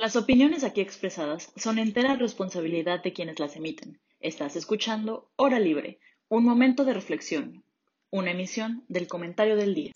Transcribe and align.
Las 0.00 0.14
opiniones 0.14 0.62
aquí 0.62 0.80
expresadas 0.80 1.52
son 1.56 1.80
entera 1.80 2.14
responsabilidad 2.14 3.02
de 3.02 3.12
quienes 3.12 3.40
las 3.40 3.56
emiten. 3.56 3.98
Estás 4.20 4.54
escuchando 4.54 5.32
Hora 5.34 5.58
Libre, 5.58 5.98
un 6.28 6.44
momento 6.44 6.84
de 6.84 6.94
reflexión, 6.94 7.64
una 8.08 8.30
emisión 8.30 8.84
del 8.86 9.08
comentario 9.08 9.56
del 9.56 9.74
día. 9.74 9.90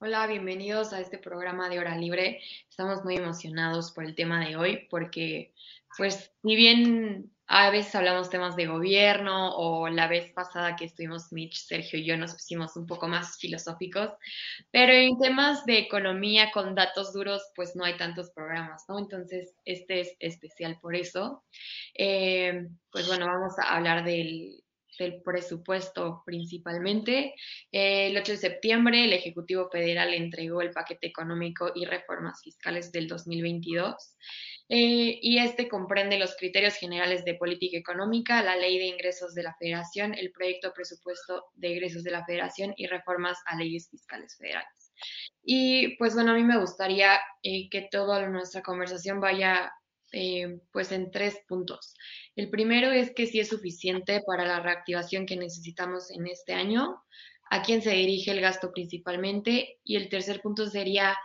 Hola, 0.00 0.26
bienvenidos 0.26 0.92
a 0.92 1.00
este 1.00 1.18
programa 1.18 1.68
de 1.68 1.78
Hora 1.78 1.96
Libre. 1.96 2.40
Estamos 2.68 3.04
muy 3.04 3.14
emocionados 3.14 3.92
por 3.92 4.02
el 4.04 4.16
tema 4.16 4.44
de 4.44 4.56
hoy 4.56 4.88
porque, 4.90 5.54
pues, 5.96 6.32
ni 6.42 6.56
bien 6.56 7.30
a 7.54 7.68
veces 7.68 7.94
hablamos 7.94 8.30
temas 8.30 8.56
de 8.56 8.66
gobierno 8.66 9.54
o 9.56 9.86
la 9.90 10.08
vez 10.08 10.32
pasada 10.32 10.74
que 10.74 10.86
estuvimos 10.86 11.32
Mitch, 11.32 11.66
Sergio 11.66 11.98
y 11.98 12.04
yo 12.06 12.16
nos 12.16 12.32
pusimos 12.32 12.78
un 12.78 12.86
poco 12.86 13.08
más 13.08 13.36
filosóficos, 13.36 14.08
pero 14.70 14.94
en 14.94 15.18
temas 15.18 15.66
de 15.66 15.76
economía 15.76 16.50
con 16.50 16.74
datos 16.74 17.12
duros, 17.12 17.42
pues 17.54 17.76
no 17.76 17.84
hay 17.84 17.98
tantos 17.98 18.30
programas, 18.30 18.84
¿no? 18.88 18.98
Entonces, 18.98 19.54
este 19.66 20.00
es 20.00 20.16
especial 20.18 20.78
por 20.80 20.96
eso. 20.96 21.44
Eh, 21.94 22.68
pues 22.90 23.06
bueno, 23.06 23.26
vamos 23.26 23.52
a 23.58 23.76
hablar 23.76 24.02
del, 24.02 24.61
del 24.98 25.22
presupuesto 25.22 26.22
principalmente. 26.24 27.34
el 27.70 28.16
8 28.16 28.32
de 28.32 28.38
septiembre, 28.38 29.04
el 29.04 29.12
Ejecutivo 29.12 29.68
Federal 29.70 30.14
entregó 30.14 30.60
el 30.62 30.70
paquete 30.70 31.06
económico 31.06 31.72
y 31.74 31.84
reformas 31.84 32.40
fiscales 32.42 32.92
del 32.92 33.08
2022. 33.08 34.16
Eh, 34.68 35.18
y 35.20 35.38
este 35.38 35.68
comprende 35.68 36.18
los 36.18 36.34
criterios 36.36 36.76
generales 36.76 37.24
de 37.24 37.34
política 37.34 37.76
económica, 37.76 38.42
la 38.42 38.56
ley 38.56 38.78
de 38.78 38.86
ingresos 38.86 39.34
de 39.34 39.42
la 39.42 39.54
federación, 39.58 40.14
el 40.14 40.32
proyecto 40.32 40.68
de 40.68 40.74
presupuesto 40.74 41.44
de 41.54 41.68
ingresos 41.68 42.04
de 42.04 42.10
la 42.10 42.24
federación 42.24 42.72
y 42.76 42.86
reformas 42.86 43.38
a 43.46 43.56
leyes 43.56 43.90
fiscales 43.90 44.36
federales. 44.38 44.92
Y 45.44 45.96
pues 45.96 46.14
bueno, 46.14 46.32
a 46.32 46.34
mí 46.34 46.44
me 46.44 46.58
gustaría 46.58 47.20
eh, 47.42 47.68
que 47.68 47.88
toda 47.90 48.26
nuestra 48.28 48.62
conversación 48.62 49.20
vaya 49.20 49.72
eh, 50.12 50.60
pues 50.70 50.92
en 50.92 51.10
tres 51.10 51.38
puntos. 51.48 51.94
El 52.36 52.50
primero 52.50 52.90
es 52.90 53.12
que 53.12 53.26
si 53.26 53.40
es 53.40 53.48
suficiente 53.48 54.22
para 54.26 54.44
la 54.44 54.60
reactivación 54.60 55.26
que 55.26 55.36
necesitamos 55.36 56.10
en 56.10 56.26
este 56.26 56.52
año, 56.52 57.02
a 57.50 57.62
quién 57.62 57.82
se 57.82 57.90
dirige 57.90 58.30
el 58.30 58.40
gasto 58.40 58.72
principalmente. 58.72 59.78
Y 59.84 59.96
el 59.96 60.08
tercer 60.08 60.40
punto 60.40 60.66
sería 60.68 61.16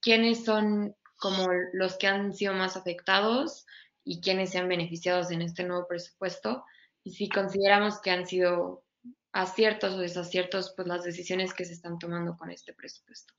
quiénes 0.00 0.44
son 0.44 0.94
como 1.16 1.46
los 1.72 1.96
que 1.98 2.06
han 2.06 2.34
sido 2.34 2.54
más 2.54 2.76
afectados 2.76 3.66
y 4.04 4.20
quienes 4.20 4.50
se 4.50 4.58
han 4.58 4.68
beneficiado 4.68 5.28
en 5.30 5.42
este 5.42 5.64
nuevo 5.64 5.86
presupuesto 5.86 6.64
y 7.04 7.12
si 7.12 7.28
consideramos 7.28 8.00
que 8.00 8.10
han 8.10 8.26
sido 8.26 8.84
aciertos 9.32 9.94
o 9.94 9.98
desaciertos 9.98 10.72
pues 10.76 10.88
las 10.88 11.04
decisiones 11.04 11.54
que 11.54 11.64
se 11.64 11.72
están 11.74 11.98
tomando 11.98 12.36
con 12.36 12.50
este 12.50 12.72
presupuesto. 12.72 13.34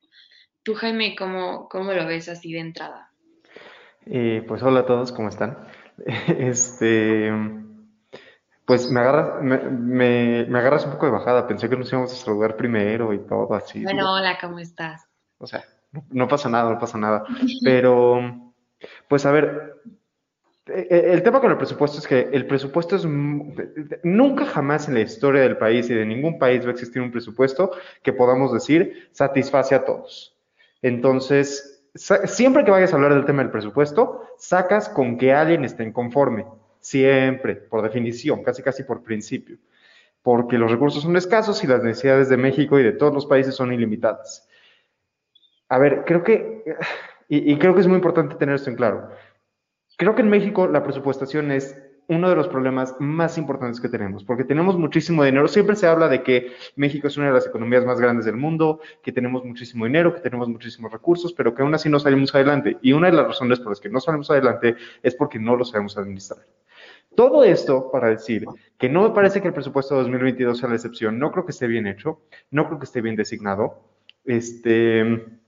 Tú 0.64 0.76
Jaime, 0.76 1.16
¿cómo, 1.16 1.68
cómo 1.70 1.92
lo 1.94 2.06
ves 2.06 2.30
así 2.30 2.54
de 2.54 2.60
entrada? 2.60 3.13
Eh, 4.06 4.44
pues 4.48 4.62
hola 4.64 4.82
a 4.82 4.86
todos, 4.86 5.12
¿cómo 5.12 5.30
están? 5.30 5.58
Este, 6.28 7.32
pues 8.66 8.90
me 8.90 9.00
agarras, 9.00 9.44
me, 9.44 9.58
me, 10.48 10.60
agarras 10.60 10.86
un 10.86 10.94
poco 10.94 11.06
de 11.06 11.12
bajada, 11.12 11.48
pensé 11.48 11.70
que 11.70 11.78
nos 11.78 11.92
íbamos 11.92 12.12
a 12.12 12.16
saludar 12.16 12.56
primero 12.56 13.14
y 13.14 13.20
todo 13.20 13.54
así. 13.54 13.84
Bueno, 13.84 14.14
hola, 14.14 14.38
¿cómo 14.42 14.60
estás? 14.60 15.08
O 15.38 15.48
sea, 15.48 15.64
no 16.10 16.28
pasa 16.28 16.50
nada, 16.50 16.72
no 16.72 16.80
pasa 16.80 16.98
nada. 16.98 17.26
Pero, 17.64 18.54
pues 19.08 19.26
a 19.26 19.32
ver, 19.32 19.82
e, 20.66 20.88
e, 20.90 21.14
el 21.14 21.24
tema 21.24 21.42
con 21.42 21.52
el 21.52 21.58
presupuesto 21.58 22.00
es 22.00 22.08
que 22.08 22.30
el 22.32 22.48
presupuesto 22.48 22.96
es 22.96 23.06
nunca 23.06 24.46
jamás 24.46 24.88
en 24.88 24.96
la 24.96 25.02
historia 25.02 25.42
del 25.42 25.58
país 25.58 25.90
y 25.90 25.94
de 25.94 26.06
ningún 26.06 26.40
país 26.40 26.64
va 26.66 26.70
a 26.70 26.74
existir 26.74 27.02
un 27.02 27.12
presupuesto 27.12 27.72
que 28.02 28.14
podamos 28.14 28.54
decir 28.54 29.10
satisface 29.12 29.76
a 29.76 29.86
todos. 29.86 30.36
Entonces, 30.82 31.73
siempre 31.96 32.66
que 32.66 32.72
vayas 32.72 32.92
a 32.92 32.96
hablar 32.96 33.14
del 33.14 33.26
tema 33.26 33.44
del 33.44 33.52
presupuesto, 33.52 34.24
sacas 34.38 34.90
con 34.90 35.18
que 35.18 35.34
alguien 35.34 35.64
esté 35.64 35.84
inconforme. 35.84 36.46
Siempre, 36.80 37.56
por 37.56 37.82
definición, 37.82 38.44
casi 38.44 38.62
casi 38.62 38.84
por 38.84 39.04
principio. 39.04 39.58
Porque 40.22 40.58
los 40.58 40.72
recursos 40.72 41.04
son 41.04 41.16
escasos 41.16 41.64
y 41.64 41.68
las 41.68 41.84
necesidades 41.84 42.30
de 42.30 42.38
México 42.38 42.80
y 42.80 42.84
de 42.84 42.94
todos 42.94 43.14
los 43.14 43.26
países 43.26 43.56
son 43.56 43.74
ilimitadas. 43.74 44.48
A 45.70 45.78
ver, 45.78 46.04
creo 46.06 46.24
que, 46.24 46.64
y, 47.30 47.58
creo 47.58 47.74
que 47.74 47.82
es 47.82 47.88
muy 47.88 47.96
importante 47.96 48.36
tener 48.36 48.56
esto 48.56 48.70
en 48.70 48.76
claro. 48.76 49.10
Creo 49.98 50.16
que 50.16 50.22
en 50.22 50.30
México 50.30 50.68
la 50.68 50.84
presupuestación 50.84 51.52
es 51.52 51.78
uno 52.08 52.30
de 52.30 52.36
los 52.36 52.48
problemas 52.48 52.96
más 53.00 53.38
importantes 53.38 53.80
que 53.80 53.90
tenemos, 53.90 54.24
porque 54.24 54.44
tenemos 54.44 54.78
muchísimo 54.78 55.24
dinero. 55.24 55.48
Siempre 55.48 55.76
se 55.76 55.88
habla 55.88 56.08
de 56.08 56.24
que 56.24 56.54
México 56.76 57.08
es 57.08 57.18
una 57.18 57.28
de 57.28 57.34
las 57.34 57.48
economías 57.48 57.86
más 57.86 58.00
grandes 58.00 58.26
del 58.26 58.38
mundo, 58.38 58.80
que 59.02 59.12
tenemos 59.12 59.44
muchísimo 59.46 59.86
dinero, 59.86 60.14
que 60.14 60.22
tenemos 60.22 60.50
muchísimos 60.50 60.92
recursos, 60.92 61.34
pero 61.34 61.54
que 61.54 61.62
aún 61.62 61.74
así 61.74 61.90
no 61.90 62.00
salimos 62.00 62.34
adelante. 62.36 62.78
Y 62.82 62.94
una 62.94 63.10
de 63.10 63.18
las 63.18 63.28
razones 63.28 63.60
por 63.60 63.70
las 63.72 63.80
que 63.80 63.90
no 63.90 64.00
salimos 64.00 64.30
adelante 64.30 64.76
es 65.02 65.16
porque 65.16 65.40
no 65.40 65.56
lo 65.56 65.66
sabemos 65.66 65.98
administrar. 65.98 66.46
Todo 67.16 67.44
esto 67.44 67.92
para 67.92 68.10
decir 68.10 68.46
que 68.78 68.90
no 68.90 69.04
me 69.04 69.12
parece 69.12 69.42
que 69.42 69.48
el 69.48 69.54
presupuesto 69.54 69.96
de 69.96 70.02
2022 70.02 70.58
sea 70.58 70.70
la 70.70 70.76
excepción. 70.76 71.20
No 71.20 71.32
creo 71.32 71.46
que 71.46 71.52
esté 71.52 71.68
bien 71.68 71.88
hecho, 71.88 72.22
no 72.50 72.66
creo 72.66 72.80
que 72.80 72.86
esté 72.86 73.02
bien 73.02 73.16
designado. 73.16 73.82
Este 74.26 75.42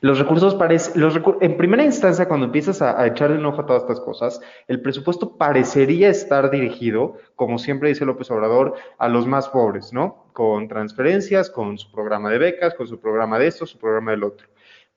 los 0.00 0.18
recursos 0.18 0.54
parecen, 0.54 1.02
en 1.40 1.56
primera 1.56 1.84
instancia, 1.84 2.28
cuando 2.28 2.46
empiezas 2.46 2.80
a, 2.80 3.00
a, 3.00 3.06
echarle 3.06 3.38
un 3.38 3.46
ojo 3.46 3.62
a 3.62 3.66
todas 3.66 3.82
estas 3.82 4.00
cosas, 4.00 4.40
el 4.68 4.80
presupuesto 4.80 5.36
parecería 5.36 6.08
estar 6.08 6.50
dirigido, 6.50 7.16
como 7.34 7.58
siempre 7.58 7.90
dice 7.90 8.04
López 8.04 8.30
Obrador, 8.30 8.74
a 8.98 9.08
los 9.08 9.26
más 9.26 9.48
pobres, 9.48 9.92
¿no? 9.92 10.26
Con 10.32 10.68
transferencias, 10.68 11.50
con 11.50 11.78
su 11.78 11.90
programa 11.92 12.30
de 12.30 12.38
becas, 12.38 12.74
con 12.74 12.86
su 12.86 12.98
programa 13.00 13.38
de 13.38 13.48
esto, 13.48 13.66
su 13.66 13.78
programa 13.78 14.12
del 14.12 14.24
otro. 14.24 14.48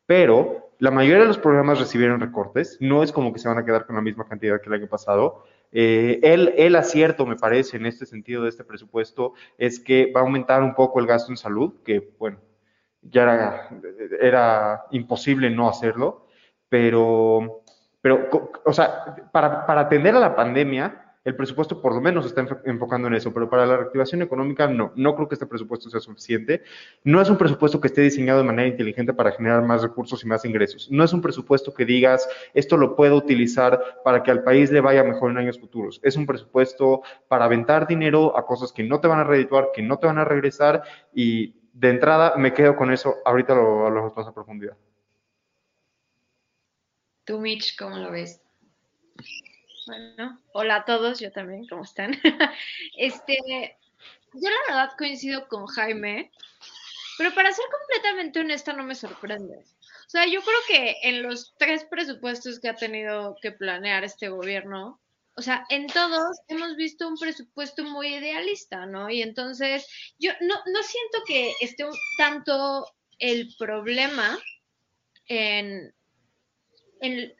Pero 0.05 0.71
la 0.79 0.91
mayoría 0.91 1.21
de 1.21 1.27
los 1.27 1.37
programas 1.37 1.79
recibieron 1.79 2.19
recortes, 2.19 2.77
no 2.79 3.03
es 3.03 3.11
como 3.11 3.33
que 3.33 3.39
se 3.39 3.49
van 3.49 3.57
a 3.57 3.65
quedar 3.65 3.85
con 3.85 3.95
la 3.95 4.01
misma 4.01 4.27
cantidad 4.27 4.61
que 4.61 4.69
el 4.69 4.75
año 4.75 4.87
pasado. 4.87 5.43
Eh, 5.71 6.19
el, 6.23 6.53
el 6.57 6.75
acierto, 6.75 7.25
me 7.25 7.35
parece, 7.35 7.77
en 7.77 7.85
este 7.85 8.05
sentido 8.05 8.43
de 8.43 8.49
este 8.49 8.63
presupuesto, 8.63 9.33
es 9.57 9.79
que 9.79 10.11
va 10.11 10.21
a 10.21 10.23
aumentar 10.23 10.63
un 10.63 10.73
poco 10.73 10.99
el 10.99 11.05
gasto 11.05 11.31
en 11.31 11.37
salud, 11.37 11.73
que, 11.83 12.09
bueno, 12.17 12.39
ya 13.01 13.23
era, 13.23 13.69
era 14.21 14.85
imposible 14.91 15.49
no 15.49 15.69
hacerlo, 15.69 16.27
pero, 16.67 17.63
pero 18.01 18.29
o 18.65 18.73
sea, 18.73 19.29
para, 19.31 19.65
para 19.65 19.81
atender 19.81 20.15
a 20.15 20.19
la 20.19 20.35
pandemia, 20.35 21.09
el 21.25 21.35
presupuesto 21.35 21.81
por 21.81 21.93
lo 21.93 22.01
menos 22.01 22.25
está 22.25 22.45
enfocando 22.65 23.07
en 23.07 23.13
eso, 23.13 23.33
pero 23.33 23.49
para 23.49 23.65
la 23.65 23.77
reactivación 23.77 24.21
económica 24.21 24.67
no, 24.67 24.93
no 24.95 25.15
creo 25.15 25.27
que 25.27 25.35
este 25.35 25.45
presupuesto 25.45 25.89
sea 25.89 25.99
suficiente. 25.99 26.63
No 27.03 27.21
es 27.21 27.29
un 27.29 27.37
presupuesto 27.37 27.81
que 27.81 27.87
esté 27.87 28.01
diseñado 28.01 28.39
de 28.39 28.45
manera 28.45 28.69
inteligente 28.69 29.13
para 29.13 29.31
generar 29.31 29.63
más 29.63 29.81
recursos 29.81 30.23
y 30.23 30.27
más 30.27 30.45
ingresos. 30.45 30.89
No 30.89 31.03
es 31.03 31.11
un 31.11 31.21
presupuesto 31.21 31.73
que 31.73 31.85
digas, 31.85 32.27
esto 32.53 32.77
lo 32.77 32.95
puedo 32.95 33.15
utilizar 33.15 33.99
para 34.03 34.23
que 34.23 34.31
al 34.31 34.43
país 34.43 34.71
le 34.71 34.81
vaya 34.81 35.03
mejor 35.03 35.31
en 35.31 35.37
años 35.37 35.59
futuros. 35.59 35.99
Es 36.03 36.15
un 36.15 36.25
presupuesto 36.25 37.01
para 37.27 37.45
aventar 37.45 37.85
dinero 37.85 38.37
a 38.37 38.45
cosas 38.45 38.71
que 38.71 38.83
no 38.83 39.01
te 39.01 39.07
van 39.07 39.19
a 39.19 39.25
redituar, 39.25 39.69
que 39.73 39.81
no 39.81 39.99
te 39.99 40.07
van 40.07 40.19
a 40.19 40.25
regresar 40.25 40.83
y 41.13 41.58
de 41.79 41.89
entrada 41.89 42.35
me 42.35 42.53
quedo 42.53 42.75
con 42.75 42.91
eso, 42.91 43.19
ahorita 43.23 43.55
lo 43.55 43.87
hablamos 43.87 44.15
más 44.15 44.27
a 44.27 44.33
profundidad. 44.33 44.75
Tú, 47.23 47.39
Mitch, 47.39 47.77
¿cómo 47.77 47.97
lo 47.97 48.11
ves? 48.11 48.41
Bueno, 49.87 50.41
hola 50.53 50.75
a 50.77 50.85
todos, 50.85 51.21
yo 51.21 51.31
también, 51.31 51.65
¿cómo 51.67 51.83
están? 51.83 52.11
este, 52.97 53.77
yo 54.33 54.49
la 54.49 54.75
verdad 54.75 54.97
coincido 54.97 55.47
con 55.47 55.67
Jaime, 55.67 56.31
pero 57.17 57.33
para 57.33 57.53
ser 57.53 57.65
completamente 57.71 58.41
honesta 58.41 58.73
no 58.73 58.83
me 58.83 58.95
sorprende. 58.95 59.55
O 59.57 60.09
sea, 60.09 60.25
yo 60.25 60.41
creo 60.41 60.59
que 60.67 60.95
en 61.03 61.23
los 61.23 61.55
tres 61.57 61.85
presupuestos 61.85 62.59
que 62.59 62.67
ha 62.67 62.75
tenido 62.75 63.37
que 63.41 63.53
planear 63.53 64.03
este 64.03 64.27
gobierno, 64.27 64.99
o 65.39 65.41
sea, 65.41 65.65
en 65.69 65.87
todos 65.87 66.37
hemos 66.49 66.75
visto 66.75 67.07
un 67.07 67.17
presupuesto 67.17 67.81
muy 67.85 68.13
idealista, 68.13 68.85
¿no? 68.85 69.09
Y 69.09 69.21
entonces 69.21 69.87
yo 70.19 70.33
no, 70.41 70.53
no 70.53 70.83
siento 70.83 71.19
que 71.25 71.53
esté 71.61 71.85
tanto 72.17 72.85
el 73.19 73.55
problema 73.57 74.37
en, 75.27 75.95
en 76.99 77.33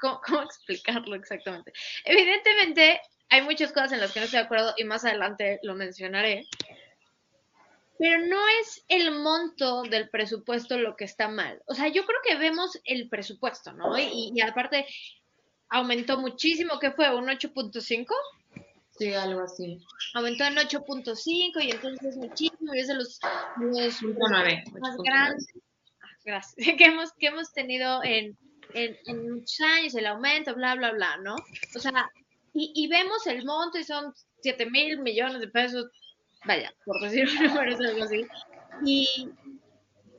¿cómo, 0.00 0.20
¿cómo, 0.26 0.42
explicarlo 0.42 1.14
exactamente? 1.14 1.72
Evidentemente 2.04 3.00
hay 3.28 3.42
muchas 3.42 3.70
cosas 3.70 3.92
en 3.92 4.00
las 4.00 4.10
que 4.10 4.18
no 4.18 4.24
estoy 4.24 4.40
de 4.40 4.46
acuerdo 4.46 4.74
y 4.76 4.82
más 4.82 5.04
adelante 5.04 5.60
lo 5.62 5.76
mencionaré, 5.76 6.48
pero 7.96 8.26
no 8.26 8.40
es 8.60 8.84
el 8.88 9.12
monto 9.12 9.82
del 9.82 10.10
presupuesto 10.10 10.78
lo 10.78 10.96
que 10.96 11.04
está 11.04 11.28
mal. 11.28 11.62
O 11.66 11.74
sea, 11.74 11.86
yo 11.86 12.04
creo 12.06 12.18
que 12.26 12.34
vemos 12.34 12.80
el 12.82 13.08
presupuesto, 13.08 13.72
¿no? 13.72 13.96
Y 13.96 14.40
aparte, 14.40 14.84
aumentó 15.68 16.18
muchísimo, 16.18 16.78
¿qué 16.78 16.92
fue? 16.92 17.14
¿Un 17.14 17.26
8.5? 17.26 18.06
Sí, 18.98 19.12
algo 19.12 19.40
así. 19.40 19.78
Aumentó 20.14 20.44
en 20.44 20.54
8.5 20.54 21.64
y 21.64 21.70
entonces 21.70 22.10
es 22.10 22.16
muchísimo 22.16 22.74
y 22.74 22.80
es 22.80 22.88
de 22.88 22.94
los, 22.94 23.18
los 23.56 24.02
más 24.02 24.96
grandes 25.04 25.46
ah, 26.00 26.08
gracias, 26.24 26.54
que, 26.78 26.84
hemos, 26.84 27.12
que 27.12 27.26
hemos 27.26 27.52
tenido 27.52 28.02
en, 28.04 28.36
en, 28.74 28.96
en, 29.06 29.32
muchos 29.32 29.60
años, 29.60 29.94
el 29.94 30.06
aumento, 30.06 30.54
bla, 30.54 30.76
bla, 30.76 30.92
bla, 30.92 31.16
¿no? 31.18 31.34
O 31.74 31.78
sea, 31.78 32.10
y, 32.56 32.86
vemos 32.86 33.26
el 33.26 33.44
monto 33.44 33.78
y 33.78 33.84
son 33.84 34.14
7 34.42 34.70
mil 34.70 35.00
millones 35.00 35.40
de 35.40 35.48
pesos, 35.48 35.86
vaya, 36.44 36.72
por 36.84 37.00
decir 37.00 37.28
un 37.28 37.46
número, 37.46 37.76
algo 37.76 38.04
así, 38.04 38.24
y, 38.86 39.08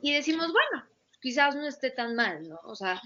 y 0.02 0.12
decimos, 0.12 0.52
bueno, 0.52 0.86
quizás 1.20 1.54
no 1.54 1.66
esté 1.66 1.90
tan 1.90 2.14
mal, 2.14 2.42
¿no? 2.48 2.58
O 2.64 2.74
sea, 2.74 3.00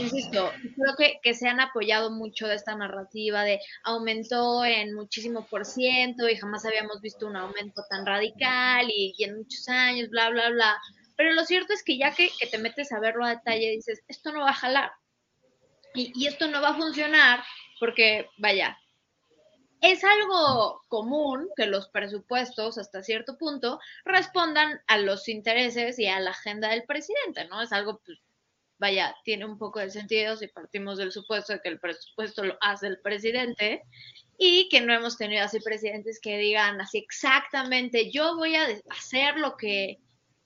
insisto, 0.00 0.50
creo 0.60 0.96
que, 0.96 1.20
que, 1.22 1.34
se 1.34 1.48
han 1.48 1.60
apoyado 1.60 2.10
mucho 2.10 2.46
de 2.46 2.54
esta 2.54 2.74
narrativa 2.74 3.42
de 3.42 3.60
aumentó 3.84 4.64
en 4.64 4.94
muchísimo 4.94 5.46
por 5.46 5.64
ciento 5.64 6.28
y 6.28 6.36
jamás 6.36 6.64
habíamos 6.64 7.00
visto 7.00 7.26
un 7.26 7.36
aumento 7.36 7.82
tan 7.88 8.06
radical 8.06 8.86
y, 8.88 9.14
en 9.22 9.36
muchos 9.38 9.68
años, 9.68 10.08
bla, 10.10 10.30
bla, 10.30 10.50
bla. 10.50 10.76
Pero 11.16 11.32
lo 11.32 11.44
cierto 11.44 11.72
es 11.72 11.82
que 11.82 11.98
ya 11.98 12.12
que, 12.12 12.30
que 12.38 12.46
te 12.46 12.58
metes 12.58 12.92
a 12.92 13.00
verlo 13.00 13.24
a 13.24 13.30
detalle, 13.30 13.70
dices, 13.70 14.02
esto 14.08 14.32
no 14.32 14.40
va 14.40 14.50
a 14.50 14.54
jalar. 14.54 14.90
Y, 15.94 16.12
y 16.14 16.26
esto 16.26 16.46
no 16.48 16.60
va 16.60 16.70
a 16.70 16.76
funcionar 16.76 17.42
porque, 17.80 18.28
vaya, 18.38 18.78
es 19.92 20.02
algo 20.04 20.82
común 20.88 21.48
que 21.56 21.66
los 21.66 21.88
presupuestos 21.88 22.78
hasta 22.78 23.02
cierto 23.02 23.38
punto 23.38 23.78
respondan 24.04 24.80
a 24.86 24.98
los 24.98 25.28
intereses 25.28 25.98
y 25.98 26.06
a 26.06 26.20
la 26.20 26.30
agenda 26.30 26.68
del 26.68 26.84
presidente, 26.84 27.46
¿no? 27.46 27.62
Es 27.62 27.72
algo, 27.72 28.00
pues, 28.04 28.18
vaya, 28.78 29.14
tiene 29.24 29.44
un 29.44 29.58
poco 29.58 29.78
de 29.78 29.90
sentido 29.90 30.36
si 30.36 30.48
partimos 30.48 30.98
del 30.98 31.12
supuesto 31.12 31.52
de 31.52 31.60
que 31.60 31.68
el 31.68 31.80
presupuesto 31.80 32.44
lo 32.44 32.58
hace 32.60 32.88
el 32.88 33.00
presidente 33.00 33.82
y 34.38 34.68
que 34.68 34.80
no 34.80 34.92
hemos 34.92 35.16
tenido 35.16 35.44
así 35.44 35.60
presidentes 35.60 36.20
que 36.20 36.36
digan 36.36 36.80
así 36.80 36.98
exactamente, 36.98 38.10
yo 38.10 38.36
voy 38.36 38.56
a 38.56 38.66
hacer 38.90 39.38
lo 39.38 39.56
que 39.56 39.98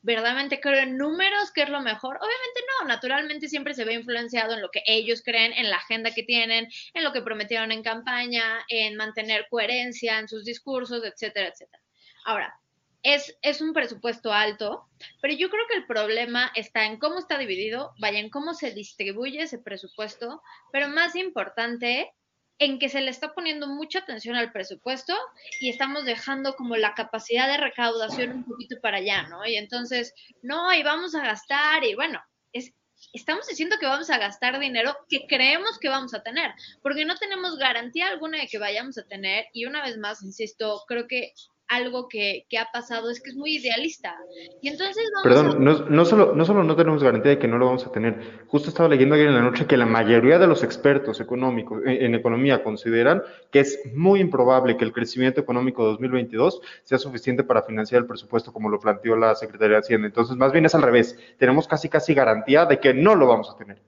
verdaderamente 0.02 0.60
creo 0.60 0.80
en 0.80 0.96
números, 0.96 1.50
que 1.52 1.62
es 1.62 1.68
lo 1.68 1.80
mejor. 1.80 2.16
Obviamente 2.16 2.60
no, 2.80 2.88
naturalmente 2.88 3.48
siempre 3.48 3.74
se 3.74 3.84
ve 3.84 3.94
influenciado 3.94 4.54
en 4.54 4.62
lo 4.62 4.70
que 4.70 4.82
ellos 4.86 5.22
creen, 5.24 5.52
en 5.52 5.70
la 5.70 5.76
agenda 5.76 6.12
que 6.12 6.22
tienen, 6.22 6.68
en 6.94 7.04
lo 7.04 7.12
que 7.12 7.22
prometieron 7.22 7.72
en 7.72 7.82
campaña, 7.82 8.64
en 8.68 8.96
mantener 8.96 9.46
coherencia 9.50 10.18
en 10.18 10.28
sus 10.28 10.44
discursos, 10.44 11.04
etcétera, 11.04 11.48
etcétera. 11.48 11.82
Ahora, 12.24 12.54
es, 13.02 13.36
es 13.42 13.60
un 13.60 13.72
presupuesto 13.72 14.32
alto, 14.32 14.86
pero 15.22 15.34
yo 15.34 15.48
creo 15.48 15.66
que 15.68 15.76
el 15.76 15.86
problema 15.86 16.52
está 16.54 16.84
en 16.84 16.98
cómo 16.98 17.18
está 17.18 17.38
dividido, 17.38 17.94
vaya, 17.98 18.18
en 18.18 18.30
cómo 18.30 18.54
se 18.54 18.72
distribuye 18.72 19.42
ese 19.42 19.58
presupuesto, 19.58 20.42
pero 20.72 20.88
más 20.88 21.16
importante, 21.16 22.12
en 22.60 22.78
que 22.78 22.90
se 22.90 23.00
le 23.00 23.10
está 23.10 23.32
poniendo 23.32 23.66
mucha 23.66 24.00
atención 24.00 24.36
al 24.36 24.52
presupuesto 24.52 25.16
y 25.60 25.70
estamos 25.70 26.04
dejando 26.04 26.54
como 26.54 26.76
la 26.76 26.94
capacidad 26.94 27.48
de 27.48 27.56
recaudación 27.56 28.32
un 28.32 28.44
poquito 28.44 28.76
para 28.82 28.98
allá, 28.98 29.26
¿no? 29.28 29.44
Y 29.46 29.56
entonces, 29.56 30.14
no, 30.42 30.72
y 30.74 30.82
vamos 30.82 31.14
a 31.14 31.24
gastar, 31.24 31.82
y 31.84 31.94
bueno, 31.94 32.22
es, 32.52 32.74
estamos 33.14 33.46
diciendo 33.48 33.76
que 33.80 33.86
vamos 33.86 34.10
a 34.10 34.18
gastar 34.18 34.60
dinero 34.60 34.94
que 35.08 35.26
creemos 35.26 35.78
que 35.78 35.88
vamos 35.88 36.12
a 36.12 36.22
tener, 36.22 36.52
porque 36.82 37.06
no 37.06 37.16
tenemos 37.16 37.56
garantía 37.56 38.08
alguna 38.08 38.38
de 38.38 38.46
que 38.46 38.58
vayamos 38.58 38.98
a 38.98 39.06
tener, 39.06 39.46
y 39.54 39.64
una 39.64 39.82
vez 39.82 39.96
más, 39.96 40.22
insisto, 40.22 40.84
creo 40.86 41.08
que 41.08 41.32
algo 41.70 42.08
que, 42.08 42.46
que, 42.48 42.58
ha 42.58 42.66
pasado 42.72 43.10
es 43.10 43.22
que 43.22 43.30
es 43.30 43.36
muy 43.36 43.56
idealista. 43.56 44.16
Y 44.60 44.68
entonces 44.68 45.04
Perdón, 45.22 45.64
no, 45.64 45.86
no, 45.88 46.04
solo, 46.04 46.34
no 46.34 46.44
solo 46.44 46.64
no 46.64 46.74
tenemos 46.74 47.02
garantía 47.02 47.30
de 47.30 47.38
que 47.38 47.46
no 47.46 47.58
lo 47.58 47.66
vamos 47.66 47.86
a 47.86 47.92
tener. 47.92 48.42
Justo 48.48 48.68
estaba 48.68 48.88
leyendo 48.88 49.14
ayer 49.14 49.28
en 49.28 49.36
la 49.36 49.40
noche 49.40 49.66
que 49.66 49.76
la 49.76 49.86
mayoría 49.86 50.40
de 50.40 50.48
los 50.48 50.64
expertos 50.64 51.20
económicos 51.20 51.80
en, 51.86 52.14
economía 52.16 52.64
consideran 52.64 53.22
que 53.52 53.60
es 53.60 53.78
muy 53.94 54.20
improbable 54.20 54.76
que 54.76 54.84
el 54.84 54.92
crecimiento 54.92 55.40
económico 55.40 55.84
de 55.84 55.90
2022 55.92 56.60
sea 56.82 56.98
suficiente 56.98 57.44
para 57.44 57.62
financiar 57.62 58.00
el 58.00 58.06
presupuesto 58.08 58.52
como 58.52 58.68
lo 58.68 58.80
planteó 58.80 59.14
la 59.14 59.36
Secretaría 59.36 59.76
de 59.76 59.80
Hacienda. 59.80 60.08
Entonces, 60.08 60.36
más 60.36 60.50
bien 60.50 60.66
es 60.66 60.74
al 60.74 60.82
revés. 60.82 61.16
Tenemos 61.38 61.68
casi 61.68 61.88
casi 61.88 62.14
garantía 62.14 62.66
de 62.66 62.80
que 62.80 62.92
no 62.92 63.14
lo 63.14 63.28
vamos 63.28 63.48
a 63.48 63.56
tener 63.56 63.78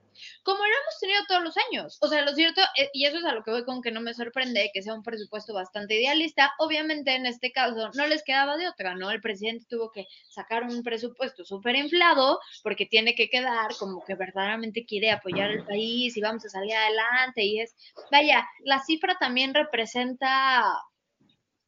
como 0.43 0.59
lo 0.59 0.69
hemos 0.69 0.99
tenido 0.99 1.12
todos 1.27 1.43
los 1.43 1.55
años. 1.69 1.97
O 2.01 2.07
sea, 2.07 2.23
lo 2.23 2.33
cierto, 2.33 2.61
eh, 2.77 2.89
y 2.93 3.05
eso 3.05 3.17
es 3.17 3.25
a 3.25 3.33
lo 3.33 3.43
que 3.43 3.51
voy 3.51 3.65
con 3.65 3.81
que 3.81 3.91
no 3.91 4.01
me 4.01 4.13
sorprende 4.13 4.71
que 4.73 4.81
sea 4.81 4.93
un 4.93 5.03
presupuesto 5.03 5.53
bastante 5.53 5.99
idealista. 5.99 6.53
Obviamente, 6.59 7.15
en 7.15 7.25
este 7.25 7.51
caso, 7.51 7.91
no 7.93 8.07
les 8.07 8.23
quedaba 8.23 8.57
de 8.57 8.67
otra, 8.67 8.95
¿no? 8.95 9.11
El 9.11 9.21
presidente 9.21 9.65
tuvo 9.69 9.91
que 9.91 10.07
sacar 10.29 10.63
un 10.63 10.83
presupuesto 10.83 11.45
súper 11.45 11.75
inflado 11.75 12.39
porque 12.63 12.85
tiene 12.85 13.15
que 13.15 13.29
quedar 13.29 13.75
como 13.77 14.03
que 14.03 14.15
verdaderamente 14.15 14.85
quiere 14.85 15.11
apoyar 15.11 15.51
el 15.51 15.65
país 15.65 16.15
y 16.17 16.21
vamos 16.21 16.45
a 16.45 16.49
salir 16.49 16.75
adelante. 16.75 17.43
Y 17.43 17.61
es, 17.61 17.75
vaya, 18.11 18.47
la 18.63 18.79
cifra 18.79 19.17
también 19.19 19.53
representa 19.53 20.63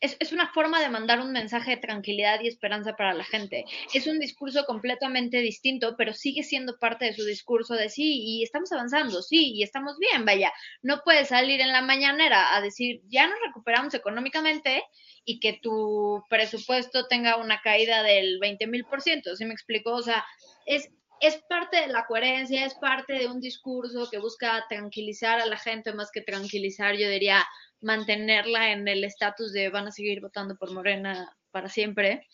es, 0.06 0.31
una 0.31 0.52
forma 0.54 0.80
de 0.80 0.90
mandar 0.90 1.19
un 1.19 1.31
mensaje 1.31 1.72
de 1.72 1.78
tranquilidad 1.78 2.40
y 2.42 2.48
esperanza 2.48 2.96
para 2.96 3.13
la 3.13 3.24
gente. 3.24 3.66
Es 3.94 4.07
un 4.07 4.19
discurso 4.19 4.66
completamente 4.66 5.40
distinto, 5.40 5.96
pero 5.98 6.13
sigue 6.13 6.44
siendo 6.44 6.78
parte 6.78 7.06
de 7.06 7.13
su 7.13 7.25
discurso 7.25 7.75
de 7.75 7.90
sí, 7.90 8.22
y 8.24 8.44
estamos 8.44 8.72
avanzando, 8.72 9.22
sí, 9.22 9.54
y 9.54 9.63
estamos 9.63 9.98
bien, 10.00 10.25
vaya. 10.25 10.52
No 10.81 11.02
puedes 11.04 11.30
salir 11.30 11.62
en 11.62 11.72
la 11.72 11.81
mañanera 11.81 12.56
a 12.56 12.62
decir, 12.62 13.02
ya 13.07 13.28
nos 13.28 13.40
recuperamos 13.46 13.94
económicamente 13.94 14.84
y 15.25 15.40
que 15.40 15.54
tu 15.54 16.24
presupuesto 16.30 17.08
tenga 17.08 17.38
una 17.38 17.62
caída 17.62 18.04
del 18.04 18.38
20 18.40 18.68
mil 18.68 18.86
por 18.86 19.01
ciento, 19.01 19.36
¿sí 19.36 19.46
me 19.46 19.54
explico? 19.54 19.92
O 19.92 20.04
sea, 20.04 20.24
es, 20.66 20.90
es 21.22 21.38
parte 21.50 21.82
de 21.82 21.88
la 21.88 22.06
coherencia, 22.06 22.66
es 22.66 22.76
parte 22.76 23.14
de 23.14 23.28
un 23.28 23.40
discurso 23.40 24.10
que 24.10 24.20
busca 24.20 24.66
tranquilizar 24.70 25.40
a 25.40 25.46
la 25.46 25.58
gente, 25.58 25.94
más 25.94 26.12
que 26.12 26.22
tranquilizar, 26.22 26.96
yo 26.96 27.10
diría, 27.10 27.46
mantenerla 27.82 28.72
en 28.72 28.88
el 28.88 29.04
estatus 29.04 29.54
de 29.54 29.70
van 29.70 29.88
a 29.88 29.92
seguir 29.92 30.22
votando 30.22 30.56
por 30.56 30.72
Morena 30.72 31.36
para 31.52 31.70
siempre. 31.70 32.28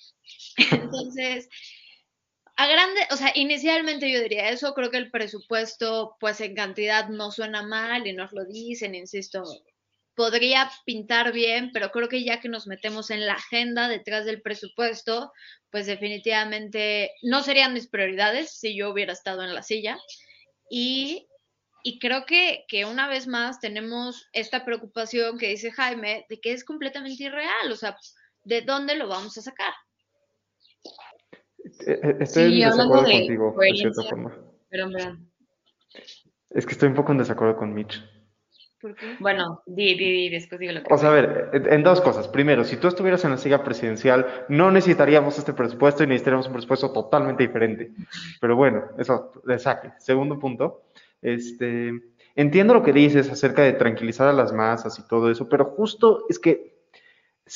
Entonces, 0.57 1.49
a 2.55 2.67
grande, 2.67 3.01
o 3.11 3.15
sea, 3.15 3.31
inicialmente 3.35 4.11
yo 4.11 4.21
diría 4.21 4.49
eso, 4.49 4.73
creo 4.73 4.91
que 4.91 4.97
el 4.97 5.11
presupuesto, 5.11 6.15
pues 6.19 6.41
en 6.41 6.55
cantidad 6.55 7.09
no 7.09 7.31
suena 7.31 7.63
mal 7.63 8.07
y 8.07 8.13
nos 8.13 8.31
lo 8.33 8.45
dicen, 8.45 8.95
insisto, 8.95 9.43
podría 10.21 10.69
pintar 10.85 11.31
bien, 11.31 11.71
pero 11.73 11.89
creo 11.89 12.07
que 12.07 12.23
ya 12.23 12.39
que 12.39 12.47
nos 12.47 12.67
metemos 12.67 13.09
en 13.09 13.25
la 13.25 13.33
agenda 13.33 13.87
detrás 13.87 14.23
del 14.23 14.43
presupuesto, 14.43 15.31
pues 15.71 15.87
definitivamente 15.87 17.09
no 17.23 17.41
serían 17.41 17.73
mis 17.73 17.87
prioridades 17.87 18.51
si 18.51 18.77
yo 18.77 18.91
hubiera 18.91 19.13
estado 19.13 19.43
en 19.43 19.55
la 19.55 19.63
silla. 19.63 19.97
Y 20.69 21.27
y 21.83 21.97
creo 21.97 22.27
que, 22.27 22.65
que, 22.67 22.85
una 22.85 23.09
vez 23.09 23.25
más 23.25 23.59
tenemos 23.59 24.29
esta 24.31 24.63
preocupación 24.63 25.39
que 25.39 25.47
dice 25.47 25.71
Jaime 25.71 26.27
de 26.29 26.39
que 26.39 26.53
es 26.53 26.63
completamente 26.63 27.23
irreal, 27.23 27.71
o 27.71 27.75
sea, 27.75 27.97
¿de 28.43 28.61
dónde 28.61 28.93
lo 28.93 29.07
vamos 29.07 29.35
a 29.39 29.41
sacar? 29.41 29.73
Eh, 31.87 31.99
eh, 32.03 32.17
estoy 32.19 32.61
en 32.61 32.69
desacuerdo 32.69 33.05
contigo, 33.05 33.55
de 33.59 33.75
cierta 33.75 34.03
forma. 34.03 34.37
Pero, 34.69 34.87
es 36.51 36.65
que 36.67 36.73
estoy 36.73 36.89
un 36.89 36.95
poco 36.95 37.11
en 37.11 37.17
desacuerdo 37.17 37.57
con 37.57 37.73
Mitch. 37.73 37.99
¿Por 38.81 38.95
qué? 38.95 39.15
Bueno, 39.19 39.61
di, 39.65 39.95
di, 39.95 40.11
di, 40.11 40.29
después 40.29 40.59
digo 40.59 40.73
lo 40.73 40.81
que... 40.81 40.93
O 40.93 40.97
sea, 40.97 41.09
a 41.09 41.13
ver, 41.13 41.51
en 41.53 41.83
dos 41.83 42.01
cosas. 42.01 42.27
Primero, 42.27 42.63
si 42.63 42.77
tú 42.77 42.87
estuvieras 42.87 43.23
en 43.25 43.31
la 43.31 43.37
silla 43.37 43.63
presidencial, 43.63 44.45
no 44.49 44.71
necesitaríamos 44.71 45.37
este 45.37 45.53
presupuesto 45.53 46.03
y 46.03 46.07
necesitaríamos 46.07 46.47
un 46.47 46.53
presupuesto 46.53 46.91
totalmente 46.91 47.43
diferente. 47.43 47.91
Pero 48.39 48.55
bueno, 48.55 48.85
eso 48.97 49.31
de 49.45 49.59
saque. 49.59 49.91
Segundo 49.99 50.39
punto, 50.39 50.83
este, 51.21 51.91
entiendo 52.35 52.73
lo 52.73 52.83
que 52.83 52.93
dices 52.93 53.29
acerca 53.29 53.61
de 53.61 53.73
tranquilizar 53.73 54.27
a 54.27 54.33
las 54.33 54.51
masas 54.51 54.97
y 54.97 55.07
todo 55.07 55.29
eso, 55.29 55.47
pero 55.47 55.65
justo 55.65 56.25
es 56.29 56.39
que 56.39 56.70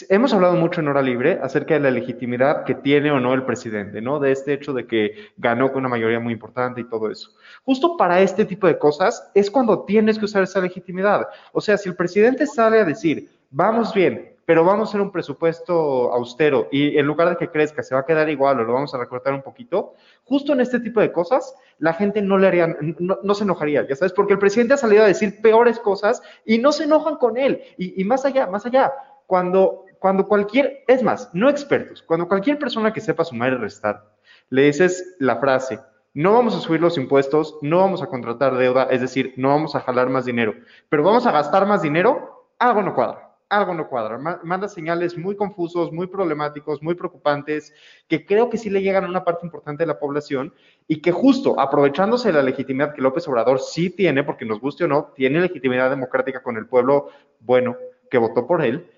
hemos 0.09 0.33
hablado 0.33 0.55
mucho 0.55 0.81
en 0.81 0.87
hora 0.87 1.01
libre 1.01 1.39
acerca 1.41 1.75
de 1.75 1.79
la 1.79 1.91
legitimidad 1.91 2.63
que 2.63 2.75
tiene 2.75 3.11
o 3.11 3.19
no 3.19 3.33
el 3.33 3.43
presidente, 3.43 4.01
¿no? 4.01 4.19
De 4.19 4.31
este 4.31 4.53
hecho 4.53 4.73
de 4.73 4.87
que 4.87 5.29
ganó 5.37 5.71
con 5.71 5.79
una 5.79 5.89
mayoría 5.89 6.19
muy 6.19 6.33
importante 6.33 6.81
y 6.81 6.89
todo 6.89 7.09
eso. 7.09 7.31
Justo 7.63 7.97
para 7.97 8.21
este 8.21 8.45
tipo 8.45 8.67
de 8.67 8.77
cosas 8.77 9.29
es 9.33 9.49
cuando 9.49 9.85
tienes 9.85 10.19
que 10.19 10.25
usar 10.25 10.43
esa 10.43 10.61
legitimidad. 10.61 11.27
O 11.51 11.61
sea, 11.61 11.77
si 11.77 11.89
el 11.89 11.95
presidente 11.95 12.47
sale 12.47 12.79
a 12.79 12.85
decir, 12.85 13.29
vamos 13.49 13.93
bien, 13.93 14.35
pero 14.45 14.63
vamos 14.63 14.87
a 14.87 14.89
hacer 14.89 15.01
un 15.01 15.11
presupuesto 15.11 16.13
austero 16.13 16.67
y 16.71 16.97
en 16.97 17.05
lugar 17.05 17.29
de 17.29 17.37
que 17.37 17.49
crezca 17.49 17.81
se 17.81 17.95
va 17.95 18.01
a 18.01 18.05
quedar 18.05 18.29
igual 18.29 18.59
o 18.59 18.63
lo 18.63 18.73
vamos 18.73 18.93
a 18.93 18.97
recortar 18.97 19.33
un 19.33 19.41
poquito, 19.41 19.93
justo 20.23 20.53
en 20.53 20.61
este 20.61 20.79
tipo 20.79 20.99
de 20.99 21.11
cosas 21.11 21.55
la 21.79 21.93
gente 21.93 22.21
no 22.21 22.37
le 22.37 22.47
haría, 22.47 22.75
no, 22.99 23.33
se 23.33 23.43
enojaría, 23.43 23.87
ya 23.87 23.95
sabes, 23.95 24.13
porque 24.13 24.33
el 24.33 24.39
presidente 24.39 24.75
ha 24.75 24.77
salido 24.77 25.03
a 25.03 25.07
decir 25.07 25.41
peores 25.41 25.79
cosas 25.79 26.21
y 26.45 26.59
no 26.59 26.71
se 26.71 26.83
enojan 26.83 27.15
con 27.15 27.37
él. 27.37 27.61
Y, 27.77 28.03
más 28.05 28.25
allá, 28.25 28.47
más 28.47 28.65
allá, 28.65 28.93
cuando, 29.25 29.84
cuando 30.05 30.27
cualquier, 30.27 30.83
es 30.85 31.01
más, 31.01 31.31
no 31.33 31.49
expertos, 31.49 32.03
cuando 32.03 32.27
cualquier 32.27 32.59
persona 32.59 32.93
que 32.93 33.01
sepa 33.01 33.25
sumar 33.25 33.53
y 33.53 33.55
restar, 33.55 34.05
le 34.51 34.65
dices 34.65 35.15
la 35.17 35.37
frase, 35.37 35.79
no 36.13 36.33
vamos 36.33 36.55
a 36.55 36.59
subir 36.59 36.79
los 36.79 36.99
impuestos, 36.99 37.57
no 37.63 37.79
vamos 37.79 38.03
a 38.03 38.05
contratar 38.05 38.55
deuda, 38.55 38.83
es 38.91 39.01
decir, 39.01 39.33
no 39.35 39.49
vamos 39.49 39.73
a 39.73 39.79
jalar 39.79 40.09
más 40.09 40.25
dinero, 40.25 40.53
pero 40.89 41.01
vamos 41.01 41.25
a 41.25 41.31
gastar 41.31 41.65
más 41.65 41.81
dinero, 41.81 42.51
algo 42.59 42.83
no 42.83 42.93
cuadra 42.93 43.31
algo 43.47 43.75
no 43.75 43.87
cuadra. 43.87 44.17
Manda 44.43 44.67
señales 44.67 45.17
muy 45.17 45.35
confusos, 45.35 45.91
muy 45.91 46.07
problemáticos, 46.07 46.81
muy 46.81 46.95
preocupantes, 46.95 47.73
que 48.07 48.25
creo 48.25 48.49
que 48.49 48.57
sí 48.57 48.71
le 48.71 48.81
llegan 48.81 49.05
a 49.05 49.07
una 49.07 49.23
parte 49.23 49.45
importante 49.45 49.83
de 49.83 49.87
la 49.87 49.99
población 49.99 50.51
y 50.87 50.99
que 50.99 51.11
justo 51.11 51.59
aprovechándose 51.59 52.29
de 52.29 52.33
la 52.33 52.41
legitimidad 52.41 52.95
que 52.95 53.03
López 53.03 53.27
Obrador 53.27 53.59
sí 53.59 53.91
tiene, 53.91 54.23
porque 54.23 54.45
nos 54.45 54.59
guste 54.59 54.85
o 54.85 54.87
no, 54.87 55.13
tiene 55.15 55.39
legitimidad 55.39 55.91
democrática 55.91 56.41
con 56.41 56.57
el 56.57 56.65
pueblo 56.65 57.09
bueno 57.39 57.77
que 58.09 58.17
votó 58.17 58.47
por 58.47 58.65
él, 58.65 58.89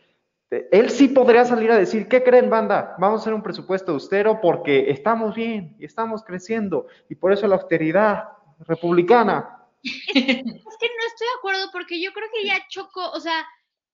él 0.50 0.89
sí 0.89 1.10
podría 1.10 1.44
salir 1.44 1.72
a 1.72 1.77
decir, 1.77 2.08
¿qué 2.08 2.24
creen, 2.24 2.50
banda? 2.50 2.96
Vamos 3.00 3.20
a 3.20 3.22
hacer 3.24 3.34
un 3.34 3.44
presupuesto 3.44 3.92
austero 3.92 4.39
porque 4.39 4.89
estamos 4.89 5.36
bien 5.36 5.75
y 5.77 5.86
estamos 5.86 6.24
creciendo 6.24 6.88
y 7.10 7.16
por 7.16 7.34
eso 7.34 7.48
la 7.48 7.56
austeridad 7.56 8.30
republicana. 8.60 9.66
Es, 9.84 10.13
que 10.13 10.42
no 10.44 11.08
estoy 11.08 11.27
de 11.27 11.38
acuerdo 11.38 11.70
porque 11.72 12.01
yo 12.01 12.13
creo 12.13 12.30
que 12.34 12.48
ya 12.48 12.66
chocó, 12.70 13.12
o 13.12 13.20
sea, 13.20 13.46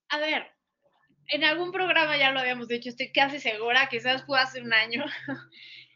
a 0.09 0.19
ver, 0.19 0.51
en 1.27 1.43
algún 1.43 1.71
programa 1.71 2.17
ya 2.17 2.31
lo 2.31 2.39
habíamos 2.39 2.67
dicho, 2.67 2.89
estoy 2.89 3.11
casi 3.11 3.39
segura, 3.39 3.89
quizás 3.89 4.23
fue 4.25 4.39
hace 4.39 4.61
un 4.61 4.73
año. 4.73 5.05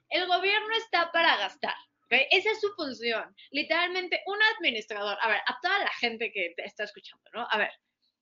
El 0.10 0.26
gobierno 0.26 0.70
está 0.78 1.12
para 1.12 1.38
gastar. 1.38 1.76
¿okay? 2.06 2.26
Esa 2.32 2.52
es 2.52 2.62
su 2.62 2.70
función. 2.76 3.36
Literalmente, 3.52 4.22
un 4.26 4.40
administrador, 4.56 5.18
a 5.22 5.28
ver, 5.28 5.42
a 5.46 5.60
toda 5.62 5.78
la 5.80 5.92
gente 6.00 6.32
que 6.32 6.54
está 6.58 6.86
escuchando, 6.86 7.30
¿no? 7.34 7.48
A 7.50 7.58
ver, 7.58 7.72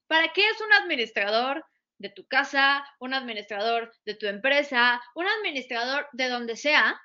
¿para 0.07 0.33
qué 0.33 0.45
es 0.49 0.59
un 0.59 0.73
administrador 0.73 1.63
de 1.97 2.09
tu 2.09 2.27
casa, 2.27 2.85
un 2.99 3.13
administrador 3.13 3.93
de 4.05 4.15
tu 4.15 4.27
empresa, 4.27 5.01
un 5.15 5.27
administrador 5.27 6.07
de 6.13 6.29
donde 6.29 6.55
sea? 6.55 6.99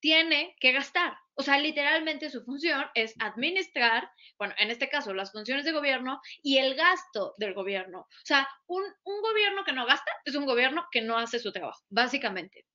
Tiene 0.00 0.56
que 0.60 0.72
gastar. 0.72 1.16
O 1.34 1.42
sea, 1.42 1.58
literalmente 1.58 2.28
su 2.28 2.44
función 2.44 2.84
es 2.94 3.14
administrar, 3.20 4.10
bueno, 4.38 4.54
en 4.58 4.70
este 4.70 4.88
caso, 4.88 5.14
las 5.14 5.32
funciones 5.32 5.64
de 5.64 5.72
gobierno 5.72 6.20
y 6.42 6.58
el 6.58 6.74
gasto 6.74 7.34
del 7.38 7.54
gobierno. 7.54 8.00
O 8.00 8.24
sea, 8.24 8.48
un, 8.66 8.82
un 9.04 9.22
gobierno 9.22 9.64
que 9.64 9.72
no 9.72 9.86
gasta 9.86 10.10
es 10.24 10.34
un 10.34 10.44
gobierno 10.46 10.86
que 10.90 11.02
no 11.02 11.16
hace 11.18 11.38
su 11.38 11.52
trabajo, 11.52 11.80
básicamente. 11.88 12.66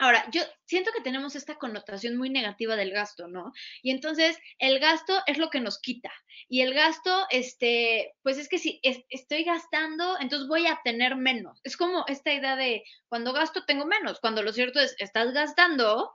Ahora, 0.00 0.24
yo 0.32 0.42
siento 0.64 0.90
que 0.96 1.02
tenemos 1.02 1.36
esta 1.36 1.56
connotación 1.56 2.16
muy 2.16 2.30
negativa 2.30 2.74
del 2.74 2.90
gasto, 2.90 3.28
¿no? 3.28 3.52
Y 3.82 3.90
entonces 3.90 4.38
el 4.58 4.78
gasto 4.80 5.20
es 5.26 5.38
lo 5.38 5.50
que 5.50 5.60
nos 5.60 5.78
quita. 5.78 6.10
Y 6.48 6.62
el 6.62 6.74
gasto, 6.74 7.26
este, 7.30 8.14
pues 8.22 8.38
es 8.38 8.48
que 8.48 8.58
si 8.58 8.80
es- 8.82 9.04
estoy 9.10 9.44
gastando, 9.44 10.16
entonces 10.18 10.48
voy 10.48 10.66
a 10.66 10.80
tener 10.84 11.16
menos. 11.16 11.60
Es 11.64 11.76
como 11.76 12.04
esta 12.08 12.32
idea 12.32 12.56
de 12.56 12.82
cuando 13.08 13.32
gasto 13.32 13.64
tengo 13.66 13.86
menos, 13.86 14.20
cuando 14.20 14.42
lo 14.42 14.52
cierto 14.52 14.80
es, 14.80 14.94
estás 14.98 15.32
gastando 15.32 16.10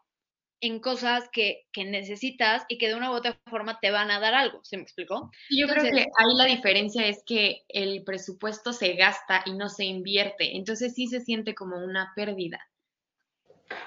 en 0.61 0.79
cosas 0.79 1.29
que, 1.31 1.63
que 1.71 1.85
necesitas 1.85 2.65
y 2.69 2.77
que 2.77 2.87
de 2.87 2.95
una 2.95 3.11
u 3.11 3.15
otra 3.15 3.39
forma 3.47 3.79
te 3.81 3.91
van 3.91 4.11
a 4.11 4.19
dar 4.19 4.33
algo. 4.35 4.61
¿Se 4.63 4.77
me 4.77 4.83
explicó? 4.83 5.29
Y 5.49 5.61
Yo 5.61 5.67
creo 5.67 5.87
que 5.91 5.99
ahí 6.01 6.35
la 6.37 6.45
diferencia 6.45 7.05
es 7.07 7.23
que 7.25 7.63
el 7.69 8.03
presupuesto 8.03 8.73
se 8.73 8.93
gasta 8.95 9.43
y 9.45 9.53
no 9.53 9.69
se 9.69 9.85
invierte, 9.85 10.55
entonces 10.55 10.93
sí 10.95 11.07
se 11.07 11.21
siente 11.21 11.53
como 11.55 11.77
una 11.77 12.13
pérdida. 12.15 12.59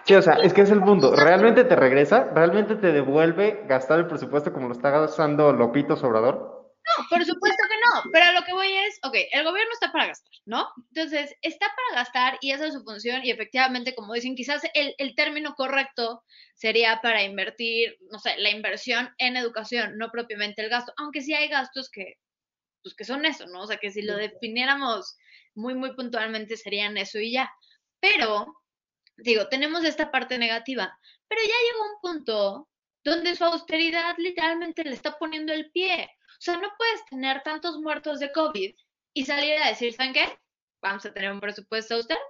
Sí, 0.04 0.14
o 0.14 0.22
sea, 0.22 0.34
es 0.34 0.52
que 0.52 0.62
es 0.62 0.70
el 0.70 0.82
punto. 0.82 1.14
¿Realmente 1.14 1.64
te 1.64 1.76
regresa? 1.76 2.30
¿Realmente 2.34 2.76
te 2.76 2.92
devuelve 2.92 3.64
gastar 3.66 4.00
el 4.00 4.06
presupuesto 4.06 4.52
como 4.52 4.68
lo 4.68 4.74
está 4.74 4.90
gastando 4.90 5.52
Lopito 5.52 5.96
Sobrador? 5.96 6.58
No, 6.88 7.04
por 7.10 7.24
supuesto 7.24 7.62
que 7.68 7.76
no, 7.84 8.10
pero 8.12 8.24
a 8.24 8.32
lo 8.32 8.42
que 8.46 8.54
voy 8.54 8.72
es, 8.72 8.98
ok, 9.02 9.14
el 9.32 9.44
gobierno 9.44 9.70
está 9.72 9.92
para 9.92 10.06
gastar, 10.06 10.32
¿no? 10.46 10.68
Entonces, 10.94 11.34
está 11.42 11.66
para 11.66 12.02
gastar 12.02 12.38
y 12.40 12.52
esa 12.52 12.66
es 12.66 12.72
su 12.72 12.82
función 12.82 13.20
y 13.24 13.30
efectivamente, 13.30 13.94
como 13.94 14.14
dicen, 14.14 14.34
quizás 14.34 14.62
el, 14.72 14.94
el 14.96 15.14
término 15.14 15.54
correcto 15.54 16.22
sería 16.54 17.00
para 17.02 17.22
invertir, 17.22 17.98
no 18.10 18.18
sé, 18.18 18.36
la 18.38 18.50
inversión 18.50 19.10
en 19.18 19.36
educación, 19.36 19.98
no 19.98 20.10
propiamente 20.10 20.62
el 20.62 20.70
gasto, 20.70 20.92
aunque 20.96 21.20
sí 21.20 21.34
hay 21.34 21.48
gastos 21.48 21.90
que, 21.90 22.14
pues 22.82 22.94
que 22.94 23.04
son 23.04 23.26
eso, 23.26 23.46
¿no? 23.46 23.62
O 23.62 23.66
sea, 23.66 23.76
que 23.76 23.90
si 23.90 24.00
lo 24.02 24.16
definiéramos 24.16 25.18
muy, 25.54 25.74
muy 25.74 25.94
puntualmente 25.94 26.56
serían 26.56 26.96
eso 26.96 27.18
y 27.18 27.32
ya. 27.32 27.50
Pero, 28.00 28.46
digo, 29.18 29.48
tenemos 29.48 29.84
esta 29.84 30.10
parte 30.10 30.38
negativa, 30.38 30.98
pero 31.28 31.40
ya 31.42 31.48
llegó 31.48 31.84
un 31.84 32.00
punto 32.00 32.68
donde 33.04 33.34
su 33.34 33.44
austeridad 33.44 34.14
literalmente 34.18 34.84
le 34.84 34.94
está 34.94 35.18
poniendo 35.18 35.52
el 35.52 35.70
pie. 35.70 36.10
O 36.26 36.40
sea, 36.40 36.56
no 36.56 36.68
puedes 36.76 37.04
tener 37.06 37.42
tantos 37.42 37.78
muertos 37.78 38.20
de 38.20 38.32
COVID 38.32 38.74
y 39.14 39.24
salir 39.24 39.54
a 39.54 39.68
decir, 39.68 39.92
¿saben 39.92 40.12
qué? 40.12 40.38
Vamos 40.82 41.04
a 41.06 41.12
tener 41.12 41.32
un 41.32 41.40
presupuesto 41.40 41.94
austero. 41.94 42.20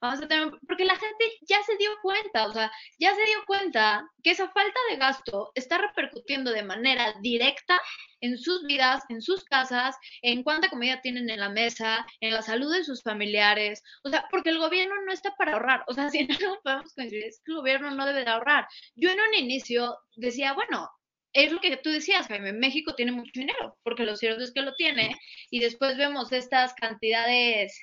Vamos 0.00 0.22
a 0.22 0.28
tener, 0.28 0.50
porque 0.66 0.84
la 0.84 0.96
gente 0.96 1.24
ya 1.42 1.62
se 1.62 1.76
dio 1.76 1.90
cuenta, 2.02 2.46
o 2.46 2.52
sea, 2.52 2.70
ya 2.98 3.14
se 3.14 3.24
dio 3.24 3.44
cuenta 3.46 4.08
que 4.22 4.30
esa 4.30 4.50
falta 4.50 4.78
de 4.90 4.96
gasto 4.96 5.52
está 5.54 5.78
repercutiendo 5.78 6.52
de 6.52 6.62
manera 6.62 7.14
directa 7.20 7.80
en 8.20 8.38
sus 8.38 8.64
vidas, 8.64 9.02
en 9.08 9.20
sus 9.20 9.44
casas, 9.44 9.96
en 10.22 10.42
cuánta 10.42 10.70
comida 10.70 11.00
tienen 11.00 11.28
en 11.28 11.40
la 11.40 11.48
mesa, 11.48 12.06
en 12.20 12.32
la 12.32 12.42
salud 12.42 12.72
de 12.72 12.84
sus 12.84 13.02
familiares, 13.02 13.82
o 14.04 14.10
sea, 14.10 14.26
porque 14.30 14.50
el 14.50 14.58
gobierno 14.58 14.94
no 15.04 15.12
está 15.12 15.34
para 15.36 15.52
ahorrar, 15.54 15.84
o 15.88 15.94
sea, 15.94 16.08
si 16.10 16.20
algo 16.20 16.60
podemos 16.62 16.92
coincidir 16.94 17.24
es 17.24 17.40
que 17.44 17.52
el 17.52 17.58
gobierno 17.58 17.90
no 17.90 18.06
debe 18.06 18.24
de 18.24 18.30
ahorrar. 18.30 18.66
Yo 18.94 19.10
en 19.10 19.20
un 19.20 19.34
inicio 19.34 19.98
decía, 20.16 20.52
bueno, 20.54 20.88
es 21.32 21.50
lo 21.50 21.60
que 21.60 21.76
tú 21.78 21.90
decías, 21.90 22.26
Jaime, 22.26 22.52
México 22.52 22.94
tiene 22.94 23.12
mucho 23.12 23.32
dinero, 23.34 23.78
porque 23.82 24.04
lo 24.04 24.16
cierto 24.16 24.44
es 24.44 24.52
que 24.52 24.62
lo 24.62 24.74
tiene, 24.74 25.16
y 25.50 25.60
después 25.60 25.96
vemos 25.96 26.32
estas 26.32 26.74
cantidades 26.74 27.78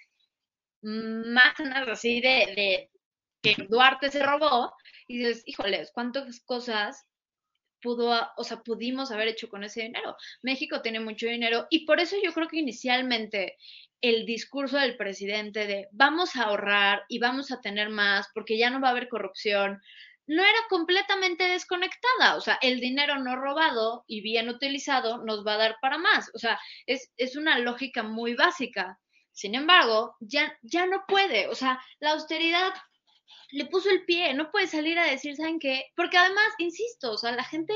magnas 0.81 1.87
así 1.87 2.21
de, 2.21 2.29
de 2.55 2.89
que 3.41 3.63
Duarte 3.69 4.09
se 4.09 4.23
robó, 4.23 4.73
y 5.07 5.17
dices, 5.17 5.43
híjoles, 5.45 5.91
cuántas 5.93 6.39
cosas 6.41 7.05
pudo, 7.81 8.29
o 8.37 8.43
sea, 8.43 8.61
pudimos 8.61 9.11
haber 9.11 9.29
hecho 9.29 9.49
con 9.49 9.63
ese 9.63 9.81
dinero. 9.81 10.15
México 10.43 10.81
tiene 10.81 10.99
mucho 10.99 11.27
dinero 11.27 11.67
y 11.69 11.85
por 11.85 11.99
eso 11.99 12.15
yo 12.23 12.33
creo 12.33 12.47
que 12.47 12.59
inicialmente 12.59 13.57
el 14.01 14.25
discurso 14.25 14.77
del 14.77 14.97
presidente 14.97 15.67
de 15.67 15.87
vamos 15.91 16.35
a 16.35 16.43
ahorrar 16.43 17.03
y 17.09 17.19
vamos 17.19 17.51
a 17.51 17.59
tener 17.59 17.89
más 17.89 18.27
porque 18.33 18.57
ya 18.57 18.69
no 18.69 18.79
va 18.79 18.89
a 18.89 18.91
haber 18.91 19.09
corrupción, 19.09 19.81
no 20.27 20.43
era 20.43 20.59
completamente 20.69 21.45
desconectada. 21.45 22.35
O 22.35 22.41
sea, 22.41 22.59
el 22.61 22.79
dinero 22.79 23.17
no 23.17 23.35
robado 23.35 24.03
y 24.07 24.21
bien 24.21 24.49
utilizado 24.49 25.23
nos 25.25 25.45
va 25.45 25.55
a 25.55 25.57
dar 25.57 25.77
para 25.81 25.97
más. 25.97 26.29
O 26.35 26.39
sea, 26.39 26.59
es, 26.85 27.11
es 27.17 27.35
una 27.35 27.57
lógica 27.59 28.03
muy 28.03 28.35
básica. 28.35 28.99
Sin 29.39 29.55
embargo, 29.55 30.17
ya, 30.19 30.53
ya 30.63 30.85
no 30.85 31.05
puede. 31.07 31.47
O 31.47 31.55
sea, 31.55 31.79
la 32.01 32.11
austeridad 32.11 32.73
le 33.51 33.67
puso 33.67 33.89
el 33.89 34.03
pie, 34.03 34.33
no 34.33 34.51
puede 34.51 34.67
salir 34.67 34.99
a 34.99 35.09
decir, 35.09 35.37
¿saben 35.37 35.59
qué? 35.59 35.85
Porque 35.95 36.17
además, 36.17 36.47
insisto, 36.57 37.13
o 37.13 37.17
sea, 37.17 37.31
la 37.31 37.45
gente, 37.45 37.73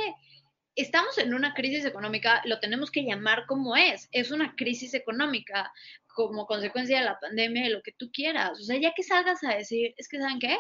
estamos 0.76 1.18
en 1.20 1.34
una 1.34 1.54
crisis 1.54 1.86
económica, 1.86 2.42
lo 2.44 2.60
tenemos 2.60 2.92
que 2.92 3.06
llamar 3.06 3.46
como 3.48 3.78
es, 3.78 4.10
es 4.12 4.32
una 4.32 4.56
crisis 4.58 4.94
económica 4.94 5.72
como 6.14 6.48
consecuencia 6.48 7.00
de 7.00 7.06
la 7.06 7.18
pandemia, 7.22 7.64
de 7.64 7.70
lo 7.70 7.82
que 7.82 7.94
tú 7.94 8.12
quieras. 8.12 8.60
O 8.60 8.64
sea, 8.64 8.78
ya 8.78 8.92
que 8.94 9.04
salgas 9.04 9.42
a 9.46 9.56
decir, 9.56 9.94
es 9.96 10.10
que, 10.10 10.20
¿saben 10.20 10.40
qué? 10.40 10.58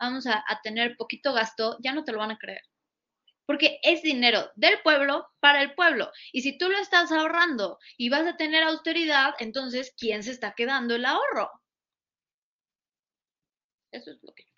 Vamos 0.00 0.26
a, 0.26 0.42
a 0.48 0.60
tener 0.62 0.96
poquito 0.96 1.34
gasto, 1.34 1.76
ya 1.82 1.92
no 1.92 2.02
te 2.02 2.12
lo 2.12 2.18
van 2.18 2.30
a 2.30 2.38
creer. 2.38 2.62
Porque 3.46 3.78
es 3.82 4.02
dinero 4.02 4.50
del 4.56 4.80
pueblo 4.82 5.26
para 5.40 5.60
el 5.62 5.74
pueblo. 5.74 6.10
Y 6.32 6.40
si 6.42 6.56
tú 6.56 6.68
lo 6.68 6.78
estás 6.78 7.12
ahorrando 7.12 7.78
y 7.98 8.08
vas 8.08 8.26
a 8.26 8.36
tener 8.36 8.62
austeridad, 8.62 9.34
entonces, 9.38 9.94
¿quién 9.98 10.22
se 10.22 10.30
está 10.30 10.54
quedando 10.54 10.94
el 10.94 11.04
ahorro? 11.04 11.50
Eso 13.92 14.10
es 14.10 14.18
lo 14.22 14.32
que 14.34 14.44
yo 14.44 14.52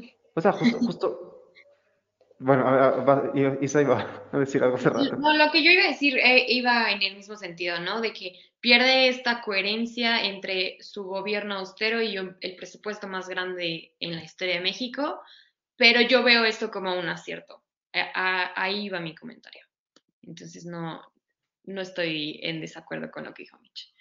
creo. 0.00 0.10
O 0.34 0.40
sea, 0.40 0.52
justo, 0.52 0.78
justo. 0.86 1.26
Bueno, 2.38 2.66
a- 2.66 2.86
a- 2.86 2.90
va- 3.04 3.32
Isa 3.60 3.82
iba 3.82 4.28
a 4.32 4.38
decir 4.38 4.62
algo 4.62 4.76
hace 4.76 4.88
rato. 4.88 5.16
No, 5.16 5.34
lo 5.36 5.50
que 5.50 5.62
yo 5.62 5.70
iba 5.72 5.84
a 5.84 5.88
decir 5.88 6.16
eh, 6.16 6.46
iba 6.48 6.90
en 6.90 7.02
el 7.02 7.16
mismo 7.16 7.36
sentido, 7.36 7.78
¿no? 7.80 8.00
De 8.00 8.14
que 8.14 8.32
pierde 8.60 9.08
esta 9.08 9.42
coherencia 9.42 10.24
entre 10.24 10.78
su 10.80 11.04
gobierno 11.04 11.56
austero 11.58 12.00
y 12.00 12.16
un- 12.16 12.38
el 12.40 12.56
presupuesto 12.56 13.06
más 13.08 13.28
grande 13.28 13.94
en 14.00 14.14
la 14.16 14.24
historia 14.24 14.54
de 14.54 14.60
México, 14.62 15.20
pero 15.76 16.00
yo 16.00 16.22
veo 16.22 16.44
esto 16.44 16.70
como 16.70 16.98
un 16.98 17.08
acierto. 17.08 17.59
A- 17.92 18.10
a- 18.14 18.52
ahí 18.62 18.88
va 18.88 19.00
mi 19.00 19.14
comentario. 19.14 19.62
Entonces 20.22 20.64
no, 20.64 21.00
no 21.64 21.80
estoy 21.80 22.38
en 22.42 22.60
desacuerdo 22.60 23.10
con 23.10 23.24
lo 23.24 23.34
que 23.34 23.42
dijo 23.44 23.58
Mitch. 23.58 23.92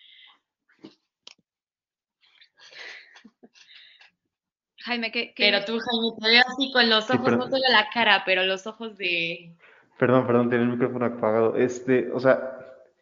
Jaime, 4.86 5.12
¿qué, 5.12 5.34
qué- 5.34 5.50
Pero 5.52 5.66
tú, 5.66 5.78
Jaime, 5.80 6.16
te 6.22 6.28
veo 6.30 6.44
así 6.48 6.72
con 6.72 6.90
los 6.90 7.10
ojos, 7.10 7.32
no 7.38 7.44
solo 7.50 7.64
la 7.70 7.90
cara, 7.94 8.24
pero 8.26 8.44
los 8.44 8.66
ojos 8.66 8.98
de... 8.98 9.54
Perdón, 9.98 10.26
perdón, 10.26 10.50
tiene 10.50 10.64
el 10.64 10.70
micrófono 10.70 11.06
apagado. 11.06 11.58
Este, 11.58 12.10
o 12.12 12.20
sea, 12.20 12.58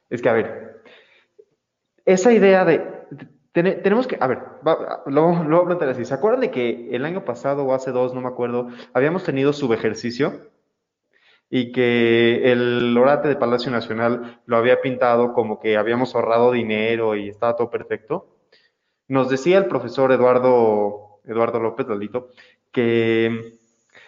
es 0.09 0.21
que 0.21 0.29
a 0.29 0.33
ver, 0.33 0.83
esa 2.05 2.33
idea 2.33 2.65
de, 2.65 2.81
tene- 3.51 3.75
tenemos 3.75 4.07
que, 4.07 4.17
a 4.19 4.25
ver, 4.25 4.39
va- 4.67 5.03
lo, 5.05 5.43
lo 5.43 5.57
voy 5.57 5.63
a 5.63 5.67
plantear 5.67 5.91
así. 5.91 6.05
¿Se 6.05 6.13
acuerdan 6.15 6.41
de 6.41 6.49
que 6.51 6.89
el 6.95 7.05
año 7.05 7.23
pasado 7.23 7.63
o 7.65 7.73
hace 7.75 7.91
dos, 7.91 8.15
no 8.15 8.21
me 8.21 8.29
acuerdo, 8.29 8.69
habíamos 8.93 9.23
tenido 9.23 9.53
subejercicio 9.53 10.49
y 11.49 11.71
que 11.71 12.51
el 12.51 12.97
orate 12.97 13.29
de 13.29 13.35
Palacio 13.35 13.71
Nacional 13.71 14.41
lo 14.45 14.57
había 14.57 14.81
pintado 14.81 15.33
como 15.33 15.59
que 15.59 15.77
habíamos 15.77 16.15
ahorrado 16.15 16.51
dinero 16.51 17.15
y 17.15 17.29
estaba 17.29 17.55
todo 17.55 17.69
perfecto? 17.69 18.37
Nos 19.07 19.29
decía 19.29 19.57
el 19.57 19.67
profesor 19.67 20.11
Eduardo, 20.11 21.21
Eduardo 21.25 21.59
López 21.59 21.87
Lalito 21.87 22.29
que 22.71 23.57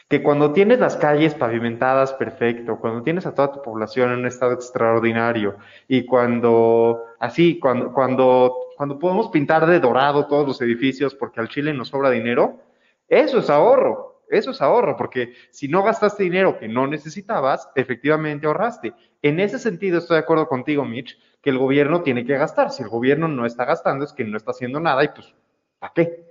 que 0.10 0.24
cuando 0.24 0.54
tienes 0.54 0.80
las 0.80 0.98
calles 0.98 1.36
pavimentadas 1.36 2.14
perfecto, 2.14 2.80
cuando 2.80 3.04
tienes 3.04 3.28
a 3.28 3.36
toda 3.36 3.52
tu 3.52 3.62
población 3.62 4.12
en 4.12 4.20
un 4.20 4.26
estado 4.26 4.54
extraordinario 4.54 5.58
y 5.88 6.06
cuando 6.06 7.04
así, 7.20 7.60
cuando, 7.60 7.94
cuando, 7.94 8.56
cuando 8.76 8.98
podemos 8.98 9.30
pintar 9.30 9.68
de 9.68 9.80
dorado 9.80 10.26
todos 10.26 10.48
los 10.48 10.62
edificios 10.62 11.14
porque 11.14 11.40
al 11.40 11.48
Chile 11.48 11.76
nos 11.76 11.90
sobra 11.90 12.10
dinero, 12.10 12.60
eso 13.08 13.38
es 13.38 13.52
ahorro, 13.52 14.09
eso 14.30 14.52
es 14.52 14.62
ahorro, 14.62 14.96
porque 14.98 15.34
si 15.52 15.68
no 15.68 15.84
gastaste 15.84 16.24
dinero 16.24 16.58
que 16.60 16.68
no 16.68 16.88
necesitabas, 16.88 17.70
efectivamente 17.76 18.48
ahorraste. 18.48 18.94
En 19.22 19.40
ese 19.40 19.60
sentido 19.60 19.98
estoy 20.00 20.16
de 20.16 20.22
acuerdo 20.24 20.48
contigo, 20.48 20.86
Mitch, 20.86 21.18
que 21.42 21.50
el 21.50 21.58
gobierno 21.58 22.02
tiene 22.04 22.26
que 22.26 22.38
gastar. 22.38 22.72
Si 22.72 22.84
el 22.84 22.90
gobierno 22.90 23.28
no 23.28 23.46
está 23.46 23.66
gastando 23.66 24.06
es 24.06 24.14
que 24.14 24.24
no 24.26 24.38
está 24.38 24.52
haciendo 24.52 24.80
nada 24.80 25.04
y 25.04 25.10
pues, 25.10 25.34
¿para 25.80 25.94
qué? 25.94 26.26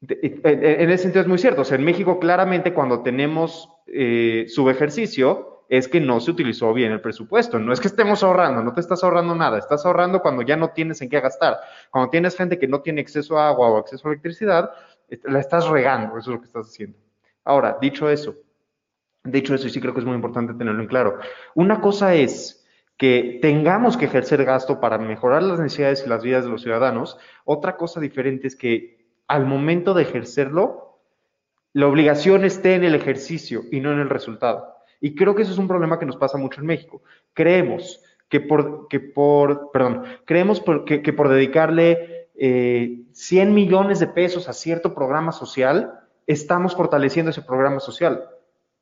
De- 0.00 0.18
En 0.22 0.64
en 0.82 0.90
ese 0.90 1.02
sentido 1.04 1.22
es 1.22 1.28
muy 1.28 1.38
cierto. 1.38 1.60
O 1.62 1.64
sea, 1.64 1.76
en 1.76 1.84
México 1.84 2.18
claramente 2.18 2.72
cuando 2.72 3.02
tenemos 3.02 3.68
eh, 3.86 4.46
subejercicio 4.48 5.64
es 5.68 5.86
que 5.88 6.00
no 6.00 6.18
se 6.18 6.30
utilizó 6.32 6.72
bien 6.72 6.90
el 6.90 7.00
presupuesto. 7.00 7.58
No 7.60 7.72
es 7.72 7.80
que 7.80 7.86
estemos 7.88 8.22
ahorrando, 8.24 8.62
no 8.62 8.72
te 8.72 8.80
estás 8.80 9.04
ahorrando 9.04 9.34
nada, 9.36 9.58
estás 9.58 9.86
ahorrando 9.86 10.20
cuando 10.20 10.42
ya 10.42 10.56
no 10.56 10.70
tienes 10.70 11.00
en 11.02 11.10
qué 11.10 11.20
gastar. 11.20 11.58
Cuando 11.90 12.10
tienes 12.10 12.36
gente 12.36 12.58
que 12.58 12.66
no 12.66 12.80
tiene 12.80 13.02
acceso 13.02 13.38
a 13.38 13.48
agua 13.48 13.68
o 13.70 13.76
acceso 13.76 14.08
a 14.08 14.12
electricidad, 14.12 14.70
la 15.24 15.40
estás 15.40 15.68
regando, 15.68 16.18
eso 16.18 16.30
es 16.30 16.34
lo 16.34 16.40
que 16.40 16.46
estás 16.46 16.68
haciendo. 16.68 16.98
Ahora, 17.44 17.78
dicho 17.80 18.08
eso, 18.08 18.34
dicho 19.24 19.54
eso, 19.54 19.66
y 19.66 19.70
sí 19.70 19.80
creo 19.80 19.94
que 19.94 20.00
es 20.00 20.06
muy 20.06 20.14
importante 20.14 20.54
tenerlo 20.54 20.80
en 20.80 20.88
claro, 20.88 21.18
una 21.54 21.80
cosa 21.80 22.14
es 22.14 22.66
que 22.96 23.38
tengamos 23.40 23.96
que 23.96 24.04
ejercer 24.04 24.44
gasto 24.44 24.78
para 24.78 24.98
mejorar 24.98 25.42
las 25.42 25.58
necesidades 25.58 26.04
y 26.04 26.08
las 26.08 26.22
vidas 26.22 26.44
de 26.44 26.50
los 26.50 26.62
ciudadanos, 26.62 27.18
otra 27.44 27.76
cosa 27.76 27.98
diferente 27.98 28.46
es 28.46 28.56
que 28.56 29.00
al 29.26 29.46
momento 29.46 29.94
de 29.94 30.02
ejercerlo, 30.02 30.98
la 31.72 31.86
obligación 31.86 32.44
esté 32.44 32.74
en 32.74 32.84
el 32.84 32.94
ejercicio 32.94 33.62
y 33.70 33.80
no 33.80 33.92
en 33.92 34.00
el 34.00 34.10
resultado. 34.10 34.74
Y 35.00 35.14
creo 35.14 35.34
que 35.34 35.42
eso 35.42 35.52
es 35.52 35.58
un 35.58 35.68
problema 35.68 35.98
que 35.98 36.04
nos 36.04 36.16
pasa 36.16 36.36
mucho 36.36 36.60
en 36.60 36.66
México. 36.66 37.02
Creemos 37.32 38.02
que 38.28 38.40
por, 38.40 38.88
que 38.88 39.00
por 39.00 39.70
perdón, 39.72 40.04
creemos 40.24 40.62
que, 40.84 41.12
por 41.12 41.28
dedicarle 41.28 42.19
100 42.40 42.48
eh, 42.48 43.52
millones 43.52 44.00
de 44.00 44.06
pesos 44.06 44.48
a 44.48 44.54
cierto 44.54 44.94
programa 44.94 45.30
social, 45.30 46.00
estamos 46.26 46.74
fortaleciendo 46.74 47.30
ese 47.30 47.42
programa 47.42 47.80
social. 47.80 48.24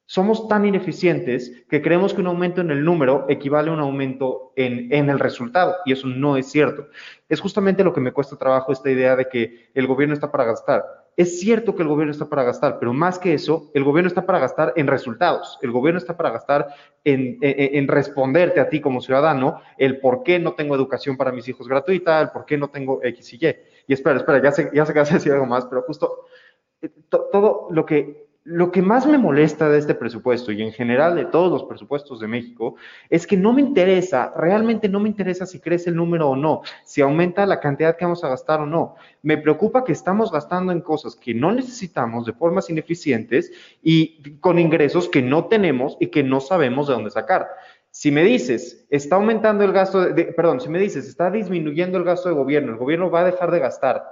Somos 0.07 0.47
tan 0.47 0.65
ineficientes 0.65 1.65
que 1.69 1.83
creemos 1.83 2.15
que 2.15 2.21
un 2.21 2.29
aumento 2.29 2.61
en 2.61 2.71
el 2.71 2.85
número 2.85 3.27
equivale 3.29 3.71
a 3.71 3.75
un 3.75 3.81
aumento 3.81 4.53
en, 4.55 4.93
en, 4.93 5.11
el 5.11 5.19
resultado, 5.19 5.75
y 5.85 5.93
eso 5.93 6.07
no 6.07 6.37
es 6.37 6.47
cierto. 6.51 6.87
Es 7.29 7.41
justamente 7.41 7.83
lo 7.83 7.93
que 7.93 8.01
me 8.01 8.13
cuesta 8.13 8.37
trabajo 8.37 8.73
esta 8.73 8.91
idea 8.91 9.17
de 9.17 9.29
que 9.29 9.71
el 9.75 9.89
gobierno 9.89 10.15
está 10.15 10.31
para 10.31 10.45
gastar. 10.45 11.08
Es 11.19 11.41
cierto 11.41 11.75
que 11.75 11.83
el 11.83 11.89
gobierno 11.89 12.13
está 12.13 12.29
para 12.29 12.45
gastar, 12.45 12.79
pero 12.79 12.93
más 12.95 13.19
que 13.19 13.35
eso, 13.35 13.73
el 13.75 13.83
gobierno 13.83 14.07
está 14.07 14.25
para 14.25 14.39
gastar 14.39 14.73
en 14.77 14.87
resultados. 14.87 15.59
El 15.63 15.73
gobierno 15.73 15.99
está 15.99 16.17
para 16.17 16.31
gastar 16.31 16.69
en, 17.03 17.89
responderte 17.89 18.61
a 18.61 18.69
ti 18.69 18.81
como 18.81 19.01
ciudadano 19.01 19.61
el 19.79 19.99
por 19.99 20.23
qué 20.23 20.39
no 20.39 20.53
tengo 20.53 20.77
educación 20.77 21.17
para 21.17 21.33
mis 21.33 21.49
hijos 21.49 21.67
gratuita, 21.67 22.21
el 22.21 22.31
por 22.31 22.47
qué 22.47 22.57
no 22.57 22.69
tengo 22.71 23.01
X 23.03 23.33
y 23.33 23.45
Y. 23.45 23.57
Y 23.89 23.95
espera, 23.95 24.19
espera, 24.19 24.41
ya 24.41 24.53
sé, 24.53 24.71
ya 24.73 24.87
sé 24.87 24.93
que 24.93 25.01
vas 25.01 25.11
a 25.11 25.15
decir 25.15 25.33
algo 25.33 25.47
más, 25.47 25.67
pero 25.67 25.83
justo 25.83 26.27
eh, 26.83 26.89
todo 27.11 27.67
lo 27.69 27.85
que 27.85 28.28
lo 28.51 28.73
que 28.73 28.81
más 28.81 29.07
me 29.07 29.19
molesta 29.19 29.69
de 29.69 29.79
este 29.79 29.95
presupuesto 29.95 30.53
y 30.53 30.63
en 30.63 30.73
general 30.73 31.17
de 31.17 31.27
todos 31.27 31.53
los 31.53 31.65
presupuestos 31.65 32.19
de 32.19 32.29
México 32.29 32.77
es 33.11 33.27
que 33.27 33.37
no 33.37 33.53
me 33.53 33.61
interesa, 33.61 34.33
realmente 34.35 34.89
no 34.89 35.01
me 35.01 35.11
interesa 35.11 35.45
si 35.45 35.61
crece 35.61 35.91
el 35.91 35.97
número 35.97 36.31
o 36.31 36.37
no, 36.37 36.63
si 36.83 37.03
aumenta 37.03 37.45
la 37.45 37.61
cantidad 37.61 37.95
que 37.95 38.07
vamos 38.07 38.25
a 38.25 38.29
gastar 38.29 38.61
o 38.61 38.67
no. 38.67 38.95
Me 39.21 39.37
preocupa 39.37 39.85
que 39.85 39.93
estamos 39.93 40.33
gastando 40.33 40.73
en 40.73 40.81
cosas 40.81 41.15
que 41.15 41.35
no 41.35 41.53
necesitamos 41.53 42.25
de 42.25 42.33
formas 42.33 42.71
ineficientes 42.71 43.53
y 43.83 44.39
con 44.41 44.59
ingresos 44.59 45.11
que 45.11 45.21
no 45.21 45.45
tenemos 45.45 45.99
y 46.01 46.07
que 46.07 46.23
no 46.23 46.41
sabemos 46.41 46.89
de 46.89 46.95
dónde 46.95 47.11
sacar. 47.11 47.49
Si 47.91 48.11
me 48.11 48.25
dices, 48.25 48.87
está 48.89 49.17
aumentando 49.17 49.63
el 49.63 49.73
gasto, 49.73 50.01
de, 50.01 50.25
perdón, 50.25 50.63
si 50.63 50.71
me 50.71 50.79
dices, 50.79 51.07
está 51.07 51.31
disminuyendo 51.31 51.99
el 51.99 52.05
gasto 52.05 52.31
de 52.31 52.35
gobierno, 52.35 52.73
el 52.73 52.79
gobierno 52.79 53.11
va 53.11 53.21
a 53.21 53.25
dejar 53.25 53.51
de 53.51 53.59
gastar, 53.59 54.05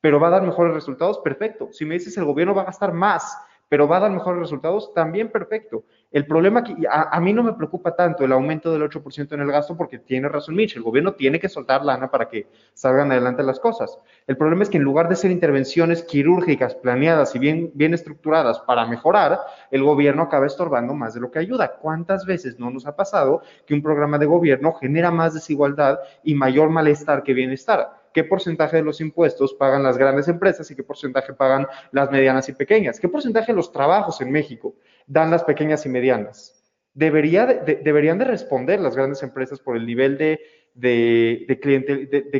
pero 0.00 0.20
va 0.20 0.28
a 0.28 0.32
dar 0.32 0.42
mejores 0.42 0.74
resultados, 0.74 1.18
perfecto. 1.18 1.70
Si 1.72 1.84
me 1.84 1.94
dices, 1.94 2.16
el 2.16 2.24
gobierno 2.24 2.54
va 2.54 2.62
a 2.62 2.66
gastar 2.66 2.92
más, 2.92 3.36
pero 3.70 3.86
va 3.86 3.98
a 3.98 4.00
dar 4.00 4.10
mejores 4.10 4.40
resultados, 4.40 4.92
también 4.92 5.30
perfecto. 5.30 5.84
El 6.10 6.26
problema 6.26 6.64
que 6.64 6.74
a, 6.90 7.20
mí 7.20 7.32
no 7.32 7.44
me 7.44 7.52
preocupa 7.52 7.94
tanto 7.94 8.24
el 8.24 8.32
aumento 8.32 8.72
del 8.72 8.82
8% 8.82 9.32
en 9.32 9.40
el 9.42 9.52
gasto 9.52 9.76
porque 9.76 10.00
tiene 10.00 10.28
razón 10.28 10.56
Mitch, 10.56 10.74
el 10.74 10.82
gobierno 10.82 11.14
tiene 11.14 11.38
que 11.38 11.48
soltar 11.48 11.84
lana 11.84 12.10
para 12.10 12.28
que 12.28 12.48
salgan 12.74 13.12
adelante 13.12 13.44
las 13.44 13.60
cosas. 13.60 13.96
El 14.26 14.36
problema 14.36 14.64
es 14.64 14.70
que 14.70 14.78
en 14.78 14.82
lugar 14.82 15.08
de 15.08 15.14
ser 15.14 15.30
intervenciones 15.30 16.02
quirúrgicas 16.02 16.74
planeadas 16.74 17.36
y 17.36 17.38
bien, 17.38 17.70
bien 17.74 17.94
estructuradas 17.94 18.58
para 18.58 18.86
mejorar, 18.86 19.38
el 19.70 19.84
gobierno 19.84 20.24
acaba 20.24 20.46
estorbando 20.46 20.92
más 20.94 21.14
de 21.14 21.20
lo 21.20 21.30
que 21.30 21.38
ayuda. 21.38 21.76
¿Cuántas 21.76 22.26
veces 22.26 22.58
no 22.58 22.70
nos 22.70 22.88
ha 22.88 22.96
pasado 22.96 23.42
que 23.66 23.74
un 23.74 23.82
programa 23.82 24.18
de 24.18 24.26
gobierno 24.26 24.72
genera 24.72 25.12
más 25.12 25.32
desigualdad 25.32 26.00
y 26.24 26.34
mayor 26.34 26.70
malestar 26.70 27.22
que 27.22 27.34
bienestar? 27.34 27.99
Qué 28.12 28.24
porcentaje 28.24 28.76
de 28.76 28.82
los 28.82 29.00
impuestos 29.00 29.54
pagan 29.54 29.82
las 29.82 29.96
grandes 29.96 30.28
empresas 30.28 30.70
y 30.70 30.76
qué 30.76 30.82
porcentaje 30.82 31.32
pagan 31.34 31.66
las 31.92 32.10
medianas 32.10 32.48
y 32.48 32.52
pequeñas, 32.52 33.00
qué 33.00 33.08
porcentaje 33.08 33.52
de 33.52 33.56
los 33.56 33.72
trabajos 33.72 34.20
en 34.20 34.30
México 34.30 34.74
dan 35.06 35.30
las 35.30 35.44
pequeñas 35.44 35.86
y 35.86 35.88
medianas. 35.88 36.56
Debería 36.92 37.46
deberían 37.46 38.18
de 38.18 38.24
responder 38.24 38.80
las 38.80 38.96
grandes 38.96 39.22
empresas 39.22 39.60
por 39.60 39.76
el 39.76 39.86
nivel 39.86 40.18
de, 40.18 40.40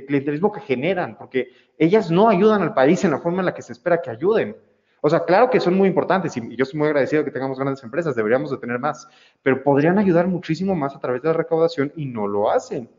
clientelismo 0.06 0.52
que 0.52 0.60
generan, 0.60 1.16
porque 1.16 1.50
ellas 1.78 2.10
no 2.10 2.28
ayudan 2.28 2.62
al 2.62 2.74
país 2.74 3.04
en 3.04 3.12
la 3.12 3.20
forma 3.20 3.40
en 3.40 3.46
la 3.46 3.54
que 3.54 3.62
se 3.62 3.72
espera 3.72 4.02
que 4.02 4.10
ayuden. 4.10 4.56
O 5.02 5.08
sea, 5.08 5.24
claro 5.24 5.48
que 5.48 5.60
son 5.60 5.74
muy 5.74 5.88
importantes 5.88 6.36
y 6.36 6.56
yo 6.56 6.64
estoy 6.64 6.78
muy 6.78 6.88
agradecido 6.88 7.24
que 7.24 7.30
tengamos 7.30 7.58
grandes 7.58 7.82
empresas, 7.82 8.14
deberíamos 8.14 8.50
de 8.50 8.58
tener 8.58 8.78
más, 8.78 9.08
pero 9.42 9.62
podrían 9.62 9.98
ayudar 9.98 10.26
muchísimo 10.26 10.74
más 10.74 10.94
a 10.94 11.00
través 11.00 11.22
de 11.22 11.28
la 11.28 11.34
recaudación 11.34 11.92
y 11.96 12.04
no 12.04 12.26
lo 12.26 12.50
hacen. 12.50 12.90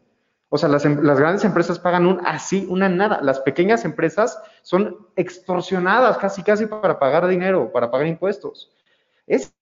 O 0.54 0.58
sea, 0.58 0.68
las, 0.68 0.84
em, 0.84 1.02
las, 1.02 1.18
grandes 1.18 1.46
empresas 1.46 1.80
pagan 1.80 2.06
un 2.06 2.20
así, 2.26 2.68
una 2.70 2.90
nada. 2.90 3.22
Las 3.22 3.40
pequeñas 3.40 3.86
empresas 3.86 4.38
son 4.64 5.08
extorsionadas 5.16 6.18
casi, 6.18 6.44
casi 6.44 6.66
para 6.66 7.00
pagar 7.00 7.26
dinero, 7.28 7.72
para 7.72 7.90
pagar 7.90 8.06
impuestos. 8.08 8.70
Es, 9.28 9.56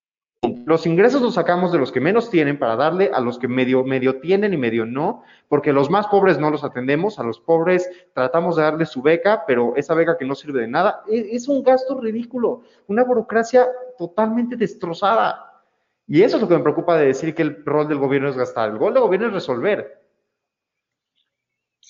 los 0.66 0.86
ingresos 0.86 1.22
los 1.22 1.34
sacamos 1.34 1.70
de 1.70 1.78
los 1.78 1.92
que 1.92 2.00
menos 2.00 2.28
tienen 2.28 2.58
para 2.58 2.74
darle 2.74 3.08
a 3.14 3.20
los 3.20 3.38
que 3.38 3.46
medio, 3.46 3.84
medio 3.84 4.18
tienen 4.20 4.52
y 4.52 4.56
medio 4.56 4.84
no, 4.84 5.22
porque 5.46 5.72
los 5.72 5.90
más 5.90 6.08
pobres 6.08 6.40
no 6.40 6.50
los 6.50 6.64
atendemos, 6.64 7.20
a 7.20 7.22
los 7.22 7.38
pobres 7.38 7.88
tratamos 8.12 8.56
de 8.56 8.62
darle 8.62 8.84
su 8.84 9.00
beca, 9.00 9.44
pero 9.46 9.76
esa 9.76 9.94
beca 9.94 10.18
que 10.18 10.24
no 10.24 10.34
sirve 10.34 10.62
de 10.62 10.68
nada, 10.68 11.04
es, 11.08 11.24
es 11.30 11.48
un 11.48 11.62
gasto 11.62 12.00
ridículo, 12.00 12.62
una 12.88 13.04
burocracia 13.04 13.68
totalmente 13.96 14.56
destrozada. 14.56 15.62
Y 16.08 16.24
eso 16.24 16.36
es 16.36 16.42
lo 16.42 16.48
que 16.48 16.56
me 16.56 16.64
preocupa 16.64 16.96
de 16.96 17.06
decir 17.06 17.32
que 17.32 17.42
el 17.42 17.64
rol 17.64 17.86
del 17.86 17.98
gobierno 17.98 18.28
es 18.28 18.36
gastar. 18.36 18.70
El 18.70 18.78
rol 18.80 18.92
del 18.92 19.04
gobierno 19.04 19.28
es 19.28 19.34
resolver. 19.34 19.99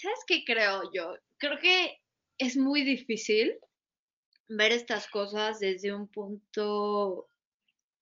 ¿Sabes 0.00 0.20
qué 0.26 0.44
creo 0.46 0.90
yo? 0.94 1.18
Creo 1.36 1.58
que 1.58 2.00
es 2.38 2.56
muy 2.56 2.84
difícil 2.84 3.54
ver 4.48 4.72
estas 4.72 5.06
cosas 5.08 5.60
desde 5.60 5.92
un 5.92 6.08
punto 6.08 7.28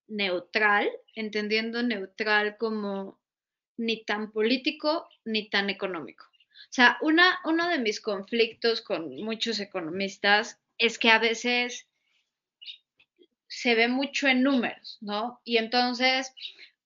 neutral, 0.06 0.88
entendiendo 1.16 1.82
neutral 1.82 2.56
como 2.56 3.18
ni 3.76 4.04
tan 4.04 4.30
político 4.30 5.08
ni 5.24 5.50
tan 5.50 5.70
económico. 5.70 6.24
O 6.24 6.70
sea, 6.72 6.98
una, 7.00 7.40
uno 7.44 7.68
de 7.68 7.78
mis 7.78 8.00
conflictos 8.00 8.80
con 8.80 9.16
muchos 9.16 9.58
economistas 9.58 10.60
es 10.78 11.00
que 11.00 11.10
a 11.10 11.18
veces 11.18 11.88
se 13.48 13.74
ve 13.74 13.88
mucho 13.88 14.28
en 14.28 14.44
números, 14.44 14.98
¿no? 15.00 15.40
Y 15.44 15.56
entonces 15.56 16.32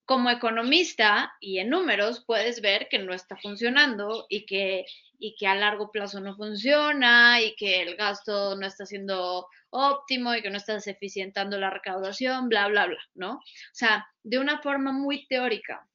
como 0.04 0.30
economista 0.30 1.32
y 1.40 1.58
en 1.58 1.70
números 1.70 2.24
puedes 2.26 2.60
ver 2.60 2.88
que 2.88 2.98
no 2.98 3.14
está 3.14 3.36
funcionando 3.36 4.26
y 4.28 4.46
que, 4.46 4.84
y 5.18 5.36
que 5.36 5.46
a 5.46 5.54
largo 5.54 5.90
plazo 5.90 6.20
no 6.20 6.36
funciona 6.36 7.40
y 7.40 7.54
que 7.54 7.82
el 7.82 7.96
gasto 7.96 8.56
no 8.56 8.66
está 8.66 8.84
siendo 8.84 9.46
óptimo 9.70 10.34
y 10.34 10.42
que 10.42 10.50
no 10.50 10.56
estás 10.56 10.86
eficientando 10.86 11.58
la 11.58 11.70
recaudación, 11.70 12.48
bla, 12.48 12.68
bla, 12.68 12.86
bla, 12.86 12.98
¿no? 13.14 13.34
O 13.34 13.42
sea, 13.72 14.06
de 14.22 14.38
una 14.38 14.60
forma 14.60 14.92
muy 14.92 15.26
teórica. 15.26 15.86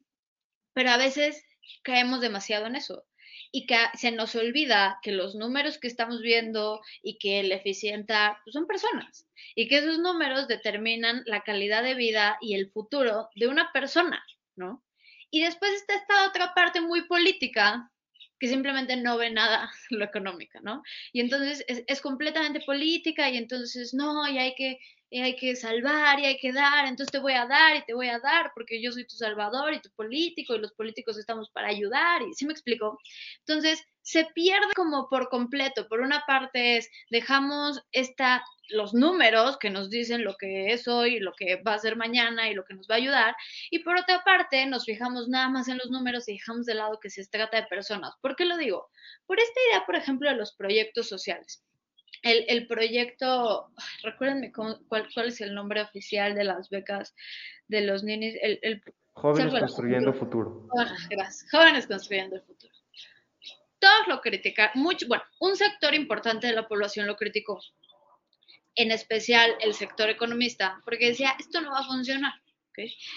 Pero 0.74 0.92
a 0.92 0.98
veces 0.98 1.44
caemos 1.84 2.22
demasiado 2.22 2.68
en 2.68 2.78
eso 2.78 3.04
y 3.52 3.66
que 3.66 3.78
se 3.96 4.12
nos 4.12 4.36
olvida 4.36 5.00
que 5.02 5.12
los 5.12 5.36
números 5.36 5.78
que 5.78 5.88
estamos 5.88 6.22
viendo 6.22 6.82
y 7.02 7.18
que 7.18 7.40
el 7.40 7.52
eficienta 7.52 8.40
pues, 8.44 8.54
son 8.54 8.68
personas 8.68 9.28
y 9.56 9.68
que 9.68 9.78
esos 9.78 10.00
números 10.00 10.48
determinan 10.48 11.24
la 11.26 11.42
calidad 11.42 11.84
de 11.84 11.96
vida 11.96 12.38
y 12.42 12.56
el 12.56 12.72
futuro 12.72 13.30
de 13.36 13.48
una 13.48 13.72
persona, 13.72 14.24
¿no? 14.56 14.84
Y 15.30 15.42
después 15.42 15.72
está 15.74 15.96
esta 15.96 16.28
otra 16.28 16.54
parte 16.54 16.80
muy 16.82 17.08
política 17.08 17.92
que 18.40 18.48
simplemente 18.48 18.96
no 18.96 19.18
ve 19.18 19.32
nada 19.32 19.72
lo 19.90 20.06
económica, 20.06 20.60
¿no? 20.62 20.84
Y 21.12 21.22
entonces 21.22 21.64
es, 21.68 22.02
completamente 22.02 22.62
política 22.62 23.30
y 23.30 23.38
entonces 23.38 23.94
no, 23.94 24.28
y 24.28 24.38
hay 24.38 24.54
que 24.56 24.80
hay 25.10 25.38
que 25.38 25.56
salvar 25.56 26.20
y 26.20 26.26
hay 26.26 26.38
que 26.38 26.52
dar, 26.52 26.86
entonces 26.86 27.12
te 27.14 27.20
voy 27.20 27.32
a 27.32 27.46
dar 27.46 27.78
y 27.78 27.86
te 27.86 27.94
voy 27.94 28.10
a 28.10 28.20
dar 28.20 28.52
porque 28.54 28.82
yo 28.82 28.92
soy 28.92 29.08
tu 29.08 29.16
salvador 29.16 29.74
y 29.74 29.80
tu 29.80 29.90
político 29.92 30.54
y 30.54 30.60
los 30.60 30.74
políticos 30.74 31.18
estamos 31.18 31.50
para 31.52 31.70
ayudar 31.70 32.22
y 32.24 32.34
¿sí 32.34 32.46
me 32.46 32.52
explico? 32.52 33.00
Entonces 33.40 33.82
se 34.02 34.26
pierde 34.34 34.74
como 34.76 35.10
por 35.10 35.30
completo. 35.30 35.88
Por 35.88 36.02
una 36.02 36.24
parte 36.26 36.78
es 36.78 36.90
dejamos 37.10 37.82
esta 37.92 38.44
los 38.70 38.94
números 38.94 39.58
que 39.58 39.70
nos 39.70 39.90
dicen 39.90 40.24
lo 40.24 40.36
que 40.36 40.74
es 40.74 40.88
hoy, 40.88 41.20
lo 41.20 41.34
que 41.34 41.62
va 41.62 41.74
a 41.74 41.80
ser 41.80 41.96
mañana 41.96 42.50
y 42.50 42.54
lo 42.54 42.64
que 42.66 42.74
nos 42.74 42.88
va 42.88 42.96
a 42.96 43.00
ayudar. 43.00 43.36
Y 43.72 43.80
por 43.80 43.98
otra 43.98 44.24
parte, 44.24 44.66
nos 44.66 44.86
fijamos 44.86 45.28
nada 45.28 45.50
más 45.50 45.68
en 45.68 45.78
los 45.78 45.90
números 45.90 46.28
y 46.28 46.34
dejamos 46.34 46.66
de 46.66 46.76
lado 46.76 47.00
que 47.00 47.10
se 47.10 47.26
trata 47.28 47.62
de 47.62 47.68
personas. 47.68 48.14
¿Por 48.22 48.36
qué 48.36 48.46
lo 48.46 48.58
digo? 48.58 48.90
Por 49.26 49.40
esta 49.40 49.60
idea, 49.70 49.86
por 49.86 49.96
ejemplo, 49.96 50.30
de 50.30 50.36
los 50.36 50.54
proyectos 50.54 51.08
sociales 51.08 51.64
el, 52.24 52.46
el 52.48 52.68
proyecto, 52.68 53.72
recuérdenme 54.04 54.52
cuál, 54.52 54.80
cuál 54.88 55.28
es 55.28 55.42
el 55.42 55.54
nombre 55.54 55.82
oficial 55.82 56.36
de 56.36 56.44
las 56.44 56.70
becas 56.70 57.16
de 57.68 57.82
los 57.82 58.04
niños. 58.04 58.34
El, 58.42 58.82
Jóvenes 59.14 59.54
construyendo 59.60 60.12
el 60.12 60.16
futuro. 60.16 60.68
gracias. 61.10 61.50
Jóvenes 61.52 61.88
construyendo 61.88 62.36
el 62.36 62.44
futuro. 62.44 62.74
Todos 63.80 64.08
lo 64.08 64.22
critican, 64.22 64.72
mucho, 64.74 65.08
bueno, 65.08 65.24
un 65.40 65.56
sector 65.56 65.94
importante 65.94 66.48
de 66.48 66.54
la 66.54 66.68
población 66.68 67.06
lo 67.06 67.16
criticó, 67.16 67.60
en 68.78 68.92
especial 68.92 69.56
el 69.60 69.74
sector 69.74 70.10
economista, 70.10 70.82
porque 70.86 71.10
decía, 71.10 71.36
esto 71.40 71.60
no 71.62 71.72
va 71.72 71.80
a 71.80 71.88
funcionar, 71.88 72.34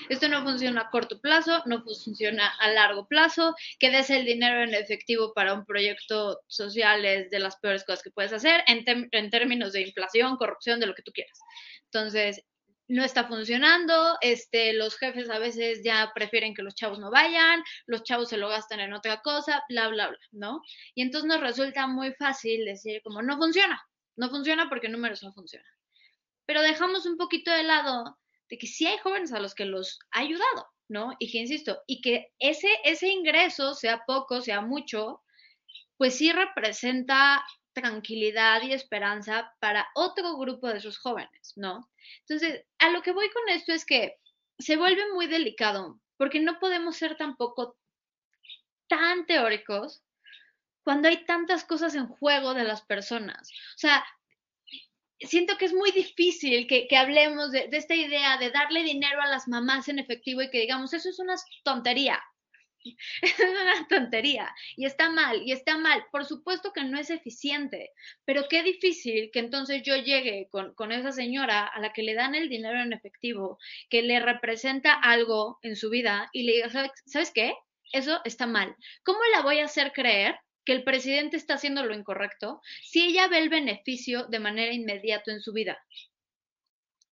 Esto 0.09 0.27
no 0.29 0.43
funciona 0.43 0.81
a 0.81 0.91
corto 0.91 1.21
plazo, 1.21 1.63
no 1.67 1.83
funciona 1.83 2.49
a 2.61 2.71
largo 2.71 3.07
plazo, 3.07 3.55
que 3.79 3.91
des 3.91 4.09
el 4.09 4.25
dinero 4.25 4.63
en 4.63 4.75
efectivo 4.75 5.35
para 5.35 5.53
un 5.53 5.67
proyecto 5.67 6.41
social 6.47 7.05
es 7.05 7.31
de 7.31 7.39
las 7.41 7.59
peores 7.59 7.85
cosas 7.85 8.03
que 8.03 8.11
puedes 8.11 8.33
hacer 8.33 8.65
en, 8.67 8.85
en 9.13 9.31
términos 9.31 9.73
de 9.75 9.83
inflación, 9.83 10.39
corrupción, 10.39 10.81
de 10.81 10.87
lo 10.87 10.95
que 10.95 11.03
tú 11.03 11.13
quieras. 11.13 11.39
Entonces, 11.85 12.43
no 12.89 13.05
está 13.05 13.29
funcionando, 13.29 14.17
este, 14.21 14.73
los 14.73 14.97
jefes 14.99 15.31
a 15.31 15.39
veces 15.39 15.83
ya 15.85 16.11
prefieren 16.15 16.55
que 16.55 16.63
los 16.63 16.75
chavos 16.75 16.99
no 16.99 17.11
vayan, 17.11 17.63
los 17.87 18.03
chavos 18.03 18.31
se 18.31 18.37
lo 18.37 18.49
gastan 18.49 18.81
en 18.81 18.95
otra 18.95 19.21
cosa, 19.21 19.63
bla, 19.69 19.89
bla, 19.89 20.09
bla, 20.09 20.19
¿no? 20.33 20.63
Y 20.95 21.03
entonces 21.03 21.29
nos 21.29 21.41
resulta 21.41 21.87
muy 21.87 22.13
fácil 22.15 22.65
decir 22.65 23.01
como 23.05 23.23
no 23.23 23.37
funciona, 23.37 23.81
no 24.21 24.29
funciona 24.29 24.69
porque 24.69 24.91
números 24.91 25.23
no 25.23 25.33
funcionan. 25.33 25.73
Pero 26.45 26.61
dejamos 26.61 27.07
un 27.07 27.17
poquito 27.17 27.51
de 27.51 27.63
lado 27.63 28.19
de 28.51 28.59
que 28.59 28.67
sí 28.67 28.87
hay 28.87 28.99
jóvenes 28.99 29.33
a 29.33 29.41
los 29.41 29.55
que 29.55 29.65
los 29.65 29.99
ha 30.11 30.21
ayudado, 30.21 30.69
¿no? 30.89 31.17
Y 31.19 31.33
que, 31.33 31.39
insisto, 31.39 31.81
y 31.87 32.03
que 32.03 32.33
ese, 32.39 32.69
ese 32.85 33.09
ingreso, 33.09 33.73
sea 33.75 34.05
poco, 34.07 34.43
sea 34.43 34.61
mucho, 34.61 35.23
pues 35.97 36.17
sí 36.17 36.33
representa 36.33 37.43
tranquilidad 37.73 38.61
y 38.63 38.73
esperanza 38.75 39.55
para 39.59 39.89
otro 39.95 40.37
grupo 40.37 40.69
de 40.69 40.79
esos 40.79 40.99
jóvenes, 40.99 41.55
¿no? 41.57 41.89
Entonces, 42.29 42.67
a 42.79 42.91
lo 42.91 43.01
que 43.01 43.13
voy 43.13 43.31
con 43.31 43.49
esto 43.49 43.73
es 43.73 43.87
que 43.87 44.17
se 44.59 44.77
vuelve 44.77 45.11
muy 45.15 45.29
delicado, 45.29 45.99
porque 46.19 46.41
no 46.41 46.59
podemos 46.59 46.97
ser 46.97 47.17
tampoco 47.17 47.79
tan 48.87 49.25
teóricos 49.25 50.03
cuando 50.91 51.07
hay 51.07 51.25
tantas 51.25 51.63
cosas 51.63 51.95
en 51.95 52.09
juego 52.09 52.53
de 52.53 52.65
las 52.65 52.83
personas. 52.83 53.49
O 53.77 53.79
sea, 53.79 54.05
siento 55.21 55.57
que 55.57 55.67
es 55.67 55.73
muy 55.73 55.93
difícil 55.93 56.67
que, 56.67 56.89
hablemos 56.97 57.53
de, 57.53 57.69
de, 57.69 57.77
esta 57.77 57.95
idea 57.95 58.39
de 58.39 58.51
darle 58.51 58.83
dinero 58.83 59.23
a 59.23 59.29
las 59.29 59.47
mamás 59.47 59.87
en 59.87 60.01
efectivo 60.01 60.43
y 60.43 60.51
que 60.51 60.59
digamos, 60.59 60.93
eso 60.93 61.09
es 61.09 61.21
una 61.21 61.37
tontería. 61.63 62.21
Es 63.23 63.39
una 63.39 63.87
tontería 63.89 64.53
y 64.77 64.85
está 64.85 65.11
mal, 65.11 65.41
y 65.45 65.53
está 65.53 65.79
mal. 65.79 66.05
Por 66.11 66.25
supuesto 66.25 66.73
que 66.73 66.83
no 66.83 66.99
es 66.99 67.11
eficiente, 67.11 67.93
pero 68.25 68.49
qué 68.51 68.65
difícil 68.65 69.31
que 69.33 69.39
entonces 69.39 69.85
yo 69.85 69.95
llegue 69.95 70.49
con, 70.51 70.75
con, 70.75 70.91
esa 70.91 71.13
señora 71.13 71.67
a 71.67 71.79
la 71.79 71.93
que 71.93 72.03
le 72.03 72.15
dan 72.15 72.35
el 72.35 72.49
dinero 72.49 72.81
en 72.81 72.93
efectivo, 72.93 73.59
que 73.91 74.03
le 74.03 74.19
representa 74.19 74.95
algo 74.95 75.61
en 75.63 75.77
su 75.77 75.89
vida 75.89 76.31
y 76.33 76.43
le 76.43 76.55
diga, 76.55 76.71
¿sabes, 76.71 76.91
¿sabes 77.07 77.31
qué? 77.31 77.55
Eso 77.93 78.21
está 78.25 78.49
mal. 78.49 78.75
¿Cómo 79.05 79.21
la 79.33 79.43
voy 79.43 79.61
a 79.61 79.67
hacer 79.67 79.93
creer 79.93 80.35
que 80.65 80.73
el 80.73 80.85
presidente 80.85 81.37
está 81.37 81.55
haciendo 81.55 81.85
lo 81.85 81.95
incorrecto 81.95 82.61
si 82.83 83.07
ella 83.07 83.29
ve 83.29 83.39
el 83.39 83.49
beneficio 83.49 84.25
de 84.25 84.39
manera 84.39 84.73
inmediata 84.73 85.33
en 85.33 85.41
su 85.41 85.53
vida? 85.53 85.79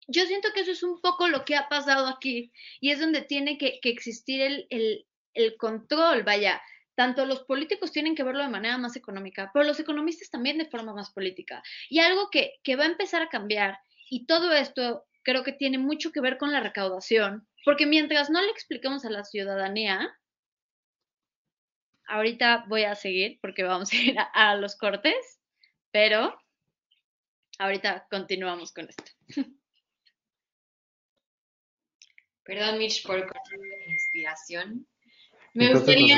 Yo 0.07 0.25
siento 0.25 0.49
que 0.53 0.61
eso 0.61 0.71
es 0.71 0.83
un 0.83 1.01
poco 1.01 1.27
lo 1.27 1.45
que 1.45 1.55
ha 1.55 1.69
pasado 1.69 2.07
aquí 2.07 2.51
y 2.79 2.91
es 2.91 2.99
donde 2.99 3.21
tiene 3.21 3.57
que, 3.57 3.79
existir 3.83 4.41
el, 4.41 4.65
el, 4.69 5.05
el 5.33 5.55
control, 5.57 6.23
vaya, 6.23 6.61
tanto 6.99 7.25
los 7.25 7.43
políticos 7.43 7.93
tienen 7.93 8.13
que 8.13 8.23
verlo 8.23 8.43
de 8.43 8.49
manera 8.49 8.77
más 8.77 8.97
económica, 8.97 9.51
pero 9.53 9.63
los 9.63 9.79
economistas 9.79 10.29
también 10.29 10.57
de 10.57 10.65
forma 10.65 10.93
más 10.93 11.11
política. 11.11 11.63
Y 11.89 11.99
algo 11.99 12.29
que, 12.29 12.55
que 12.61 12.75
va 12.75 12.83
a 12.83 12.87
empezar 12.87 13.21
a 13.21 13.29
cambiar, 13.29 13.79
y 14.09 14.25
todo 14.25 14.51
esto 14.51 15.05
creo 15.23 15.43
que 15.43 15.53
tiene 15.53 15.77
mucho 15.77 16.11
que 16.11 16.19
ver 16.19 16.37
con 16.37 16.51
la 16.51 16.59
recaudación, 16.59 17.47
porque 17.63 17.85
mientras 17.85 18.29
no 18.29 18.41
le 18.41 18.49
expliquemos 18.49 19.05
a 19.05 19.09
la 19.11 19.23
ciudadanía, 19.23 20.13
ahorita 22.09 22.65
voy 22.67 22.83
a 22.83 22.95
seguir 22.95 23.39
porque 23.41 23.63
vamos 23.63 23.93
a 23.93 23.95
ir 23.95 24.15
a, 24.33 24.55
los 24.55 24.75
cortes, 24.75 25.39
pero 25.91 26.35
ahorita 27.57 28.07
continuamos 28.09 28.73
con 28.73 28.89
esto. 28.89 29.11
Perdón, 32.43 32.79
Mitch, 32.79 33.05
por 33.05 33.19
la 33.19 33.27
inspiración. 33.87 34.87
Me 35.53 35.71
gustaría 35.71 36.17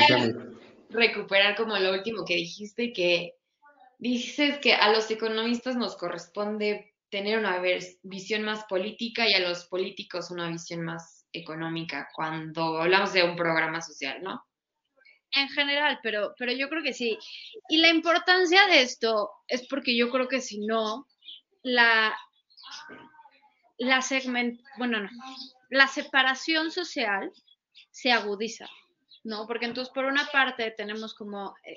recuperar 0.88 1.54
como 1.56 1.76
lo 1.76 1.92
último 1.92 2.24
que 2.24 2.36
dijiste, 2.36 2.92
que 2.92 3.34
dices 3.98 4.58
que 4.58 4.74
a 4.74 4.90
los 4.92 5.10
economistas 5.10 5.76
nos 5.76 5.96
corresponde 5.96 6.94
tener 7.10 7.38
una 7.38 7.60
visión 8.02 8.42
más 8.42 8.64
política 8.64 9.28
y 9.28 9.34
a 9.34 9.40
los 9.40 9.66
políticos 9.66 10.30
una 10.30 10.48
visión 10.48 10.82
más 10.82 11.26
económica 11.32 12.08
cuando 12.14 12.80
hablamos 12.80 13.12
de 13.12 13.24
un 13.24 13.36
programa 13.36 13.82
social, 13.82 14.22
¿no? 14.22 14.42
En 15.34 15.48
general, 15.48 15.98
pero, 16.02 16.34
pero 16.38 16.52
yo 16.52 16.68
creo 16.68 16.82
que 16.82 16.92
sí. 16.92 17.18
Y 17.68 17.78
la 17.78 17.88
importancia 17.88 18.66
de 18.66 18.82
esto 18.82 19.30
es 19.48 19.66
porque 19.66 19.96
yo 19.96 20.10
creo 20.10 20.28
que 20.28 20.40
si 20.40 20.58
no, 20.58 21.06
la, 21.62 22.16
la 23.78 24.02
segment, 24.02 24.60
bueno, 24.76 25.00
no, 25.00 25.08
la 25.70 25.86
separación 25.86 26.70
social 26.70 27.32
se 27.90 28.12
agudiza. 28.12 28.68
¿no? 29.24 29.46
Porque 29.46 29.66
entonces, 29.66 29.92
por 29.92 30.04
una 30.04 30.26
parte, 30.26 30.70
tenemos 30.72 31.14
como 31.14 31.54
eh, 31.64 31.74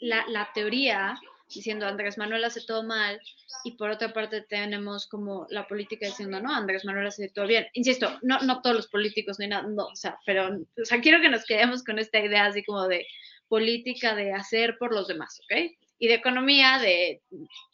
la, 0.00 0.24
la, 0.28 0.50
teoría 0.52 1.18
diciendo 1.48 1.86
Andrés 1.86 2.18
Manuel 2.18 2.44
hace 2.44 2.60
todo 2.64 2.82
mal, 2.82 3.20
y 3.64 3.72
por 3.72 3.90
otra 3.90 4.12
parte 4.12 4.42
tenemos 4.42 5.06
como 5.08 5.46
la 5.50 5.66
política 5.66 6.06
diciendo, 6.06 6.40
no, 6.40 6.54
Andrés 6.54 6.84
Manuel 6.84 7.06
hace 7.06 7.28
todo 7.30 7.46
bien. 7.46 7.66
Insisto, 7.72 8.18
no, 8.22 8.38
no 8.40 8.60
todos 8.62 8.76
los 8.76 8.88
políticos 8.88 9.38
ni 9.38 9.48
nada, 9.48 9.66
no, 9.68 9.86
o 9.86 9.96
sea, 9.96 10.18
pero, 10.26 10.48
o 10.48 10.84
sea, 10.84 11.00
quiero 11.00 11.20
que 11.20 11.30
nos 11.30 11.44
quedemos 11.44 11.82
con 11.82 11.98
esta 11.98 12.20
idea 12.20 12.46
así 12.46 12.62
como 12.64 12.86
de 12.86 13.06
política 13.48 14.14
de 14.14 14.32
hacer 14.32 14.76
por 14.78 14.92
los 14.92 15.08
demás, 15.08 15.40
¿ok? 15.44 15.72
Y 15.98 16.08
de 16.08 16.14
economía 16.14 16.78
de 16.78 17.22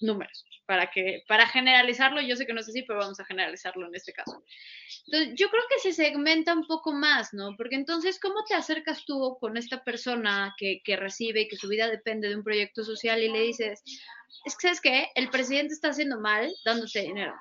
números 0.00 0.44
para 0.66 0.90
que, 0.90 1.22
para 1.28 1.46
generalizarlo, 1.46 2.20
yo 2.20 2.36
sé 2.36 2.46
que 2.46 2.54
no 2.54 2.60
es 2.60 2.68
así, 2.68 2.82
pero 2.82 3.00
vamos 3.00 3.20
a 3.20 3.24
generalizarlo 3.24 3.86
en 3.86 3.94
este 3.94 4.12
caso. 4.12 4.42
Entonces, 5.06 5.34
yo 5.36 5.50
creo 5.50 5.62
que 5.68 5.80
se 5.80 5.92
segmenta 5.92 6.54
un 6.54 6.66
poco 6.66 6.92
más, 6.92 7.34
¿no? 7.34 7.54
Porque 7.56 7.74
entonces, 7.76 8.18
¿cómo 8.18 8.44
te 8.44 8.54
acercas 8.54 9.04
tú 9.04 9.36
con 9.40 9.56
esta 9.56 9.84
persona 9.84 10.54
que, 10.56 10.80
que 10.82 10.96
recibe 10.96 11.42
y 11.42 11.48
que 11.48 11.56
su 11.56 11.68
vida 11.68 11.88
depende 11.90 12.28
de 12.28 12.36
un 12.36 12.44
proyecto 12.44 12.82
social 12.82 13.22
y 13.22 13.30
le 13.30 13.40
dices, 13.42 13.82
es 14.44 14.56
que, 14.56 14.68
¿sabes 14.68 14.80
qué? 14.80 15.08
El 15.14 15.28
presidente 15.28 15.74
está 15.74 15.90
haciendo 15.90 16.18
mal 16.20 16.50
dándote 16.64 17.02
dinero 17.02 17.34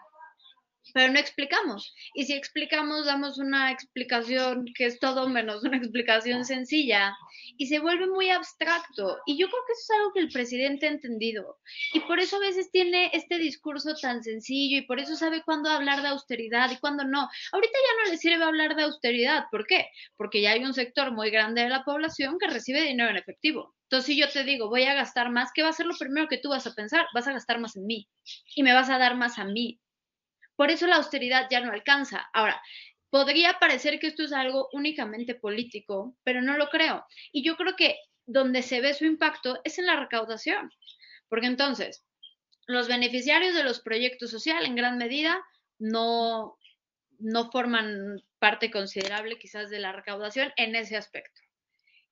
pero 0.94 1.12
no 1.12 1.20
explicamos. 1.20 1.94
Y 2.14 2.26
si 2.26 2.34
explicamos, 2.34 3.06
damos 3.06 3.38
una 3.38 3.72
explicación 3.72 4.66
que 4.76 4.86
es 4.86 5.00
todo 5.00 5.30
menos 5.30 5.64
una 5.64 5.78
explicación 5.78 6.46
sencilla 6.46 7.16
y 7.58 7.68
se 7.68 7.80
vuelve 7.80 8.08
muy 8.08 8.30
abstracto. 8.30 9.18
Y 9.26 9.38
yo 9.38 9.48
creo 9.48 9.62
que 9.66 9.74
eso 9.74 9.82
es 9.82 10.00
algo 10.00 10.14
que 10.14 10.20
el 10.20 10.30
presidente 10.30 10.88
ha 10.88 10.92
entendido. 10.92 11.60
Y 11.94 12.02
por 12.02 12.20
eso 12.20 12.38
a 12.38 12.40
veces 12.40 12.72
tiene 12.72 13.10
este 13.14 13.38
discurso 13.38 13.96
tan 13.96 14.24
sencillo 14.24 14.78
y 14.78 14.82
por 14.82 15.00
eso 15.00 15.16
sabe 15.16 15.44
cuándo 15.44 15.70
hablar 15.70 16.02
de 16.02 16.10
austeridad 16.10 16.70
y 16.72 16.78
cuándo 16.78 17.04
no. 17.06 17.30
Ahorita 17.52 17.74
ya 17.74 18.04
no 18.04 18.12
le 18.12 18.18
sirve 18.18 18.44
hablar 18.44 18.76
de 18.76 18.84
austeridad. 18.84 19.46
¿Por 19.52 19.66
qué? 19.66 19.88
Porque 20.18 20.42
ya 20.42 20.52
hay 20.52 20.64
un 20.64 20.74
sector 20.74 21.12
muy 21.12 21.30
grande 21.30 21.62
de 21.62 21.70
la 21.70 21.84
población 21.84 22.38
que 22.40 22.48
recibe 22.48 22.82
dinero 22.82 23.10
en 23.10 23.18
efectivo. 23.18 23.76
Entonces, 23.84 24.08
si 24.08 24.20
yo 24.20 24.28
te 24.30 24.44
digo, 24.44 24.70
voy 24.70 24.84
a 24.86 24.96
gastar 24.96 25.30
más, 25.30 25.52
¿qué 25.54 25.62
va 25.62 25.70
a 25.70 25.74
ser 25.74 25.86
lo 25.86 25.96
primero 25.96 26.28
que 26.28 26.40
tú 26.40 26.50
vas 26.50 26.66
a 26.66 26.74
pensar? 26.74 27.06
Vas 27.14 27.28
a 27.28 27.34
gastar 27.34 27.60
más 27.60 27.76
en 27.76 27.86
mí 27.86 28.10
y 28.56 28.64
me 28.64 28.74
vas 28.74 28.90
a 28.90 28.98
dar 28.98 29.16
más 29.16 29.38
a 29.38 29.46
mí. 29.46 29.80
Por 30.56 30.72
eso 30.72 30.88
la 30.88 30.98
austeridad 30.98 31.48
ya 31.50 31.62
no 31.62 31.72
alcanza. 31.72 32.30
Ahora, 32.34 32.62
podría 33.10 33.60
parecer 33.60 34.00
que 34.00 34.08
esto 34.08 34.24
es 34.24 34.34
algo 34.34 34.70
únicamente 34.74 35.36
político, 35.36 36.18
pero 36.24 36.42
no 36.42 36.58
lo 36.58 36.70
creo. 36.70 37.06
Y 37.32 37.44
yo 37.44 37.56
creo 37.58 37.76
que 37.76 37.98
donde 38.26 38.64
se 38.64 38.82
ve 38.82 38.96
su 38.96 39.06
impacto 39.06 39.60
es 39.64 39.78
en 39.78 39.86
la 39.86 40.00
recaudación, 40.00 40.72
porque 41.30 41.46
entonces 41.46 42.04
los 42.66 42.88
beneficiarios 42.88 43.54
de 43.54 43.64
los 43.64 43.82
proyectos 43.82 44.32
sociales 44.32 44.68
en 44.68 44.76
gran 44.76 44.98
medida 44.98 45.40
no, 45.78 46.58
no 47.20 47.52
forman 47.52 48.20
parte 48.40 48.72
considerable 48.72 49.38
quizás 49.38 49.70
de 49.70 49.80
la 49.80 49.92
recaudación 49.92 50.52
en 50.58 50.76
ese 50.76 50.98
aspecto. 50.98 51.43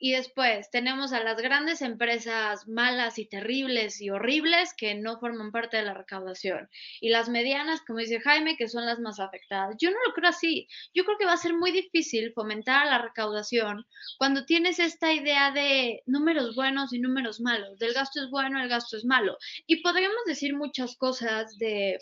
Y 0.03 0.13
después 0.13 0.71
tenemos 0.71 1.13
a 1.13 1.23
las 1.23 1.37
grandes 1.37 1.83
empresas 1.83 2.67
malas 2.67 3.19
y 3.19 3.27
terribles 3.27 4.01
y 4.01 4.09
horribles 4.09 4.73
que 4.75 4.95
no 4.95 5.19
forman 5.19 5.51
parte 5.51 5.77
de 5.77 5.83
la 5.83 5.93
recaudación. 5.93 6.71
Y 6.99 7.09
las 7.09 7.29
medianas, 7.29 7.81
como 7.85 7.99
dice 7.99 8.19
Jaime, 8.19 8.57
que 8.57 8.67
son 8.67 8.87
las 8.87 8.97
más 8.97 9.19
afectadas. 9.19 9.75
Yo 9.79 9.91
no 9.91 9.97
lo 10.07 10.13
creo 10.15 10.31
así. 10.31 10.67
Yo 10.95 11.05
creo 11.05 11.19
que 11.19 11.27
va 11.27 11.33
a 11.33 11.37
ser 11.37 11.53
muy 11.53 11.71
difícil 11.71 12.33
fomentar 12.33 12.87
la 12.87 12.97
recaudación 12.97 13.85
cuando 14.17 14.43
tienes 14.43 14.79
esta 14.79 15.13
idea 15.13 15.51
de 15.51 16.01
números 16.07 16.55
buenos 16.55 16.93
y 16.93 16.99
números 16.99 17.39
malos. 17.39 17.77
Del 17.77 17.93
gasto 17.93 18.23
es 18.23 18.31
bueno, 18.31 18.59
el 18.59 18.69
gasto 18.69 18.97
es 18.97 19.05
malo. 19.05 19.37
Y 19.67 19.83
podríamos 19.83 20.25
decir 20.25 20.55
muchas 20.55 20.97
cosas 20.97 21.59
de, 21.59 21.99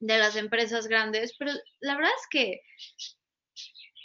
de 0.00 0.18
las 0.18 0.36
empresas 0.36 0.86
grandes, 0.86 1.34
pero 1.38 1.52
la 1.80 1.96
verdad 1.96 2.12
es 2.20 2.26
que 2.28 2.60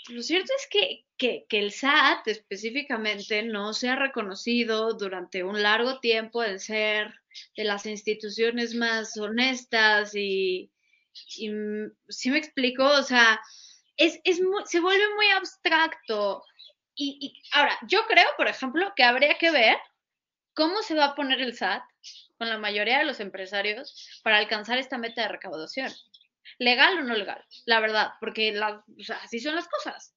lo 0.10 0.22
cierto 0.22 0.54
es 0.58 0.67
que, 0.70 1.46
el 1.50 1.72
SAT 1.72 2.28
específicamente 2.28 3.41
no 3.43 3.74
se 3.74 3.89
ha 3.89 3.96
reconocido 3.96 4.93
durante 4.93 5.43
un 5.43 5.62
largo 5.62 6.00
tiempo 6.00 6.43
el 6.43 6.60
ser 6.60 7.13
de 7.56 7.63
las 7.63 7.86
instituciones 7.86 8.76
más 8.76 9.17
honestas 9.17 10.13
y, 10.15 10.72
y 11.38 11.52
si 12.08 12.30
me 12.30 12.38
explico, 12.38 12.86
o 12.86 13.04
sea, 13.04 13.39
es, 13.98 14.20
es 14.24 14.39
se 14.65 14.80
vuelve 14.80 15.15
muy 15.15 15.28
abstracto. 15.30 16.43
Y, 16.96 17.17
y 17.20 17.43
ahora, 17.52 17.78
yo 17.88 18.06
creo, 18.08 18.28
por 18.38 18.48
ejemplo, 18.48 18.93
que 18.96 19.04
habría 19.04 19.38
que 19.38 19.52
ver 19.52 19.78
cómo 20.54 20.82
se 20.82 20.96
va 20.96 21.06
a 21.06 21.15
poner 21.15 21.41
el 21.41 21.56
SAT 21.56 21.84
con 22.38 22.50
la 22.50 22.58
mayoría 22.58 23.00
de 23.00 23.06
los 23.06 23.20
empresarios 23.20 24.20
para 24.24 24.38
alcanzar 24.38 24.78
esta 24.78 24.98
meta 24.98 25.24
de 25.24 25.30
recaudación. 25.30 25.91
Legal 26.60 26.97
o 26.99 27.03
no 27.03 27.15
legal, 27.15 27.43
la 27.65 27.79
verdad, 27.79 28.13
porque 28.19 28.51
la, 28.51 28.83
así 29.21 29.39
son 29.39 29.55
las 29.55 29.67
cosas. 29.67 30.13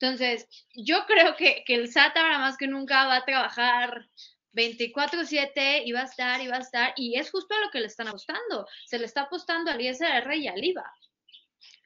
Entonces, 0.00 0.48
yo 0.74 1.06
creo 1.06 1.36
que, 1.36 1.62
que 1.64 1.74
el 1.74 1.90
SAT 1.90 2.16
ahora 2.16 2.38
más 2.38 2.56
que 2.56 2.66
nunca 2.66 3.06
va 3.06 3.16
a 3.16 3.24
trabajar 3.24 4.08
24/7 4.52 5.82
y 5.84 5.92
va 5.92 6.00
a 6.00 6.04
estar 6.04 6.40
y 6.40 6.48
va 6.48 6.56
a 6.56 6.60
estar, 6.60 6.92
y 6.96 7.18
es 7.18 7.30
justo 7.30 7.54
a 7.54 7.60
lo 7.60 7.70
que 7.70 7.80
le 7.80 7.86
están 7.86 8.08
apostando. 8.08 8.66
Se 8.86 8.98
le 8.98 9.06
está 9.06 9.22
apostando 9.22 9.70
al 9.70 9.80
ISR 9.80 10.34
y 10.36 10.48
al 10.48 10.64
IVA. 10.64 10.92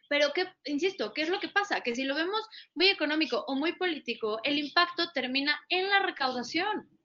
Pero, 0.09 0.33
¿qué, 0.33 0.47
insisto, 0.65 1.13
¿qué 1.13 1.23
es 1.23 1.29
lo 1.29 1.41
que 1.41 1.49
pasa? 1.49 1.81
Que 1.81 1.95
si 1.95 2.05
lo 2.05 2.15
vemos 2.15 2.41
muy 2.75 2.89
económico 2.89 3.45
o 3.49 3.55
muy 3.55 3.73
político, 3.73 4.41
el 4.45 4.59
impacto 4.59 5.11
termina 5.13 5.61
en 5.69 5.89
la 5.89 6.01
recaudación 6.01 6.96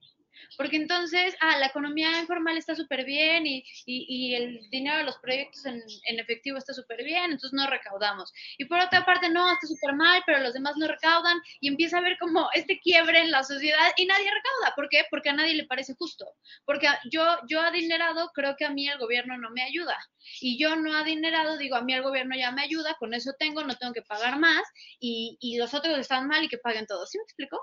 porque 0.58 0.78
entonces, 0.78 1.36
ah, 1.40 1.58
la 1.58 1.68
economía 1.68 2.20
informal 2.20 2.58
está 2.58 2.76
súper 2.76 3.06
bien 3.06 3.46
y, 3.48 3.64
y, 3.86 4.36
el 4.36 4.70
dinero 4.70 4.98
de 4.98 5.04
los 5.04 5.18
proyectos 5.18 5.66
en, 5.66 5.82
en 6.06 6.20
efectivo 6.20 6.58
está 6.58 6.74
súper 6.74 7.04
bien, 7.04 7.26
entonces 7.26 7.54
no 7.54 7.68
recaudamos. 7.68 8.32
Y 8.58 8.66
por 8.66 8.80
otra 8.80 9.06
parte, 9.06 9.30
no, 9.30 9.52
está 9.52 9.68
súper 9.68 9.96
mal, 9.96 10.22
pero 10.26 10.40
los 10.40 10.54
demás 10.54 10.76
no 10.78 10.88
recaudan 10.88 11.38
y 11.60 11.68
empieza 11.68 11.98
a 11.98 12.00
haber 12.00 12.18
como 12.20 12.50
este 12.54 12.80
quiebre 12.80 13.22
en 13.22 13.32
la 13.32 13.44
sociedad 13.44 13.92
y 13.98 14.06
nadie 14.06 14.26
recauda. 14.26 14.76
¿Por 14.76 14.90
qué? 14.90 15.04
Porque 15.10 15.30
a 15.30 15.34
nadie 15.34 15.56
le 15.56 15.66
parece 15.66 15.94
justo. 15.96 16.26
Porque 16.66 16.88
yo, 17.10 17.24
yo 17.48 17.62
adinerado 17.62 18.30
creo 18.34 18.56
que 18.58 18.66
a 18.66 18.70
mí 18.70 18.88
el 18.88 18.98
gobierno 18.98 19.38
no 19.38 19.50
me 19.52 19.64
ayuda. 19.64 19.98
Y 20.40 20.60
yo 20.60 20.76
no 20.76 20.96
adinerado 20.96 21.58
digo, 21.58 21.76
a 21.76 21.82
mí 21.82 21.94
el 21.94 22.04
gobierno 22.04 22.36
ya 22.38 22.52
me 22.52 22.62
ayuda, 22.62 22.96
con 23.00 23.14
eso 23.14 23.32
tengo, 23.40 23.64
no 23.64 23.76
tengo 23.76 23.94
que 23.94 24.02
pagar 24.04 24.38
más 24.40 24.62
y, 25.00 25.38
y 25.40 25.58
los 25.58 25.74
otros 25.74 25.98
están 25.98 26.28
mal 26.28 26.44
y 26.44 26.48
que 26.48 26.58
paguen 26.58 26.86
todo. 26.86 27.06
¿Sí 27.06 27.18
me 27.18 27.24
explico? 27.24 27.60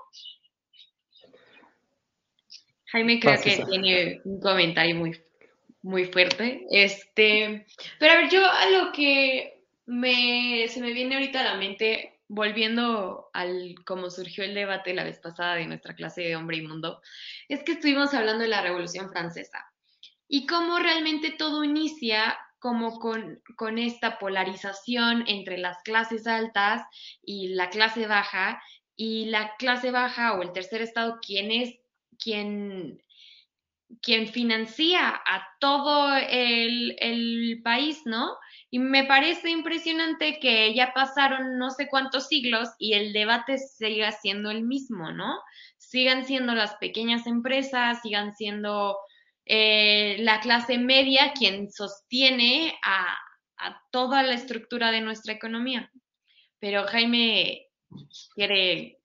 Jaime 2.91 3.19
creo 3.19 3.39
que 3.41 3.63
tiene 3.69 4.21
un 4.23 4.39
comentario 4.39 4.95
muy, 4.95 5.19
muy 5.81 6.05
fuerte. 6.05 6.65
Este, 6.71 7.65
pero 7.99 8.13
a 8.13 8.15
ver, 8.17 8.29
yo 8.29 8.45
a 8.45 8.69
lo 8.69 8.91
que 8.91 9.63
me, 9.85 10.67
se 10.69 10.81
me 10.81 10.93
viene 10.93 11.15
ahorita 11.15 11.41
a 11.41 11.53
la 11.53 11.55
mente, 11.55 12.19
volviendo 12.27 13.29
al 13.33 13.75
cómo 13.85 14.09
surgió 14.09 14.43
el 14.43 14.53
debate 14.53 14.93
la 14.93 15.03
vez 15.03 15.19
pasada 15.19 15.55
de 15.55 15.67
nuestra 15.67 15.95
clase 15.95 16.21
de 16.21 16.35
Hombre 16.35 16.57
y 16.57 16.67
Mundo, 16.67 17.01
es 17.47 17.63
que 17.63 17.73
estuvimos 17.73 18.13
hablando 18.13 18.43
de 18.43 18.49
la 18.49 18.61
Revolución 18.61 19.09
Francesa 19.09 19.65
y 20.27 20.45
cómo 20.45 20.79
realmente 20.79 21.31
todo 21.31 21.63
inicia 21.63 22.37
como 22.59 22.99
con, 22.99 23.41
con, 23.55 23.79
esta 23.79 24.19
polarización 24.19 25.23
entre 25.27 25.57
las 25.57 25.81
clases 25.81 26.27
altas 26.27 26.83
y 27.23 27.49
la 27.49 27.69
clase 27.69 28.05
baja, 28.05 28.61
y 28.95 29.25
la 29.27 29.55
clase 29.57 29.91
baja 29.91 30.33
o 30.33 30.41
el 30.41 30.51
tercer 30.51 30.81
estado, 30.81 31.19
quien 31.25 31.51
es 31.51 31.79
quien, 32.21 33.01
quien 34.01 34.27
financia 34.27 35.09
a 35.09 35.47
todo 35.59 36.15
el, 36.15 36.95
el 36.99 37.61
país, 37.63 38.01
¿no? 38.05 38.37
Y 38.71 38.79
me 38.79 39.05
parece 39.05 39.49
impresionante 39.49 40.39
que 40.39 40.73
ya 40.75 40.93
pasaron 40.93 41.57
no 41.57 41.71
sé 41.71 41.87
cuántos 41.89 42.27
siglos 42.27 42.69
y 42.77 42.93
el 42.93 43.13
debate 43.13 43.57
siga 43.57 44.11
siendo 44.11 44.51
el 44.51 44.61
mismo, 44.61 45.11
¿no? 45.11 45.39
Sigan 45.77 46.25
siendo 46.25 46.53
las 46.53 46.75
pequeñas 46.75 47.25
empresas, 47.25 48.01
sigan 48.03 48.35
siendo 48.35 48.97
eh, 49.45 50.17
la 50.19 50.39
clase 50.39 50.77
media 50.77 51.33
quien 51.33 51.71
sostiene 51.71 52.77
a, 52.83 53.17
a, 53.57 53.81
toda 53.89 54.21
la 54.21 54.35
estructura 54.35 54.91
de 54.91 55.01
nuestra 55.01 55.33
economía. 55.33 55.91
Pero 56.59 56.83
Jaime 56.83 57.69
quiere 58.35 58.98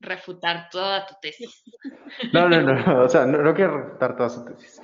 refutar 0.00 0.68
toda 0.70 1.06
tu 1.06 1.14
tesis. 1.20 1.62
No, 2.32 2.48
no, 2.48 2.62
no, 2.62 3.02
o 3.04 3.08
sea, 3.08 3.26
no, 3.26 3.54
quiero 3.54 3.78
refutar 3.78 4.16
toda 4.16 4.28
su 4.28 4.44
tesis. 4.44 4.80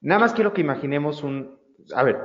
Nada 0.00 0.20
más 0.20 0.32
quiero 0.32 0.52
que 0.52 0.60
imaginemos 0.60 1.22
un, 1.22 1.58
a 1.94 2.02
ver, 2.02 2.18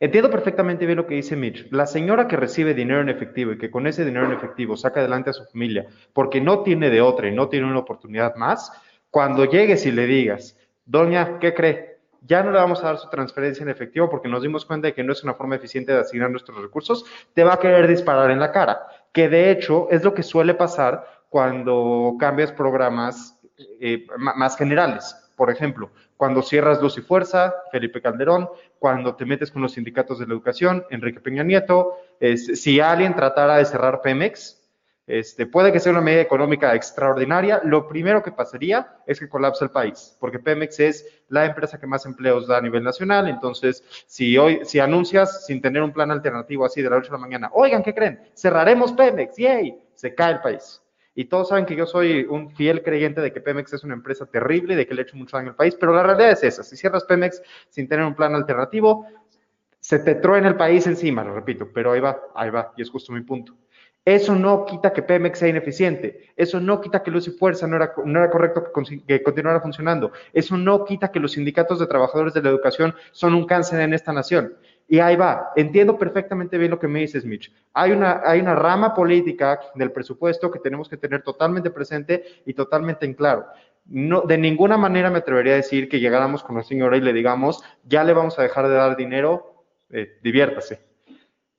entiendo 0.00 0.30
perfectamente 0.30 0.86
bien 0.86 0.98
lo 0.98 1.06
que 1.06 1.14
dice 1.14 1.36
Mitch. 1.36 1.70
La 1.70 1.86
señora 1.86 2.26
que 2.26 2.36
recibe 2.36 2.74
dinero 2.74 3.00
en 3.00 3.08
efectivo 3.08 3.52
y 3.52 3.58
que 3.58 3.70
con 3.70 3.86
ese 3.86 4.04
dinero 4.04 4.26
en 4.26 4.32
efectivo 4.32 4.76
saca 4.76 5.00
adelante 5.00 5.30
a 5.30 5.34
su 5.34 5.44
familia 5.46 5.86
porque 6.12 6.40
no 6.40 6.62
tiene 6.62 6.90
de 6.90 7.00
otra 7.00 7.28
y 7.28 7.34
no 7.34 7.48
tiene 7.48 7.66
una 7.66 7.78
oportunidad 7.78 8.34
más, 8.36 8.72
cuando 9.10 9.44
llegues 9.44 9.86
y 9.86 9.92
le 9.92 10.06
digas, 10.06 10.58
doña, 10.84 11.38
¿qué 11.38 11.54
cree? 11.54 11.98
Ya 12.22 12.42
no 12.42 12.52
le 12.52 12.58
vamos 12.58 12.82
a 12.82 12.86
dar 12.86 12.98
su 12.98 13.08
transferencia 13.10 13.62
en 13.62 13.68
efectivo 13.68 14.08
porque 14.08 14.28
nos 14.28 14.42
dimos 14.42 14.64
cuenta 14.64 14.86
de 14.86 14.94
que 14.94 15.02
no 15.02 15.12
es 15.12 15.24
una 15.24 15.34
forma 15.34 15.56
eficiente 15.56 15.92
de 15.92 16.00
asignar 16.00 16.30
nuestros 16.30 16.62
recursos, 16.62 17.04
te 17.34 17.44
va 17.44 17.54
a 17.54 17.58
querer 17.58 17.88
disparar 17.88 18.30
en 18.30 18.38
la 18.38 18.52
cara, 18.52 18.86
que 19.12 19.28
de 19.28 19.50
hecho 19.50 19.88
es 19.90 20.02
lo 20.04 20.14
que 20.14 20.22
suele 20.22 20.54
pasar 20.54 21.11
cuando 21.32 22.14
cambias 22.20 22.52
programas 22.52 23.40
eh, 23.80 24.06
más 24.18 24.54
generales. 24.54 25.16
Por 25.34 25.50
ejemplo, 25.50 25.90
cuando 26.18 26.42
cierras 26.42 26.82
Luz 26.82 26.98
y 26.98 27.00
Fuerza, 27.00 27.54
Felipe 27.72 28.02
Calderón, 28.02 28.50
cuando 28.78 29.16
te 29.16 29.24
metes 29.24 29.50
con 29.50 29.62
los 29.62 29.72
sindicatos 29.72 30.18
de 30.18 30.26
la 30.26 30.34
educación, 30.34 30.84
Enrique 30.90 31.20
Peña 31.20 31.42
Nieto, 31.42 31.96
si 32.36 32.80
alguien 32.80 33.16
tratara 33.16 33.56
de 33.56 33.64
cerrar 33.64 34.02
Pemex, 34.02 34.62
este, 35.06 35.46
puede 35.46 35.72
que 35.72 35.80
sea 35.80 35.92
una 35.92 36.02
medida 36.02 36.20
económica 36.20 36.74
extraordinaria, 36.74 37.62
lo 37.64 37.88
primero 37.88 38.22
que 38.22 38.30
pasaría 38.30 38.98
es 39.06 39.18
que 39.18 39.28
colapse 39.28 39.64
el 39.64 39.70
país, 39.70 40.14
porque 40.20 40.38
Pemex 40.38 40.80
es 40.80 41.06
la 41.28 41.46
empresa 41.46 41.80
que 41.80 41.86
más 41.86 42.04
empleos 42.04 42.46
da 42.46 42.58
a 42.58 42.60
nivel 42.60 42.84
nacional, 42.84 43.26
entonces 43.26 43.82
si 44.06 44.36
hoy, 44.36 44.60
si 44.64 44.80
anuncias 44.80 45.46
sin 45.46 45.62
tener 45.62 45.82
un 45.82 45.92
plan 45.92 46.10
alternativo 46.10 46.66
así 46.66 46.82
de 46.82 46.90
la 46.90 46.96
noche 46.96 47.08
a 47.08 47.12
la 47.12 47.18
mañana, 47.18 47.50
oigan, 47.54 47.82
¿qué 47.82 47.94
creen? 47.94 48.20
Cerraremos 48.34 48.92
Pemex, 48.92 49.34
yay, 49.38 49.82
se 49.94 50.14
cae 50.14 50.34
el 50.34 50.40
país. 50.40 50.81
Y 51.14 51.26
todos 51.26 51.48
saben 51.50 51.66
que 51.66 51.76
yo 51.76 51.86
soy 51.86 52.24
un 52.28 52.50
fiel 52.50 52.82
creyente 52.82 53.20
de 53.20 53.32
que 53.32 53.40
Pemex 53.40 53.72
es 53.74 53.84
una 53.84 53.94
empresa 53.94 54.26
terrible 54.26 54.74
y 54.74 54.76
de 54.76 54.86
que 54.86 54.94
le 54.94 55.02
ha 55.02 55.04
hecho 55.04 55.16
mucho 55.16 55.36
daño 55.36 55.50
al 55.50 55.56
país, 55.56 55.76
pero 55.78 55.94
la 55.94 56.02
realidad 56.02 56.30
es 56.30 56.42
esa. 56.42 56.62
Si 56.62 56.76
cierras 56.76 57.04
Pemex 57.04 57.42
sin 57.68 57.86
tener 57.86 58.04
un 58.04 58.14
plan 58.14 58.34
alternativo, 58.34 59.06
se 59.78 59.98
te 59.98 60.12
en 60.12 60.46
el 60.46 60.56
país 60.56 60.86
encima, 60.86 61.24
lo 61.24 61.34
repito, 61.34 61.68
pero 61.74 61.92
ahí 61.92 62.00
va, 62.00 62.18
ahí 62.34 62.50
va, 62.50 62.72
y 62.76 62.82
es 62.82 62.90
justo 62.90 63.12
mi 63.12 63.20
punto. 63.22 63.56
Eso 64.04 64.34
no 64.34 64.64
quita 64.64 64.92
que 64.92 65.02
Pemex 65.02 65.38
sea 65.38 65.48
ineficiente. 65.48 66.32
Eso 66.36 66.58
no 66.58 66.80
quita 66.80 67.02
que 67.02 67.10
Luz 67.10 67.28
y 67.28 67.30
Fuerza 67.30 67.68
no 67.68 67.76
era, 67.76 67.92
no 68.04 68.18
era 68.18 68.30
correcto 68.30 68.64
que, 68.64 69.04
que, 69.04 69.22
continuara 69.22 69.60
funcionando. 69.60 70.10
Eso 70.32 70.56
no 70.56 70.84
quita 70.84 71.12
que 71.12 71.20
los 71.20 71.32
sindicatos 71.32 71.78
de 71.78 71.86
trabajadores 71.86 72.34
de 72.34 72.42
la 72.42 72.48
educación 72.48 72.94
son 73.12 73.34
un 73.34 73.46
cáncer 73.46 73.80
en 73.80 73.94
esta 73.94 74.12
nación. 74.12 74.56
Y 74.88 74.98
ahí 74.98 75.16
va, 75.16 75.52
entiendo 75.56 75.98
perfectamente 75.98 76.58
bien 76.58 76.70
lo 76.70 76.78
que 76.78 76.88
me 76.88 77.00
dices, 77.00 77.24
Mitch. 77.24 77.52
Hay 77.72 77.92
una, 77.92 78.20
hay 78.24 78.40
una 78.40 78.54
rama 78.54 78.94
política 78.94 79.58
del 79.74 79.92
presupuesto 79.92 80.50
que 80.50 80.58
tenemos 80.58 80.88
que 80.88 80.96
tener 80.96 81.22
totalmente 81.22 81.70
presente 81.70 82.42
y 82.44 82.52
totalmente 82.54 83.06
en 83.06 83.14
claro. 83.14 83.46
No, 83.86 84.20
de 84.22 84.38
ninguna 84.38 84.76
manera 84.76 85.10
me 85.10 85.18
atrevería 85.18 85.54
a 85.54 85.56
decir 85.56 85.88
que 85.88 85.98
llegáramos 85.98 86.42
con 86.42 86.56
la 86.56 86.62
señora 86.62 86.96
y 86.96 87.00
le 87.00 87.12
digamos, 87.12 87.62
ya 87.84 88.04
le 88.04 88.12
vamos 88.12 88.38
a 88.38 88.42
dejar 88.42 88.68
de 88.68 88.74
dar 88.74 88.96
dinero, 88.96 89.64
eh, 89.90 90.18
diviértase. 90.22 90.80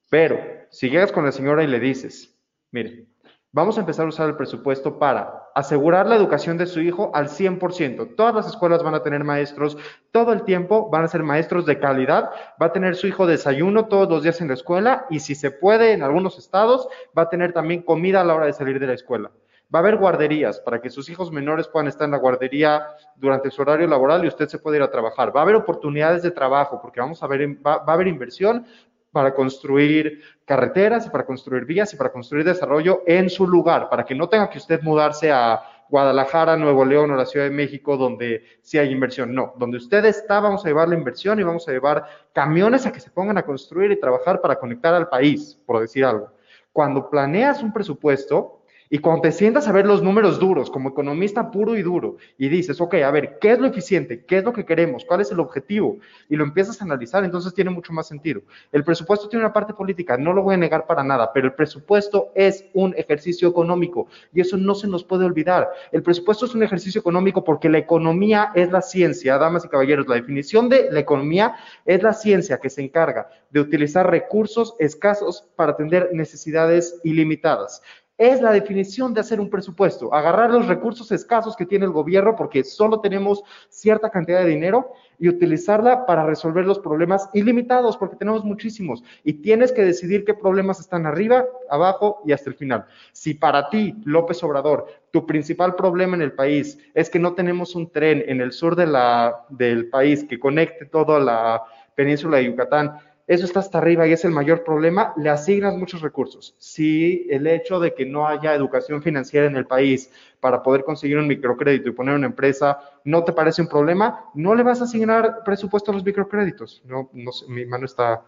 Pero 0.09 0.39
si 0.69 0.89
llegas 0.89 1.11
con 1.11 1.25
la 1.25 1.31
señora 1.31 1.63
y 1.63 1.67
le 1.67 1.79
dices, 1.79 2.37
mire, 2.71 3.07
Vamos 3.55 3.77
a 3.77 3.81
empezar 3.81 4.07
a 4.07 4.09
usar 4.09 4.27
el 4.27 4.35
presupuesto 4.35 4.97
para 4.97 5.51
asegurar 5.53 6.07
la 6.07 6.15
educación 6.15 6.57
de 6.57 6.65
su 6.65 6.81
hijo 6.81 7.11
al 7.13 7.27
100%. 7.27 8.15
Todas 8.15 8.33
las 8.33 8.47
escuelas 8.47 8.81
van 8.81 8.95
a 8.95 9.03
tener 9.03 9.23
maestros 9.23 9.77
todo 10.11 10.33
el 10.33 10.41
tiempo, 10.41 10.89
van 10.89 11.03
a 11.03 11.07
ser 11.07 11.21
maestros 11.21 11.67
de 11.67 11.77
calidad, 11.77 12.31
va 12.59 12.65
a 12.65 12.73
tener 12.73 12.95
su 12.95 13.05
hijo 13.05 13.27
desayuno 13.27 13.85
todos 13.85 14.09
los 14.09 14.23
días 14.23 14.41
en 14.41 14.47
la 14.47 14.55
escuela 14.55 15.05
y 15.11 15.19
si 15.19 15.35
se 15.35 15.51
puede 15.51 15.91
en 15.91 16.01
algunos 16.01 16.39
estados, 16.39 16.87
va 17.15 17.21
a 17.21 17.29
tener 17.29 17.53
también 17.53 17.83
comida 17.83 18.21
a 18.21 18.23
la 18.23 18.33
hora 18.33 18.47
de 18.47 18.53
salir 18.53 18.79
de 18.79 18.87
la 18.87 18.93
escuela. 18.93 19.29
Va 19.73 19.77
a 19.77 19.81
haber 19.81 19.97
guarderías 19.97 20.59
para 20.59 20.81
que 20.81 20.89
sus 20.89 21.07
hijos 21.09 21.31
menores 21.31 21.67
puedan 21.67 21.87
estar 21.87 22.05
en 22.05 22.11
la 22.11 22.17
guardería 22.17 22.87
durante 23.15 23.51
su 23.51 23.61
horario 23.61 23.85
laboral 23.85 24.25
y 24.25 24.29
usted 24.29 24.47
se 24.47 24.57
puede 24.57 24.77
ir 24.77 24.83
a 24.83 24.89
trabajar. 24.89 25.35
Va 25.35 25.41
a 25.41 25.43
haber 25.43 25.57
oportunidades 25.57 26.23
de 26.23 26.31
trabajo 26.31 26.81
porque 26.81 27.01
vamos 27.01 27.21
a 27.21 27.27
ver, 27.27 27.47
va, 27.63 27.77
va 27.77 27.93
a 27.93 27.95
haber 27.95 28.07
inversión 28.07 28.65
para 29.13 29.33
construir 29.33 30.21
carreteras 30.43 31.05
y 31.05 31.09
para 31.09 31.25
construir 31.25 31.63
vías 31.63 31.93
y 31.93 31.95
para 31.95 32.11
construir 32.11 32.43
desarrollo 32.43 33.03
en 33.05 33.29
su 33.29 33.47
lugar, 33.47 33.87
para 33.89 34.03
que 34.03 34.15
no 34.15 34.27
tenga 34.27 34.49
que 34.49 34.57
usted 34.57 34.81
mudarse 34.81 35.31
a 35.31 35.61
Guadalajara, 35.87 36.57
Nuevo 36.57 36.83
León 36.83 37.11
o 37.11 37.15
la 37.15 37.27
Ciudad 37.27 37.45
de 37.45 37.51
México, 37.51 37.95
donde 37.95 38.43
sí 38.63 38.79
hay 38.79 38.89
inversión. 38.89 39.35
No, 39.35 39.53
donde 39.57 39.77
usted 39.77 40.03
está, 40.05 40.39
vamos 40.39 40.65
a 40.65 40.67
llevar 40.67 40.89
la 40.89 40.95
inversión 40.95 41.39
y 41.39 41.43
vamos 41.43 41.67
a 41.67 41.71
llevar 41.71 42.05
camiones 42.33 42.87
a 42.87 42.91
que 42.91 42.99
se 42.99 43.11
pongan 43.11 43.37
a 43.37 43.43
construir 43.43 43.91
y 43.91 43.99
trabajar 43.99 44.41
para 44.41 44.57
conectar 44.57 44.95
al 44.95 45.07
país, 45.07 45.59
por 45.67 45.79
decir 45.79 46.03
algo. 46.03 46.31
Cuando 46.71 47.11
planeas 47.11 47.61
un 47.61 47.71
presupuesto, 47.71 48.62
y 48.93 48.99
cuando 48.99 49.23
te 49.23 49.31
sientas 49.31 49.67
a 49.67 49.71
ver 49.71 49.87
los 49.87 50.03
números 50.03 50.39
duros, 50.39 50.69
como 50.69 50.89
economista 50.89 51.49
puro 51.49 51.75
y 51.75 51.81
duro, 51.81 52.17
y 52.37 52.47
dices, 52.47 52.79
ok, 52.79 52.93
a 53.03 53.09
ver, 53.09 53.39
¿qué 53.41 53.53
es 53.53 53.57
lo 53.57 53.65
eficiente? 53.65 54.23
¿Qué 54.23 54.37
es 54.37 54.43
lo 54.43 54.53
que 54.53 54.65
queremos? 54.65 55.03
¿Cuál 55.03 55.21
es 55.21 55.31
el 55.31 55.39
objetivo? 55.39 55.97
Y 56.29 56.35
lo 56.35 56.43
empiezas 56.43 56.79
a 56.79 56.85
analizar, 56.85 57.23
entonces 57.23 57.55
tiene 57.55 57.71
mucho 57.71 57.91
más 57.91 58.07
sentido. 58.07 58.43
El 58.71 58.83
presupuesto 58.83 59.27
tiene 59.27 59.45
una 59.45 59.51
parte 59.51 59.73
política, 59.73 60.15
no 60.15 60.31
lo 60.31 60.43
voy 60.43 60.53
a 60.53 60.57
negar 60.57 60.85
para 60.85 61.03
nada, 61.03 61.33
pero 61.33 61.47
el 61.47 61.55
presupuesto 61.55 62.31
es 62.35 62.65
un 62.75 62.93
ejercicio 62.95 63.49
económico 63.49 64.05
y 64.31 64.41
eso 64.41 64.57
no 64.57 64.75
se 64.75 64.87
nos 64.87 65.03
puede 65.03 65.25
olvidar. 65.25 65.71
El 65.91 66.03
presupuesto 66.03 66.45
es 66.45 66.53
un 66.53 66.61
ejercicio 66.61 67.01
económico 67.01 67.43
porque 67.43 67.69
la 67.69 67.79
economía 67.79 68.51
es 68.53 68.71
la 68.71 68.83
ciencia, 68.83 69.39
damas 69.39 69.65
y 69.65 69.69
caballeros. 69.69 70.07
La 70.07 70.17
definición 70.17 70.69
de 70.69 70.91
la 70.91 70.99
economía 70.99 71.55
es 71.83 72.03
la 72.03 72.13
ciencia 72.13 72.59
que 72.59 72.69
se 72.69 72.83
encarga 72.83 73.27
de 73.49 73.59
utilizar 73.59 74.07
recursos 74.07 74.75
escasos 74.77 75.47
para 75.55 75.71
atender 75.71 76.09
necesidades 76.13 76.99
ilimitadas. 77.03 77.81
Es 78.17 78.41
la 78.41 78.51
definición 78.51 79.11
de 79.13 79.21
hacer 79.21 79.39
un 79.39 79.49
presupuesto, 79.49 80.13
agarrar 80.13 80.51
los 80.51 80.67
recursos 80.67 81.11
escasos 81.11 81.55
que 81.55 81.65
tiene 81.65 81.85
el 81.85 81.91
gobierno 81.91 82.35
porque 82.35 82.63
solo 82.63 83.01
tenemos 83.01 83.43
cierta 83.69 84.11
cantidad 84.11 84.43
de 84.43 84.49
dinero 84.49 84.93
y 85.17 85.29
utilizarla 85.29 86.05
para 86.05 86.23
resolver 86.23 86.63
los 86.63 86.77
problemas 86.77 87.27
ilimitados 87.33 87.97
porque 87.97 88.15
tenemos 88.15 88.43
muchísimos 88.43 89.03
y 89.23 89.33
tienes 89.33 89.71
que 89.71 89.83
decidir 89.83 90.25
qué 90.25 90.35
problemas 90.35 90.79
están 90.79 91.07
arriba, 91.07 91.45
abajo 91.71 92.21
y 92.23 92.33
hasta 92.33 92.51
el 92.51 92.55
final. 92.55 92.85
Si 93.13 93.33
para 93.33 93.69
ti, 93.69 93.95
López 94.05 94.43
Obrador, 94.43 94.85
tu 95.09 95.25
principal 95.25 95.75
problema 95.75 96.15
en 96.15 96.21
el 96.21 96.33
país 96.33 96.77
es 96.93 97.09
que 97.09 97.17
no 97.17 97.33
tenemos 97.33 97.73
un 97.73 97.89
tren 97.89 98.23
en 98.27 98.41
el 98.41 98.51
sur 98.51 98.75
de 98.75 98.85
la, 98.85 99.45
del 99.49 99.89
país 99.89 100.23
que 100.23 100.39
conecte 100.39 100.85
toda 100.85 101.19
la 101.19 101.63
península 101.95 102.37
de 102.37 102.45
Yucatán, 102.45 102.99
eso 103.25 103.45
está 103.45 103.59
hasta 103.59 103.77
arriba 103.77 104.05
y 104.05 104.11
es 104.11 104.25
el 104.25 104.31
mayor 104.31 104.63
problema, 104.63 105.13
le 105.17 105.29
asignas 105.29 105.75
muchos 105.75 106.01
recursos. 106.01 106.55
Si 106.57 107.25
el 107.29 107.47
hecho 107.47 107.79
de 107.79 107.93
que 107.93 108.05
no 108.05 108.27
haya 108.27 108.53
educación 108.53 109.01
financiera 109.01 109.47
en 109.47 109.55
el 109.55 109.65
país 109.65 110.11
para 110.39 110.61
poder 110.61 110.83
conseguir 110.83 111.17
un 111.17 111.27
microcrédito 111.27 111.89
y 111.89 111.93
poner 111.93 112.15
una 112.15 112.27
empresa 112.27 112.79
no 113.05 113.23
te 113.23 113.31
parece 113.31 113.61
un 113.61 113.69
problema, 113.69 114.25
no 114.33 114.55
le 114.55 114.63
vas 114.63 114.81
a 114.81 114.83
asignar 114.83 115.43
presupuesto 115.45 115.91
a 115.91 115.93
los 115.93 116.03
microcréditos. 116.03 116.81
No, 116.85 117.09
no 117.13 117.31
sé, 117.31 117.47
mi 117.47 117.65
mano 117.65 117.85
está 117.85 118.23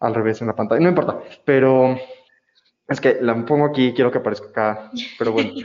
al 0.00 0.14
revés 0.14 0.40
en 0.40 0.46
la 0.46 0.56
pantalla, 0.56 0.80
no 0.80 0.88
importa, 0.88 1.20
pero 1.44 1.98
es 2.88 3.00
que 3.00 3.18
la 3.20 3.34
pongo 3.44 3.66
aquí, 3.66 3.92
quiero 3.94 4.10
que 4.10 4.18
aparezca 4.18 4.48
acá, 4.48 4.90
pero 5.18 5.32
bueno. 5.32 5.52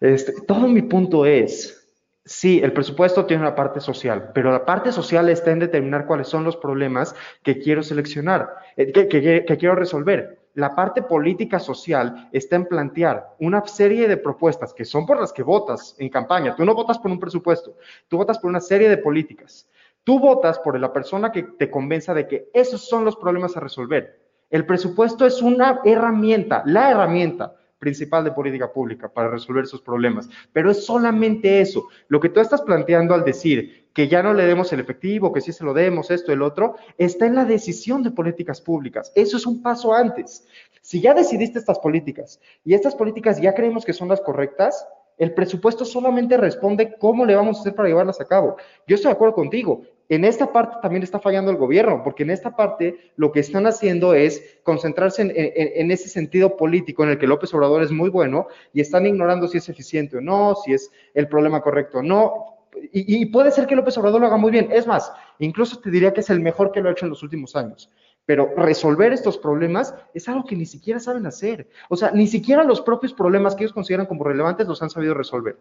Este, 0.00 0.32
todo 0.46 0.68
mi 0.68 0.82
punto 0.82 1.26
es, 1.26 1.79
Sí, 2.24 2.60
el 2.62 2.74
presupuesto 2.74 3.24
tiene 3.24 3.42
una 3.42 3.54
parte 3.54 3.80
social, 3.80 4.30
pero 4.34 4.52
la 4.52 4.66
parte 4.66 4.92
social 4.92 5.30
está 5.30 5.52
en 5.52 5.58
determinar 5.58 6.06
cuáles 6.06 6.28
son 6.28 6.44
los 6.44 6.56
problemas 6.56 7.14
que 7.42 7.58
quiero 7.58 7.82
seleccionar, 7.82 8.56
eh, 8.76 8.92
que, 8.92 9.56
quiero 9.58 9.74
resolver. 9.74 10.38
La 10.52 10.74
parte 10.74 11.02
política 11.02 11.58
social 11.58 12.28
está 12.32 12.56
en 12.56 12.66
plantear 12.66 13.34
una 13.38 13.66
serie 13.66 14.06
de 14.06 14.18
propuestas 14.18 14.74
que 14.74 14.84
son 14.84 15.06
por 15.06 15.18
las 15.18 15.32
que 15.32 15.42
votas 15.42 15.96
en 15.98 16.10
campaña. 16.10 16.54
Tú 16.54 16.64
no 16.64 16.74
votas 16.74 16.98
por 16.98 17.10
un 17.10 17.18
presupuesto, 17.18 17.76
tú 18.08 18.18
votas 18.18 18.38
por 18.38 18.50
una 18.50 18.60
serie 18.60 18.90
de 18.90 18.98
políticas. 18.98 19.66
Tú 20.04 20.18
votas 20.18 20.58
por 20.58 20.78
la 20.78 20.92
persona 20.92 21.32
que 21.32 21.42
te 21.42 21.70
convenza 21.70 22.12
de 22.12 22.26
que 22.26 22.50
esos 22.52 22.86
son 22.86 23.04
los 23.04 23.16
problemas 23.16 23.56
a 23.56 23.60
resolver. 23.60 24.20
El 24.50 24.66
presupuesto 24.66 25.24
es 25.24 25.40
una 25.40 25.80
herramienta, 25.84 26.62
la 26.66 26.90
herramienta 26.90 27.54
principal 27.80 28.22
de 28.22 28.30
política 28.30 28.72
pública 28.72 29.08
para 29.08 29.28
resolver 29.28 29.64
esos 29.64 29.82
problemas. 29.82 30.28
Pero 30.52 30.70
es 30.70 30.84
solamente 30.84 31.60
eso. 31.60 31.88
Lo 32.06 32.20
que 32.20 32.28
tú 32.28 32.38
estás 32.38 32.62
planteando 32.62 33.14
al 33.14 33.24
decir 33.24 33.88
que 33.92 34.06
ya 34.06 34.22
no 34.22 34.32
le 34.32 34.46
demos 34.46 34.72
el 34.72 34.78
efectivo, 34.78 35.32
que 35.32 35.40
sí 35.40 35.52
se 35.52 35.64
lo 35.64 35.74
demos, 35.74 36.12
esto, 36.12 36.32
el 36.32 36.42
otro, 36.42 36.76
está 36.96 37.26
en 37.26 37.34
la 37.34 37.44
decisión 37.44 38.04
de 38.04 38.12
políticas 38.12 38.60
públicas. 38.60 39.10
Eso 39.16 39.36
es 39.36 39.46
un 39.46 39.62
paso 39.62 39.92
antes. 39.92 40.46
Si 40.82 41.00
ya 41.00 41.12
decidiste 41.12 41.58
estas 41.58 41.80
políticas 41.80 42.40
y 42.64 42.74
estas 42.74 42.94
políticas 42.94 43.40
ya 43.40 43.54
creemos 43.54 43.84
que 43.84 43.92
son 43.92 44.08
las 44.08 44.20
correctas, 44.20 44.86
el 45.18 45.34
presupuesto 45.34 45.84
solamente 45.84 46.36
responde 46.36 46.96
cómo 46.98 47.26
le 47.26 47.34
vamos 47.34 47.58
a 47.58 47.60
hacer 47.60 47.74
para 47.74 47.88
llevarlas 47.88 48.20
a 48.20 48.24
cabo. 48.24 48.56
Yo 48.86 48.94
estoy 48.94 49.10
de 49.10 49.14
acuerdo 49.14 49.34
contigo. 49.34 49.82
En 50.10 50.24
esta 50.24 50.52
parte 50.52 50.78
también 50.82 51.04
está 51.04 51.20
fallando 51.20 51.52
el 51.52 51.56
gobierno, 51.56 52.02
porque 52.02 52.24
en 52.24 52.30
esta 52.30 52.56
parte 52.56 53.12
lo 53.14 53.30
que 53.30 53.38
están 53.38 53.68
haciendo 53.68 54.12
es 54.12 54.58
concentrarse 54.64 55.22
en, 55.22 55.90
ese 55.92 56.08
sentido 56.08 56.56
político 56.56 57.04
en 57.04 57.10
el 57.10 57.18
que 57.18 57.28
López 57.28 57.54
Obrador 57.54 57.84
es 57.84 57.92
muy 57.92 58.10
bueno 58.10 58.48
y 58.72 58.80
están 58.80 59.06
ignorando 59.06 59.46
si 59.46 59.58
es 59.58 59.68
eficiente 59.68 60.16
o 60.16 60.20
no, 60.20 60.56
si 60.56 60.72
es 60.72 60.90
el 61.14 61.28
problema 61.28 61.62
correcto 61.62 61.98
o 61.98 62.02
no. 62.02 62.56
Y, 62.92 63.22
y 63.22 63.26
puede 63.26 63.52
ser 63.52 63.68
que 63.68 63.76
López 63.76 63.96
Obrador 63.98 64.20
lo 64.20 64.26
haga 64.26 64.36
muy 64.36 64.50
bien. 64.50 64.68
Es 64.72 64.84
más, 64.84 65.12
incluso 65.38 65.78
te 65.78 65.92
diría 65.92 66.12
que 66.12 66.22
es 66.22 66.30
el 66.30 66.40
mejor 66.40 66.72
que 66.72 66.80
lo 66.80 66.88
ha 66.88 66.92
hecho 66.92 67.06
en 67.06 67.10
los 67.10 67.22
últimos 67.22 67.54
años. 67.54 67.88
Pero 68.26 68.52
resolver 68.56 69.12
estos 69.12 69.38
problemas 69.38 69.94
es 70.12 70.28
algo 70.28 70.44
que 70.44 70.56
ni 70.56 70.66
siquiera 70.66 70.98
saben 70.98 71.24
hacer. 71.26 71.68
O 71.88 71.94
sea, 71.94 72.10
ni 72.10 72.26
siquiera 72.26 72.64
los 72.64 72.80
propios 72.80 73.14
problemas 73.14 73.54
que 73.54 73.62
ellos 73.62 73.72
consideran 73.72 74.06
como 74.06 74.24
relevantes 74.24 74.66
los 74.66 74.82
han 74.82 74.90
sabido 74.90 75.14
resolver. 75.14 75.56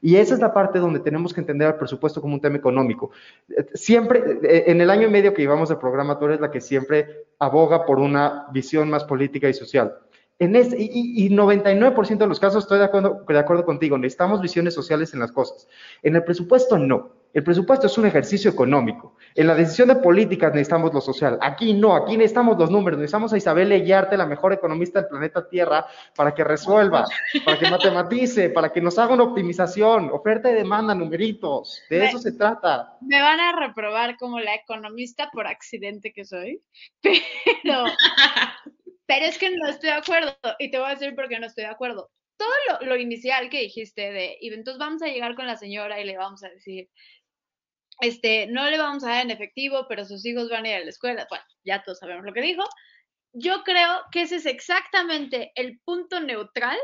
Y 0.00 0.16
esa 0.16 0.34
es 0.34 0.40
la 0.40 0.52
parte 0.52 0.78
donde 0.78 1.00
tenemos 1.00 1.32
que 1.32 1.40
entender 1.40 1.68
al 1.68 1.76
presupuesto 1.76 2.20
como 2.20 2.34
un 2.34 2.40
tema 2.40 2.56
económico. 2.56 3.10
Siempre, 3.74 4.38
eh, 4.42 4.64
en 4.66 4.80
el 4.80 4.90
año 4.90 5.08
y 5.08 5.10
medio 5.10 5.34
que 5.34 5.42
llevamos 5.42 5.68
de 5.68 5.76
programa, 5.76 6.18
tú 6.18 6.26
eres 6.26 6.40
la 6.40 6.50
que 6.50 6.60
siempre 6.60 7.26
aboga 7.38 7.84
por 7.84 7.98
una 7.98 8.46
visión 8.52 8.90
más 8.90 9.04
política 9.04 9.48
y 9.48 9.54
social. 9.54 9.98
En 10.38 10.54
este, 10.54 10.76
y, 10.78 11.26
y, 11.26 11.30
99% 11.30 12.18
de 12.18 12.26
los 12.26 12.38
casos 12.38 12.64
estoy 12.64 12.78
de 12.78 12.84
acuerdo, 12.84 13.24
de 13.26 13.38
acuerdo 13.38 13.64
contigo, 13.64 13.98
necesitamos 13.98 14.40
visiones 14.40 14.72
sociales 14.72 15.12
en 15.12 15.20
las 15.20 15.32
cosas. 15.32 15.66
En 16.02 16.14
el 16.14 16.22
presupuesto 16.22 16.78
no. 16.78 17.10
El 17.34 17.42
presupuesto 17.42 17.88
es 17.88 17.98
un 17.98 18.06
ejercicio 18.06 18.50
económico. 18.50 19.14
En 19.38 19.46
la 19.46 19.54
decisión 19.54 19.86
de 19.86 19.94
políticas 19.94 20.52
necesitamos 20.52 20.92
lo 20.92 21.00
social. 21.00 21.38
Aquí 21.40 21.72
no, 21.72 21.94
aquí 21.94 22.16
necesitamos 22.16 22.58
los 22.58 22.72
números. 22.72 22.98
Necesitamos 22.98 23.32
a 23.32 23.36
Isabel 23.36 23.68
Leyarte, 23.68 24.16
la 24.16 24.26
mejor 24.26 24.52
economista 24.52 24.98
del 24.98 25.08
planeta 25.08 25.48
Tierra, 25.48 25.86
para 26.16 26.34
que 26.34 26.42
resuelva, 26.42 27.04
para 27.44 27.56
que 27.56 27.70
matematice, 27.70 28.50
para 28.50 28.72
que 28.72 28.80
nos 28.80 28.98
haga 28.98 29.14
una 29.14 29.22
optimización, 29.22 30.10
oferta 30.10 30.50
y 30.50 30.54
demanda, 30.54 30.92
numeritos. 30.92 31.80
De 31.88 32.06
eso 32.06 32.18
se 32.18 32.32
trata. 32.32 32.96
Me 33.00 33.22
van 33.22 33.38
a 33.38 33.52
reprobar 33.52 34.16
como 34.16 34.40
la 34.40 34.56
economista 34.56 35.30
por 35.32 35.46
accidente 35.46 36.12
que 36.12 36.24
soy, 36.24 36.60
pero, 37.00 37.84
pero 39.06 39.24
es 39.24 39.38
que 39.38 39.56
no 39.56 39.68
estoy 39.68 39.90
de 39.90 39.96
acuerdo. 39.96 40.36
Y 40.58 40.72
te 40.72 40.80
voy 40.80 40.88
a 40.88 40.94
decir 40.94 41.14
por 41.14 41.28
qué 41.28 41.38
no 41.38 41.46
estoy 41.46 41.62
de 41.62 41.70
acuerdo 41.70 42.10
todo 42.36 42.48
lo, 42.68 42.86
lo, 42.86 42.96
inicial 42.96 43.50
que 43.50 43.62
dijiste 43.62 44.12
de, 44.12 44.38
y 44.40 44.54
entonces 44.54 44.78
vamos 44.78 45.02
a 45.02 45.08
llegar 45.08 45.34
con 45.34 45.48
la 45.48 45.56
señora 45.56 46.00
y 46.00 46.04
le 46.04 46.16
vamos 46.16 46.44
a 46.44 46.48
decir, 46.48 46.88
este, 48.00 48.46
no 48.46 48.68
le 48.70 48.78
vamos 48.78 49.04
a 49.04 49.08
dar 49.08 49.24
en 49.24 49.30
efectivo, 49.30 49.86
pero 49.88 50.04
sus 50.04 50.24
hijos 50.24 50.48
van 50.48 50.64
a 50.64 50.68
ir 50.68 50.74
a 50.76 50.84
la 50.84 50.90
escuela. 50.90 51.26
Bueno, 51.28 51.44
ya 51.64 51.82
todos 51.82 51.98
sabemos 51.98 52.24
lo 52.24 52.32
que 52.32 52.42
dijo. 52.42 52.64
Yo 53.32 53.62
creo 53.64 54.02
que 54.10 54.22
ese 54.22 54.36
es 54.36 54.46
exactamente 54.46 55.52
el 55.54 55.80
punto 55.80 56.20
neutral 56.20 56.78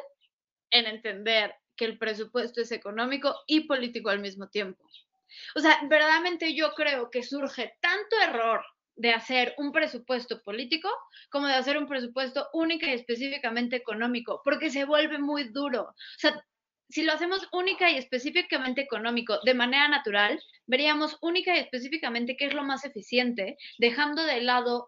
en 0.70 0.87
entender 0.87 1.55
que 1.77 1.85
el 1.85 1.98
presupuesto 1.98 2.61
es 2.61 2.72
económico 2.72 3.35
y 3.46 3.61
político 3.61 4.11
al 4.11 4.20
mismo 4.20 4.48
tiempo. 4.48 4.85
O 5.57 5.61
sea, 5.61 5.81
verdaderamente 5.88 6.55
yo 6.55 6.72
creo 6.74 7.11
que 7.11 7.22
surge 7.22 7.77
tanto 7.81 8.16
error 8.20 8.64
de 8.96 9.11
hacer 9.11 9.55
un 9.59 9.72
presupuesto 9.72 10.40
político 10.42 10.88
como 11.31 11.48
de 11.48 11.55
hacer 11.55 11.77
un 11.77 11.88
presupuesto 11.88 12.48
único 12.53 12.87
y 12.87 12.90
específicamente 12.90 13.77
económico, 13.77 14.40
porque 14.44 14.70
se 14.70 14.85
vuelve 14.85 15.18
muy 15.18 15.48
duro. 15.48 15.83
O 15.83 16.18
sea, 16.18 16.44
si 16.88 17.03
lo 17.03 17.12
hacemos 17.12 17.49
única 17.53 17.90
y 17.90 17.97
específicamente 17.97 18.83
económico 18.83 19.38
de 19.44 19.55
manera 19.55 19.88
natural, 19.88 20.42
veríamos 20.66 21.18
única 21.20 21.57
y 21.57 21.61
específicamente 21.61 22.37
qué 22.37 22.47
es 22.47 22.55
lo 22.55 22.64
más 22.64 22.85
eficiente, 22.85 23.57
dejando 23.79 24.23
de 24.25 24.42
lado 24.42 24.87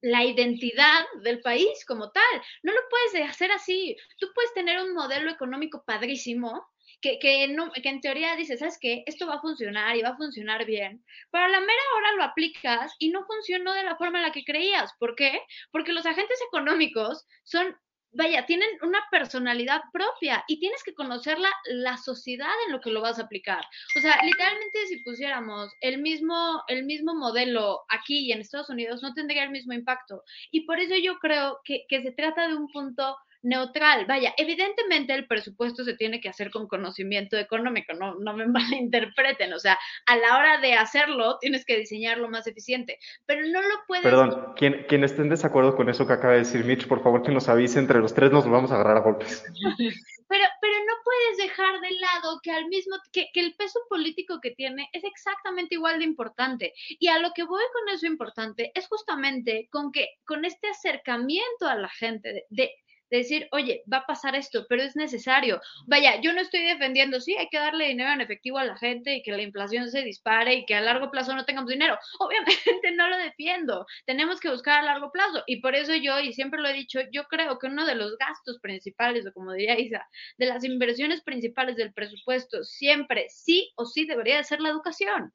la 0.00 0.24
identidad 0.24 1.04
del 1.22 1.40
país 1.40 1.84
como 1.86 2.10
tal. 2.10 2.42
No 2.62 2.72
lo 2.72 2.80
puedes 2.88 3.28
hacer 3.28 3.50
así. 3.52 3.96
Tú 4.18 4.28
puedes 4.34 4.54
tener 4.54 4.80
un 4.80 4.94
modelo 4.94 5.30
económico 5.30 5.82
padrísimo 5.84 6.68
que, 7.00 7.18
que 7.18 7.44
en 7.44 8.00
teoría 8.00 8.36
dices, 8.36 8.60
¿sabes 8.60 8.78
qué? 8.80 9.02
Esto 9.06 9.26
va 9.26 9.34
a 9.34 9.40
funcionar 9.40 9.96
y 9.96 10.02
va 10.02 10.10
a 10.10 10.16
funcionar 10.16 10.64
bien. 10.64 11.04
Pero 11.30 11.44
a 11.44 11.48
la 11.48 11.60
mera 11.60 11.82
hora 11.96 12.12
lo 12.16 12.22
aplicas 12.24 12.94
y 12.98 13.10
no 13.10 13.24
funcionó 13.24 13.72
de 13.72 13.84
la 13.84 13.96
forma 13.96 14.18
en 14.18 14.24
la 14.24 14.32
que 14.32 14.44
creías. 14.44 14.92
¿Por 14.98 15.14
qué? 15.14 15.40
Porque 15.70 15.92
los 15.92 16.06
agentes 16.06 16.38
económicos 16.48 17.26
son 17.44 17.76
vaya, 18.12 18.46
tienen 18.46 18.68
una 18.82 19.00
personalidad 19.10 19.82
propia 19.92 20.44
y 20.48 20.58
tienes 20.58 20.82
que 20.82 20.94
conocer 20.94 21.38
la, 21.38 21.50
la, 21.66 21.96
sociedad 21.96 22.50
en 22.66 22.72
lo 22.72 22.80
que 22.80 22.90
lo 22.90 23.00
vas 23.00 23.18
a 23.18 23.22
aplicar. 23.22 23.64
O 23.96 24.00
sea, 24.00 24.22
literalmente 24.24 24.86
si 24.86 24.98
pusiéramos 25.02 25.72
el 25.80 25.98
mismo, 25.98 26.62
el 26.68 26.84
mismo 26.84 27.14
modelo 27.14 27.84
aquí 27.88 28.26
y 28.26 28.32
en 28.32 28.40
Estados 28.40 28.70
Unidos, 28.70 29.02
no 29.02 29.14
tendría 29.14 29.44
el 29.44 29.50
mismo 29.50 29.72
impacto. 29.72 30.22
Y 30.50 30.62
por 30.62 30.80
eso 30.80 30.94
yo 30.96 31.18
creo 31.18 31.60
que, 31.64 31.84
que 31.88 32.02
se 32.02 32.12
trata 32.12 32.48
de 32.48 32.54
un 32.54 32.68
punto 32.68 33.16
neutral. 33.42 34.06
Vaya, 34.06 34.34
evidentemente 34.36 35.14
el 35.14 35.26
presupuesto 35.26 35.84
se 35.84 35.94
tiene 35.94 36.20
que 36.20 36.28
hacer 36.28 36.50
con 36.50 36.68
conocimiento 36.68 37.36
económico, 37.36 37.92
no, 37.94 38.14
no 38.16 38.34
me 38.34 38.46
malinterpreten, 38.46 39.52
o 39.52 39.58
sea, 39.58 39.78
a 40.06 40.16
la 40.16 40.38
hora 40.38 40.60
de 40.60 40.74
hacerlo 40.74 41.38
tienes 41.40 41.64
que 41.64 41.78
diseñarlo 41.78 42.28
más 42.28 42.46
eficiente, 42.46 42.98
pero 43.26 43.46
no 43.46 43.62
lo 43.62 43.74
puedes... 43.86 44.02
Perdón, 44.02 44.54
quien, 44.56 44.84
quien 44.88 45.04
esté 45.04 45.22
en 45.22 45.28
desacuerdo 45.28 45.76
con 45.76 45.88
eso 45.88 46.06
que 46.06 46.12
acaba 46.12 46.32
de 46.34 46.40
decir 46.40 46.64
Mitch, 46.64 46.86
por 46.86 47.02
favor 47.02 47.22
que 47.22 47.32
nos 47.32 47.48
avise, 47.48 47.78
entre 47.78 48.00
los 48.00 48.14
tres 48.14 48.32
nos 48.32 48.48
vamos 48.48 48.70
a 48.70 48.74
agarrar 48.74 48.98
a 48.98 49.00
golpes. 49.00 49.44
Pero, 50.30 50.44
pero 50.60 50.74
no 50.74 50.92
puedes 51.04 51.38
dejar 51.38 51.80
de 51.80 51.90
lado 51.90 52.38
que 52.42 52.50
al 52.50 52.66
mismo 52.66 52.96
que, 53.12 53.30
que 53.32 53.40
el 53.40 53.54
peso 53.54 53.80
político 53.88 54.40
que 54.42 54.50
tiene 54.50 54.90
es 54.92 55.02
exactamente 55.02 55.76
igual 55.76 56.00
de 56.00 56.04
importante. 56.04 56.74
Y 56.98 57.08
a 57.08 57.18
lo 57.18 57.32
que 57.32 57.44
voy 57.44 57.62
con 57.72 57.94
eso 57.94 58.06
importante 58.06 58.70
es 58.74 58.86
justamente 58.88 59.70
con 59.72 59.90
que 59.90 60.06
con 60.26 60.44
este 60.44 60.68
acercamiento 60.68 61.66
a 61.66 61.76
la 61.76 61.88
gente 61.88 62.44
de 62.50 62.74
decir, 63.16 63.48
oye, 63.52 63.82
va 63.92 63.98
a 63.98 64.06
pasar 64.06 64.34
esto, 64.34 64.66
pero 64.68 64.82
es 64.82 64.96
necesario. 64.96 65.60
Vaya, 65.86 66.20
yo 66.20 66.32
no 66.32 66.40
estoy 66.40 66.62
defendiendo, 66.62 67.20
sí, 67.20 67.34
hay 67.36 67.48
que 67.48 67.58
darle 67.58 67.88
dinero 67.88 68.12
en 68.12 68.20
efectivo 68.20 68.58
a 68.58 68.64
la 68.64 68.76
gente 68.76 69.14
y 69.14 69.22
que 69.22 69.32
la 69.32 69.42
inflación 69.42 69.88
se 69.90 70.02
dispare 70.02 70.54
y 70.54 70.66
que 70.66 70.74
a 70.74 70.80
largo 70.80 71.10
plazo 71.10 71.34
no 71.34 71.44
tengamos 71.44 71.70
dinero. 71.70 71.98
Obviamente 72.20 72.92
no 72.92 73.08
lo 73.08 73.16
defiendo, 73.16 73.86
tenemos 74.06 74.40
que 74.40 74.50
buscar 74.50 74.80
a 74.80 74.82
largo 74.82 75.10
plazo 75.10 75.42
y 75.46 75.60
por 75.60 75.74
eso 75.74 75.94
yo, 75.94 76.20
y 76.20 76.32
siempre 76.32 76.60
lo 76.60 76.68
he 76.68 76.72
dicho, 76.74 77.00
yo 77.12 77.24
creo 77.24 77.58
que 77.58 77.66
uno 77.66 77.86
de 77.86 77.94
los 77.94 78.16
gastos 78.18 78.58
principales, 78.60 79.26
o 79.26 79.32
como 79.32 79.52
diría 79.52 79.78
Isa, 79.78 80.06
de 80.36 80.46
las 80.46 80.64
inversiones 80.64 81.22
principales 81.22 81.76
del 81.76 81.92
presupuesto, 81.92 82.64
siempre, 82.64 83.26
sí 83.28 83.72
o 83.76 83.84
sí, 83.84 84.06
debería 84.06 84.36
de 84.36 84.44
ser 84.44 84.60
la 84.60 84.70
educación. 84.70 85.32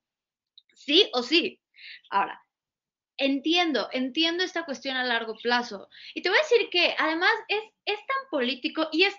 Sí 0.76 1.10
o 1.14 1.24
sí. 1.24 1.62
Ahora, 2.10 2.42
entiendo, 3.18 3.90
entiendo 3.92 4.44
esta 4.44 4.66
cuestión 4.66 4.98
a 4.98 5.04
largo 5.04 5.36
plazo. 5.42 5.90
Y 6.14 6.22
te 6.22 6.30
voy 6.30 6.38
a 6.38 6.42
decir 6.42 6.70
que 6.70 6.96
además 6.98 7.32
es, 7.48 7.64
es 7.86 7.98
tan 7.98 8.30
político 8.30 8.90
y 8.92 9.04
es 9.04 9.16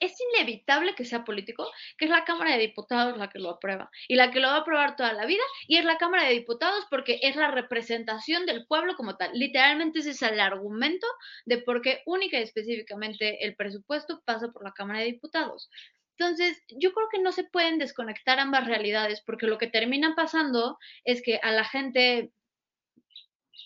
es 0.00 0.16
inevitable 0.34 0.94
que 0.94 1.04
sea 1.04 1.24
político, 1.24 1.70
que 1.98 2.06
es 2.06 2.10
la 2.10 2.24
Cámara 2.24 2.52
de 2.52 2.62
Diputados 2.62 3.18
la 3.18 3.28
que 3.28 3.38
lo 3.38 3.50
aprueba 3.50 3.90
y 4.08 4.16
la 4.16 4.30
que 4.30 4.40
lo 4.40 4.48
va 4.48 4.56
a 4.56 4.60
aprobar 4.60 4.96
toda 4.96 5.12
la 5.12 5.26
vida 5.26 5.42
y 5.68 5.76
es 5.76 5.84
la 5.84 5.98
Cámara 5.98 6.24
de 6.24 6.32
Diputados 6.32 6.86
porque 6.90 7.20
es 7.22 7.36
la 7.36 7.50
representación 7.50 8.46
del 8.46 8.66
pueblo 8.66 8.96
como 8.96 9.16
tal. 9.16 9.30
Literalmente 9.34 10.00
ese 10.00 10.10
es 10.10 10.22
el 10.22 10.40
argumento 10.40 11.06
de 11.44 11.58
por 11.58 11.82
qué 11.82 12.02
única 12.06 12.38
y 12.38 12.42
específicamente 12.42 13.44
el 13.44 13.54
presupuesto 13.54 14.22
pasa 14.24 14.48
por 14.48 14.64
la 14.64 14.72
Cámara 14.72 15.00
de 15.00 15.06
Diputados. 15.06 15.70
Entonces, 16.18 16.62
yo 16.68 16.92
creo 16.92 17.08
que 17.10 17.18
no 17.18 17.32
se 17.32 17.44
pueden 17.44 17.78
desconectar 17.78 18.38
ambas 18.40 18.66
realidades 18.66 19.22
porque 19.24 19.46
lo 19.46 19.56
que 19.56 19.68
termina 19.68 20.14
pasando 20.14 20.76
es 21.04 21.22
que 21.22 21.40
a 21.42 21.50
la 21.50 21.64
gente 21.64 22.30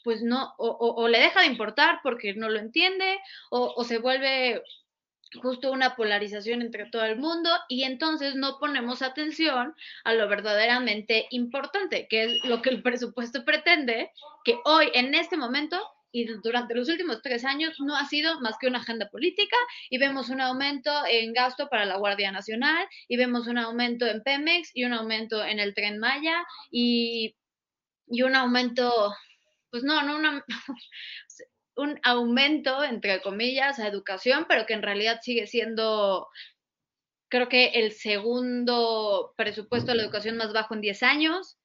pues 0.03 0.23
no, 0.23 0.55
o, 0.59 1.09
le 1.09 1.19
deja 1.19 1.41
de 1.41 1.47
importar 1.47 2.01
porque 2.03 2.35
no 2.35 2.49
lo 2.49 2.59
entiende, 2.59 3.19
o, 3.51 3.73
o, 3.77 3.85
se 3.85 3.99
vuelve 3.99 4.63
justo 5.41 5.73
una 5.73 5.97
polarización 5.97 6.63
entre 6.63 6.87
todo 6.87 7.05
el 7.05 7.17
mundo 7.17 7.51
y 7.69 7.85
entonces 7.85 8.35
no 8.35 8.59
ponemos 8.59 9.03
atención 9.03 9.75
a 10.05 10.15
lo 10.15 10.29
verdaderamente 10.29 11.27
importante, 11.31 12.07
que 12.09 12.25
es 12.25 12.45
lo 12.45 12.63
que 12.63 12.71
el 12.71 12.83
presupuesto 12.83 13.45
pretende, 13.45 14.11
que 14.45 14.59
hoy, 14.65 14.91
en 14.95 15.15
este 15.15 15.37
momento 15.37 15.81
y 16.15 16.27
durante 16.27 16.77
los 16.77 16.89
últimos 16.89 17.23
tres 17.23 17.45
años 17.45 17.75
no 17.81 17.97
ha 17.97 18.07
sido 18.07 18.41
más 18.41 18.57
que 18.57 18.69
una 18.69 18.79
agenda 18.79 19.09
política 19.09 19.57
y 19.91 19.99
vemos 19.99 20.29
un 20.29 20.41
aumento 20.41 20.93
en 21.11 21.33
gasto 21.33 21.69
para 21.69 21.85
la 21.87 21.97
Guardia 21.97 22.31
Nacional 22.31 22.87
y 23.09 23.17
vemos 23.17 23.49
un 23.49 23.59
aumento 23.59 24.07
en 24.07 24.23
Pemex 24.23 24.71
y 24.75 24.85
un 24.85 24.93
aumento 24.93 25.45
en 25.45 25.59
el 25.59 25.75
tren 25.75 25.99
Maya 25.99 26.47
y, 26.71 27.35
y 28.07 28.23
un 28.23 28.37
aumento, 28.37 29.13
pues 29.75 29.83
no, 29.83 30.05
no 30.05 30.15
una, 30.15 30.45
un 31.77 31.99
aumento, 32.05 32.85
entre 32.85 33.21
comillas, 33.21 33.81
a 33.81 33.89
educación, 33.89 34.47
pero 34.49 34.67
que 34.67 34.75
en 34.75 34.83
realidad 34.83 35.19
sigue 35.21 35.49
siendo, 35.49 36.29
creo 37.29 37.49
que 37.49 37.73
el 37.75 37.91
segundo 37.91 39.35
presupuesto 39.37 39.91
de 39.91 39.97
la 39.97 40.05
educación 40.05 40.37
más 40.37 40.53
bajo 40.53 40.75
en 40.75 40.81
10 40.81 41.03
años 41.03 41.59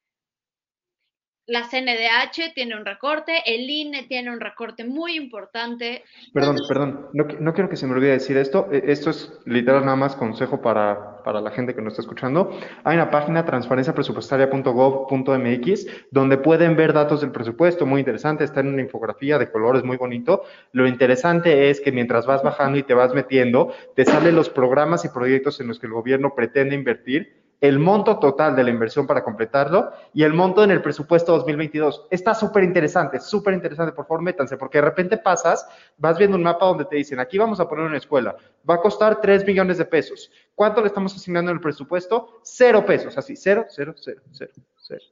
la 1.49 1.63
CNDH 1.63 2.53
tiene 2.53 2.77
un 2.77 2.85
recorte, 2.85 3.41
el 3.45 3.67
INE 3.67 4.03
tiene 4.03 4.31
un 4.31 4.39
recorte 4.39 4.85
muy 4.85 5.15
importante. 5.15 6.03
Perdón, 6.31 6.57
perdón, 6.67 7.07
no, 7.13 7.53
quiero 7.53 7.69
que 7.69 7.75
se 7.75 7.87
me 7.87 7.93
olvide 7.93 8.11
decir 8.11 8.37
esto. 8.37 8.69
E, 8.71 8.83
esto 8.91 9.09
es 9.09 9.33
literal 9.45 9.83
nada 9.83 9.97
más 9.97 10.15
consejo 10.15 10.61
para, 10.61 11.23
para 11.23 11.41
la 11.41 11.49
gente 11.49 11.73
que 11.73 11.81
nos 11.81 11.93
está 11.93 12.03
escuchando. 12.03 12.51
Hay 12.83 12.95
una 12.95 13.09
página 13.09 13.45
transparenciapresupuestaria.gov.mx 13.45 15.87
donde 16.11 16.37
pueden 16.37 16.75
ver 16.75 16.93
datos 16.93 17.21
del 17.21 17.31
presupuesto, 17.31 17.87
muy 17.87 18.01
interesante, 18.01 18.43
está 18.43 18.59
en 18.59 18.67
una 18.67 18.83
infografía 18.83 19.39
de 19.39 19.51
colores 19.51 19.83
muy 19.83 19.97
bonito. 19.97 20.43
Lo 20.71 20.87
interesante 20.87 21.71
es 21.71 21.81
que 21.81 21.91
mientras 21.91 22.27
vas 22.27 22.43
bajando 22.43 22.77
y 22.77 22.83
te 22.83 22.93
vas 22.93 23.15
metiendo, 23.15 23.73
te 23.95 24.05
salen 24.05 24.35
los 24.35 24.51
programas 24.51 25.03
y 25.03 25.09
proyectos 25.09 25.59
en 25.59 25.67
los 25.67 25.79
que 25.79 25.87
el 25.87 25.93
gobierno 25.93 26.35
pretende 26.35 26.75
invertir 26.75 27.48
el 27.61 27.79
monto 27.79 28.19
total 28.19 28.55
de 28.55 28.63
la 28.63 28.69
inversión 28.69 29.05
para 29.05 29.23
completarlo 29.23 29.91
y 30.13 30.23
el 30.23 30.33
monto 30.33 30.63
en 30.63 30.71
el 30.71 30.81
presupuesto 30.81 31.33
2022. 31.33 32.07
Está 32.09 32.33
súper 32.33 32.63
interesante, 32.63 33.19
súper 33.19 33.53
interesante, 33.53 33.91
por 33.91 34.05
favor, 34.05 34.21
métanse, 34.21 34.57
porque 34.57 34.77
de 34.77 34.85
repente 34.85 35.17
pasas, 35.17 35.67
vas 35.97 36.17
viendo 36.17 36.37
un 36.37 36.43
mapa 36.43 36.65
donde 36.65 36.85
te 36.85 36.95
dicen, 36.95 37.19
aquí 37.19 37.37
vamos 37.37 37.59
a 37.59 37.67
poner 37.67 37.85
una 37.85 37.97
escuela, 37.97 38.35
va 38.69 38.75
a 38.75 38.81
costar 38.81 39.19
3 39.21 39.45
millones 39.45 39.77
de 39.77 39.85
pesos. 39.85 40.31
¿Cuánto 40.55 40.81
le 40.81 40.87
estamos 40.87 41.15
asignando 41.15 41.51
en 41.51 41.57
el 41.57 41.61
presupuesto? 41.61 42.39
Cero 42.43 42.85
pesos, 42.85 43.17
así, 43.17 43.35
cero, 43.35 43.65
cero, 43.69 43.93
cero, 43.97 44.21
cero, 44.31 44.51
cero. 44.77 45.03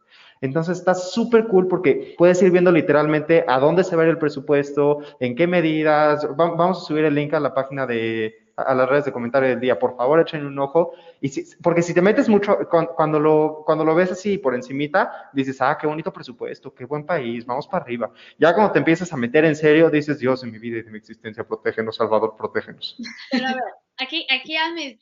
Entonces 0.41 0.77
está 0.77 0.93
súper 0.93 1.47
cool 1.47 1.67
porque 1.67 2.15
puedes 2.17 2.41
ir 2.41 2.51
viendo 2.51 2.71
literalmente 2.71 3.43
a 3.47 3.59
dónde 3.59 3.83
se 3.83 3.95
va 3.95 4.03
a 4.03 4.05
ir 4.05 4.11
el 4.11 4.17
presupuesto, 4.17 4.99
en 5.19 5.35
qué 5.35 5.47
medidas. 5.47 6.27
Vamos 6.35 6.83
a 6.83 6.85
subir 6.85 7.05
el 7.05 7.15
link 7.15 7.33
a 7.33 7.39
la 7.39 7.53
página 7.53 7.87
de 7.87 8.46
a 8.57 8.73
las 8.73 8.89
redes 8.89 9.05
de 9.05 9.11
comentario 9.11 9.49
del 9.49 9.59
día, 9.59 9.77
por 9.77 9.95
favor 9.95 10.19
echen 10.19 10.45
un 10.45 10.57
ojo, 10.57 10.93
y 11.21 11.29
porque 11.61 11.83
si 11.83 11.93
te 11.93 12.01
metes 12.01 12.27
mucho, 12.27 12.57
cuando, 12.95 13.19
lo, 13.19 13.63
cuando 13.65 13.85
lo 13.85 13.93
ves 13.93 14.11
así 14.11 14.39
por 14.39 14.55
encimita, 14.55 15.29
dices, 15.31 15.61
ah, 15.61 15.77
qué 15.79 15.85
bonito 15.85 16.11
presupuesto, 16.11 16.73
qué 16.73 16.85
buen 16.85 17.05
país, 17.05 17.45
vamos 17.45 17.67
para 17.67 17.83
arriba. 17.83 18.11
Ya 18.39 18.53
cuando 18.55 18.73
te 18.73 18.79
empiezas 18.79 19.13
a 19.13 19.17
meter 19.17 19.45
en 19.45 19.55
serio, 19.55 19.91
dices, 19.91 20.17
Dios, 20.17 20.43
en 20.43 20.51
mi 20.51 20.57
vida 20.57 20.79
y 20.79 20.81
de 20.81 20.89
mi 20.89 20.97
existencia, 20.97 21.47
protégenos, 21.47 21.95
Salvador, 21.95 22.35
protégenos. 22.35 22.97
Pero 23.31 23.45
a 23.45 23.53
ver, 23.53 23.73
aquí, 23.97 24.25
aquí 24.29 24.57
a 24.57 24.73
mis 24.73 24.97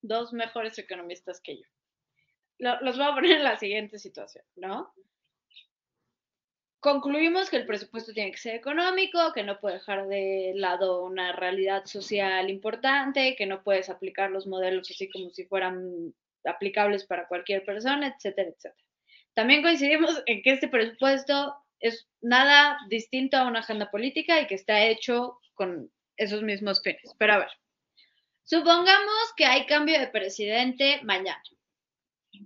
dos 0.00 0.32
mejores 0.32 0.78
economistas 0.78 1.40
que 1.42 1.58
yo. 1.58 1.66
los 2.80 2.96
voy 2.96 3.06
a 3.06 3.14
poner 3.14 3.32
en 3.32 3.44
la 3.44 3.58
siguiente 3.58 3.98
situación, 3.98 4.44
¿no? 4.56 4.92
Concluimos 6.80 7.50
que 7.50 7.58
el 7.58 7.66
presupuesto 7.66 8.12
tiene 8.12 8.32
que 8.32 8.38
ser 8.38 8.54
económico, 8.54 9.32
que 9.34 9.44
no 9.44 9.60
puede 9.60 9.76
dejar 9.76 10.08
de 10.08 10.52
lado 10.56 11.04
una 11.04 11.32
realidad 11.32 11.84
social 11.84 12.50
importante, 12.50 13.36
que 13.36 13.46
no 13.46 13.62
puedes 13.62 13.90
aplicar 13.90 14.30
los 14.30 14.46
modelos 14.46 14.90
así 14.90 15.08
como 15.10 15.30
si 15.30 15.44
fueran 15.44 16.14
aplicables 16.44 17.04
para 17.04 17.28
cualquier 17.28 17.64
persona, 17.64 18.08
etcétera, 18.08 18.48
etcétera. 18.48 18.88
También 19.34 19.62
coincidimos 19.62 20.22
en 20.26 20.42
que 20.42 20.52
este 20.52 20.68
presupuesto 20.68 21.54
es 21.78 22.08
nada 22.20 22.78
distinto 22.88 23.36
a 23.36 23.46
una 23.46 23.60
agenda 23.60 23.90
política 23.90 24.40
y 24.40 24.46
que 24.46 24.54
está 24.54 24.84
hecho 24.84 25.38
con 25.54 25.90
esos 26.16 26.42
mismos 26.42 26.82
fines. 26.82 27.14
Pero 27.18 27.34
a 27.34 27.38
ver, 27.38 27.50
supongamos 28.42 29.32
que 29.36 29.44
hay 29.44 29.66
cambio 29.66 29.98
de 29.98 30.08
presidente 30.08 31.00
mañana. 31.02 31.42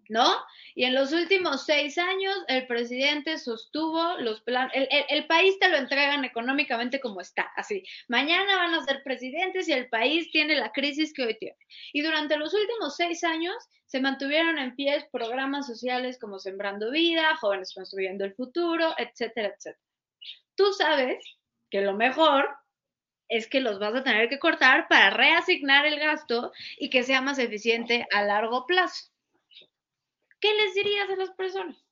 ¿No? 0.09 0.35
Y 0.75 0.85
en 0.85 0.95
los 0.95 1.13
últimos 1.13 1.65
seis 1.65 1.99
años 1.99 2.35
el 2.49 2.67
presidente 2.67 3.39
sostuvo 3.39 4.17
los 4.19 4.41
planes, 4.43 4.73
el, 5.09 5.27
país 5.27 5.59
te 5.59 5.69
lo 5.69 5.77
entregan 5.77 6.25
económicamente 6.25 7.01
como 7.01 7.21
está, 7.21 7.51
así. 7.57 7.85
Mañana 8.09 8.57
van 8.57 8.75
a 8.75 8.85
ser 8.85 9.03
presidentes 9.03 9.69
y 9.69 9.73
el 9.73 9.89
país 9.89 10.31
tiene 10.31 10.57
la 10.57 10.73
crisis 10.73 11.13
que 11.13 11.25
hoy 11.25 11.39
tiene. 11.39 11.57
Y 11.93 12.03
durante 12.03 12.37
los 12.37 12.53
últimos 12.55 12.97
seis 12.97 13.25
años 13.25 13.55
se 13.87 14.01
mantuvieron 14.01 14.59
en 14.59 14.75
pie 14.75 15.07
programas 15.13 15.67
sociales 15.67 16.19
como 16.19 16.39
Sembrando 16.39 16.91
Vida, 16.91 17.37
Jóvenes 17.37 17.73
Construyendo 17.75 18.25
el 18.25 18.35
Futuro, 18.35 18.95
etcétera, 18.99 19.49
etcétera. 19.49 19.79
Tú 20.57 20.73
sabes 20.73 21.25
que 21.71 21.81
lo 21.81 21.95
mejor 21.95 22.49
es 23.29 23.49
que 23.49 23.61
los 23.61 23.79
vas 23.79 23.95
a 23.95 24.05
tener 24.05 24.29
que 24.29 24.39
cortar 24.39 24.87
para 24.89 25.11
reasignar 25.11 25.87
el 25.87 25.99
gasto 25.99 26.53
y 26.79 26.91
que 26.91 27.03
sea 27.03 27.21
más 27.21 27.39
eficiente 27.39 28.07
a 28.13 28.23
largo 28.23 28.67
plazo. 28.67 29.14
¿Qué 30.45 30.53
les 30.63 30.75
dirías 30.75 31.09
a 31.09 31.17
las 31.17 31.31
personas? 31.31 31.83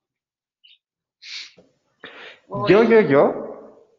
Yo, 2.68 2.82
yo, 2.82 3.00
yo, 3.00 3.96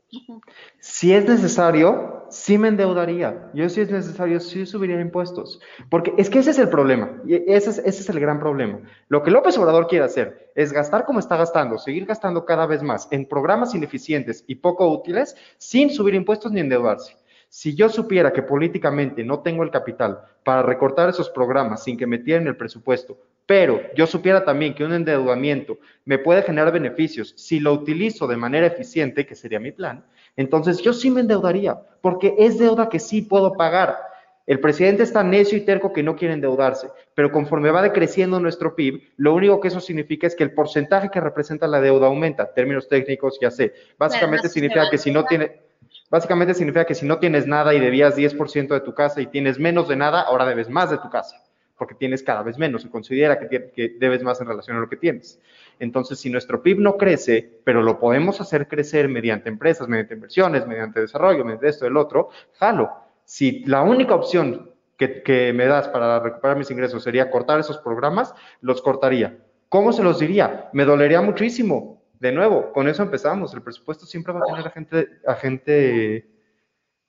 si 0.80 1.12
es 1.12 1.28
necesario, 1.28 2.28
sí 2.30 2.60
me 2.60 2.68
endeudaría. 2.68 3.50
Yo 3.56 3.68
si 3.68 3.82
es 3.82 3.90
necesario, 3.90 4.40
sí 4.40 4.68
subiría 4.68 5.02
impuestos. 5.02 5.60
Porque 5.90 6.14
es 6.20 6.30
que 6.30 6.38
ese 6.38 6.52
es 6.52 6.60
el 6.60 6.70
problema. 6.70 7.20
Y 7.26 7.34
ese 7.52 7.72
es, 7.72 7.80
ese 7.80 8.02
es 8.02 8.10
el 8.10 8.20
gran 8.20 8.40
problema. 8.40 8.82
Lo 9.08 9.24
que 9.24 9.32
López 9.32 9.58
Obrador 9.58 9.88
quiere 9.88 10.06
hacer 10.06 10.52
es 10.54 10.72
gastar 10.72 11.06
como 11.06 11.18
está 11.18 11.36
gastando, 11.36 11.80
seguir 11.80 12.06
gastando 12.06 12.46
cada 12.46 12.68
vez 12.68 12.84
más 12.84 13.08
en 13.10 13.28
programas 13.28 13.74
ineficientes 13.74 14.46
y 14.46 14.54
poco 14.54 14.88
útiles 14.88 15.36
sin 15.58 15.90
subir 15.90 16.14
impuestos 16.14 16.52
ni 16.52 16.60
endeudarse. 16.60 17.18
Si 17.50 17.74
yo 17.74 17.90
supiera 17.90 18.32
que 18.32 18.44
políticamente 18.44 19.24
no 19.24 19.40
tengo 19.40 19.64
el 19.64 19.72
capital 19.72 20.20
para 20.44 20.62
recortar 20.62 21.10
esos 21.10 21.32
programas 21.32 21.84
sin 21.84 21.98
que 21.98 22.06
metieran 22.06 22.46
el 22.46 22.56
presupuesto 22.56 23.18
pero 23.46 23.82
yo 23.96 24.08
supiera 24.08 24.46
también 24.46 24.74
que 24.74 24.84
un 24.84 24.94
endeudamiento 24.94 25.80
me 26.06 26.18
puede 26.18 26.44
generar 26.44 26.72
beneficios 26.72 27.34
si 27.36 27.60
lo 27.60 27.74
utilizo 27.74 28.28
de 28.28 28.38
manera 28.38 28.68
eficiente, 28.68 29.26
que 29.26 29.36
sería 29.36 29.60
mi 29.60 29.72
plan, 29.72 30.06
entonces 30.36 30.82
yo 30.82 30.94
sí 30.94 31.12
me 31.12 31.22
endeudaría, 31.22 31.78
porque 32.02 32.36
es 32.38 32.58
deuda 32.58 32.90
que 32.90 33.00
sí 33.00 33.22
puedo 33.22 33.54
pagar. 33.54 33.98
El 34.46 34.60
presidente 34.60 35.04
está 35.04 35.24
necio 35.24 35.58
y 35.58 35.62
terco 35.62 35.94
que 35.94 36.04
no 36.04 36.16
quiere 36.18 36.34
endeudarse, 36.34 36.90
pero 37.16 37.32
conforme 37.32 37.72
va 37.72 37.82
decreciendo 37.82 38.40
nuestro 38.40 38.76
PIB, 38.76 39.14
lo 39.18 39.34
único 39.34 39.62
que 39.62 39.70
eso 39.70 39.80
significa 39.80 40.28
es 40.28 40.36
que 40.36 40.44
el 40.44 40.54
porcentaje 40.54 41.10
que 41.10 41.22
representa 41.22 41.66
la 41.66 41.80
deuda 41.80 42.08
aumenta. 42.08 42.54
Términos 42.54 42.90
técnicos, 42.90 43.40
ya 43.42 43.52
sé. 43.52 43.74
Básicamente 43.98 44.50
significa 44.50 44.90
que 44.90 44.98
si 44.98 45.12
no 45.12 45.24
tiene, 45.24 45.62
básicamente 46.10 46.54
significa 46.54 46.86
que 46.86 46.96
si 46.96 47.06
no 47.06 47.20
tienes 47.20 47.48
nada 47.48 47.74
y 47.74 47.80
debías 47.80 48.18
10% 48.18 48.68
de 48.74 48.82
tu 48.82 48.94
casa 48.94 49.22
y 49.22 49.28
tienes 49.28 49.60
menos 49.60 49.88
de 49.88 49.96
nada, 49.96 50.22
ahora 50.22 50.46
debes 50.46 50.70
más 50.70 50.92
de 50.92 50.98
tu 50.98 51.10
casa 51.10 51.43
porque 51.84 51.96
tienes 51.96 52.24
cada 52.24 52.44
vez 52.44 52.58
menos, 52.58 52.84
se 52.84 52.90
considera 52.90 53.38
que, 53.38 53.98
debes 54.00 54.24
más 54.24 54.40
en 54.40 54.48
relación 54.48 54.78
a 54.78 54.80
lo 54.80 54.88
que 54.88 54.96
tienes. 54.96 55.42
Entonces, 55.80 56.18
si 56.18 56.30
nuestro 56.30 56.64
PIB 56.64 56.80
no 56.80 56.96
crece, 56.96 57.60
pero 57.66 57.82
lo 57.82 58.00
podemos 58.00 58.40
hacer 58.40 58.70
crecer 58.70 59.10
mediante 59.10 59.50
empresas, 59.50 59.90
mediante 59.90 60.14
inversiones, 60.14 60.66
mediante 60.66 61.02
desarrollo, 61.02 61.44
mediante 61.44 61.68
esto, 61.68 61.86
el 61.86 61.98
otro, 61.98 62.30
jalo. 62.54 62.90
Si 63.26 63.66
la 63.66 63.82
única 63.82 64.16
opción 64.16 64.72
que, 64.98 65.52
me 65.54 65.66
das 65.66 65.90
para 65.90 66.22
recuperar 66.22 66.56
mis 66.56 66.72
ingresos 66.72 67.04
sería 67.04 67.30
cortar 67.30 67.60
esos 67.60 67.80
programas, 67.80 68.34
los 68.62 68.82
cortaría. 68.82 69.40
¿Cómo 69.68 69.92
se 69.92 70.04
los 70.04 70.20
diría? 70.20 70.70
Me 70.72 70.86
dolería 70.86 71.22
muchísimo. 71.22 72.02
De 72.18 72.32
nuevo, 72.32 72.72
con 72.72 72.88
eso 72.88 73.04
empezamos. 73.04 73.54
El 73.54 73.62
presupuesto 73.62 74.06
siempre 74.06 74.32
va 74.32 74.40
a 74.40 74.46
tener 74.46 74.68
a 74.68 74.70
gente, 74.70 75.10
gente 75.42 76.30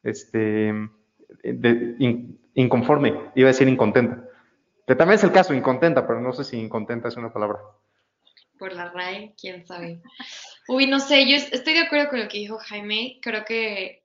este, 0.02 0.74
inconforme, 2.54 3.14
iba 3.36 3.48
a 3.48 3.52
decir 3.52 3.68
incontenta. 3.68 4.23
Que 4.86 4.94
también 4.94 5.16
es 5.18 5.24
el 5.24 5.32
caso, 5.32 5.54
incontenta, 5.54 6.06
pero 6.06 6.20
no 6.20 6.32
sé 6.32 6.44
si 6.44 6.58
incontenta 6.58 7.08
es 7.08 7.16
una 7.16 7.32
palabra. 7.32 7.58
Por 8.58 8.72
la 8.74 8.90
RAE, 8.90 9.34
quién 9.40 9.66
sabe. 9.66 10.02
Uy, 10.68 10.86
no 10.86 11.00
sé, 11.00 11.28
yo 11.28 11.36
estoy 11.36 11.74
de 11.74 11.80
acuerdo 11.80 12.10
con 12.10 12.20
lo 12.20 12.28
que 12.28 12.38
dijo 12.38 12.58
Jaime. 12.58 13.18
Creo 13.22 13.44
que 13.44 14.02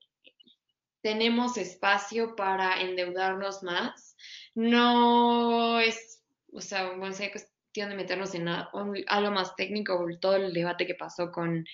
tenemos 1.01 1.57
espacio 1.57 2.36
para 2.36 2.82
endeudarnos 2.82 3.63
más. 3.63 4.15
No 4.55 5.80
es, 5.80 6.23
o 6.51 6.61
sea, 6.61 6.91
bueno, 6.95 7.15
hay 7.19 7.32
cuestión 7.32 7.89
de 7.89 7.95
meternos 7.95 8.34
en 8.36 8.47
algo 8.47 9.32
más 9.32 9.55
técnico, 9.55 10.05
todo 10.19 10.36
el 10.36 10.53
debate 10.53 10.88
que 10.88 10.95
pasó 10.95 11.32
con 11.32 11.65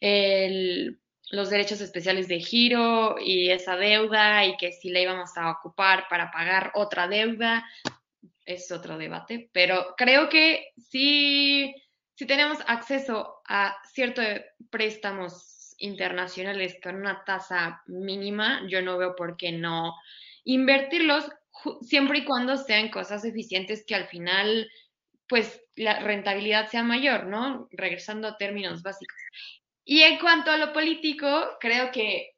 los 0.00 1.50
derechos 1.50 1.80
especiales 1.80 2.28
de 2.28 2.40
giro 2.40 3.16
y 3.18 3.50
esa 3.50 3.76
deuda 3.76 4.44
y 4.44 4.56
que 4.56 4.72
si 4.72 4.90
la 4.90 5.00
íbamos 5.00 5.36
a 5.36 5.50
ocupar 5.50 6.06
para 6.08 6.30
pagar 6.30 6.72
otra 6.74 7.08
deuda, 7.08 7.64
es 8.44 8.70
otro 8.70 8.98
debate, 8.98 9.50
pero 9.52 9.94
creo 9.96 10.28
que 10.28 10.72
sí, 10.76 11.74
si 12.14 12.26
tenemos 12.26 12.58
acceso 12.66 13.42
a 13.46 13.76
ciertos 13.92 14.26
préstamos 14.70 15.74
internacionales 15.78 16.76
con 16.82 16.96
una 16.96 17.24
tasa 17.24 17.82
mínima, 17.86 18.62
yo 18.68 18.82
no 18.82 18.98
veo 18.98 19.14
por 19.16 19.36
qué 19.36 19.52
no 19.52 19.94
invertirlos 20.44 21.28
siempre 21.82 22.18
y 22.18 22.24
cuando 22.24 22.56
sean 22.56 22.88
cosas 22.88 23.24
eficientes 23.24 23.84
que 23.86 23.94
al 23.94 24.06
final, 24.06 24.70
pues 25.28 25.62
la 25.76 26.00
rentabilidad 26.00 26.68
sea 26.68 26.82
mayor, 26.82 27.26
¿no? 27.26 27.68
Regresando 27.70 28.28
a 28.28 28.36
términos 28.36 28.82
básicos. 28.82 29.18
Y 29.84 30.02
en 30.02 30.18
cuanto 30.18 30.50
a 30.50 30.56
lo 30.56 30.72
político, 30.72 31.56
creo 31.60 31.90
que 31.90 32.36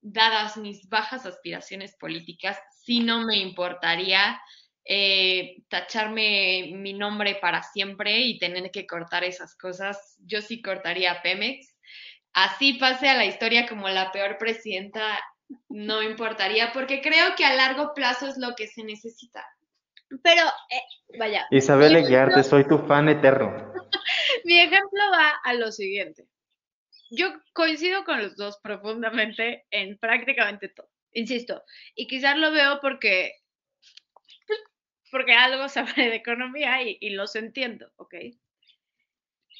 dadas 0.00 0.56
mis 0.56 0.88
bajas 0.88 1.26
aspiraciones 1.26 1.94
políticas, 1.96 2.58
sí 2.82 3.00
no 3.00 3.26
me 3.26 3.36
importaría 3.38 4.40
eh, 4.92 5.62
tacharme 5.68 6.72
mi 6.74 6.94
nombre 6.94 7.36
para 7.36 7.62
siempre 7.62 8.22
y 8.22 8.40
tener 8.40 8.72
que 8.72 8.88
cortar 8.88 9.22
esas 9.22 9.54
cosas. 9.54 10.16
Yo 10.26 10.42
sí 10.42 10.60
cortaría 10.60 11.22
Pemex. 11.22 11.76
Así 12.32 12.72
pase 12.72 13.08
a 13.08 13.16
la 13.16 13.24
historia 13.24 13.68
como 13.68 13.88
la 13.88 14.10
peor 14.10 14.36
presidenta, 14.36 15.20
no 15.68 16.02
importaría, 16.02 16.72
porque 16.72 17.00
creo 17.02 17.36
que 17.36 17.44
a 17.44 17.54
largo 17.54 17.94
plazo 17.94 18.26
es 18.26 18.36
lo 18.36 18.56
que 18.56 18.66
se 18.66 18.82
necesita. 18.82 19.46
Pero, 20.24 20.42
eh, 20.70 21.16
vaya. 21.20 21.46
Isabel 21.52 21.94
Eguiarte, 21.94 22.42
soy 22.42 22.66
tu 22.66 22.78
fan 22.78 23.08
eterno. 23.08 23.72
mi 24.44 24.58
ejemplo 24.58 25.02
va 25.12 25.34
a 25.44 25.54
lo 25.54 25.70
siguiente. 25.70 26.26
Yo 27.10 27.28
coincido 27.52 28.04
con 28.04 28.20
los 28.20 28.34
dos 28.34 28.58
profundamente 28.60 29.66
en 29.70 29.98
prácticamente 29.98 30.68
todo, 30.68 30.88
insisto, 31.12 31.62
y 31.94 32.08
quizás 32.08 32.36
lo 32.36 32.50
veo 32.50 32.80
porque 32.80 33.39
porque 35.10 35.34
algo 35.34 35.68
sabe 35.68 36.08
de 36.08 36.16
economía 36.16 36.82
y, 36.82 36.98
y 37.00 37.10
los 37.10 37.36
entiendo, 37.36 37.90
¿ok? 37.96 38.14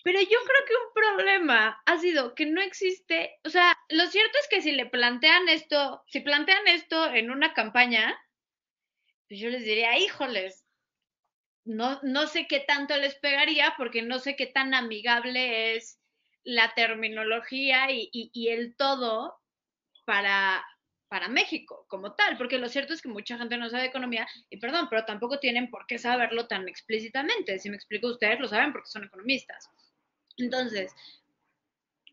Pero 0.02 0.20
yo 0.20 0.26
creo 0.28 0.66
que 0.66 0.74
un 0.74 0.92
problema 0.94 1.82
ha 1.84 1.98
sido 1.98 2.34
que 2.34 2.46
no 2.46 2.62
existe, 2.62 3.38
o 3.44 3.50
sea, 3.50 3.76
lo 3.90 4.06
cierto 4.06 4.38
es 4.40 4.48
que 4.48 4.62
si 4.62 4.72
le 4.72 4.86
plantean 4.86 5.48
esto, 5.48 6.02
si 6.06 6.20
plantean 6.20 6.66
esto 6.68 7.12
en 7.12 7.30
una 7.30 7.52
campaña, 7.52 8.18
pues 9.28 9.40
yo 9.40 9.50
les 9.50 9.64
diría, 9.64 9.98
híjoles, 9.98 10.64
no, 11.64 12.00
no 12.02 12.26
sé 12.26 12.46
qué 12.46 12.60
tanto 12.60 12.96
les 12.96 13.14
pegaría 13.16 13.74
porque 13.76 14.00
no 14.00 14.18
sé 14.18 14.36
qué 14.36 14.46
tan 14.46 14.72
amigable 14.72 15.76
es 15.76 16.00
la 16.42 16.72
terminología 16.74 17.88
y 17.90 18.48
el 18.48 18.74
todo 18.76 19.38
para, 20.06 20.64
para 21.10 21.28
México 21.28 21.84
como 21.88 22.14
tal, 22.14 22.38
porque 22.38 22.56
lo 22.56 22.68
cierto 22.68 22.94
es 22.94 23.02
que 23.02 23.08
mucha 23.08 23.36
gente 23.36 23.58
no 23.58 23.68
sabe 23.68 23.86
economía 23.86 24.28
y 24.48 24.58
perdón, 24.58 24.86
pero 24.88 25.04
tampoco 25.04 25.40
tienen 25.40 25.68
por 25.68 25.84
qué 25.86 25.98
saberlo 25.98 26.46
tan 26.46 26.68
explícitamente. 26.68 27.58
Si 27.58 27.68
me 27.68 27.74
explico, 27.74 28.06
ustedes 28.06 28.38
lo 28.38 28.46
saben 28.46 28.72
porque 28.72 28.88
son 28.88 29.04
economistas. 29.04 29.68
Entonces, 30.36 30.94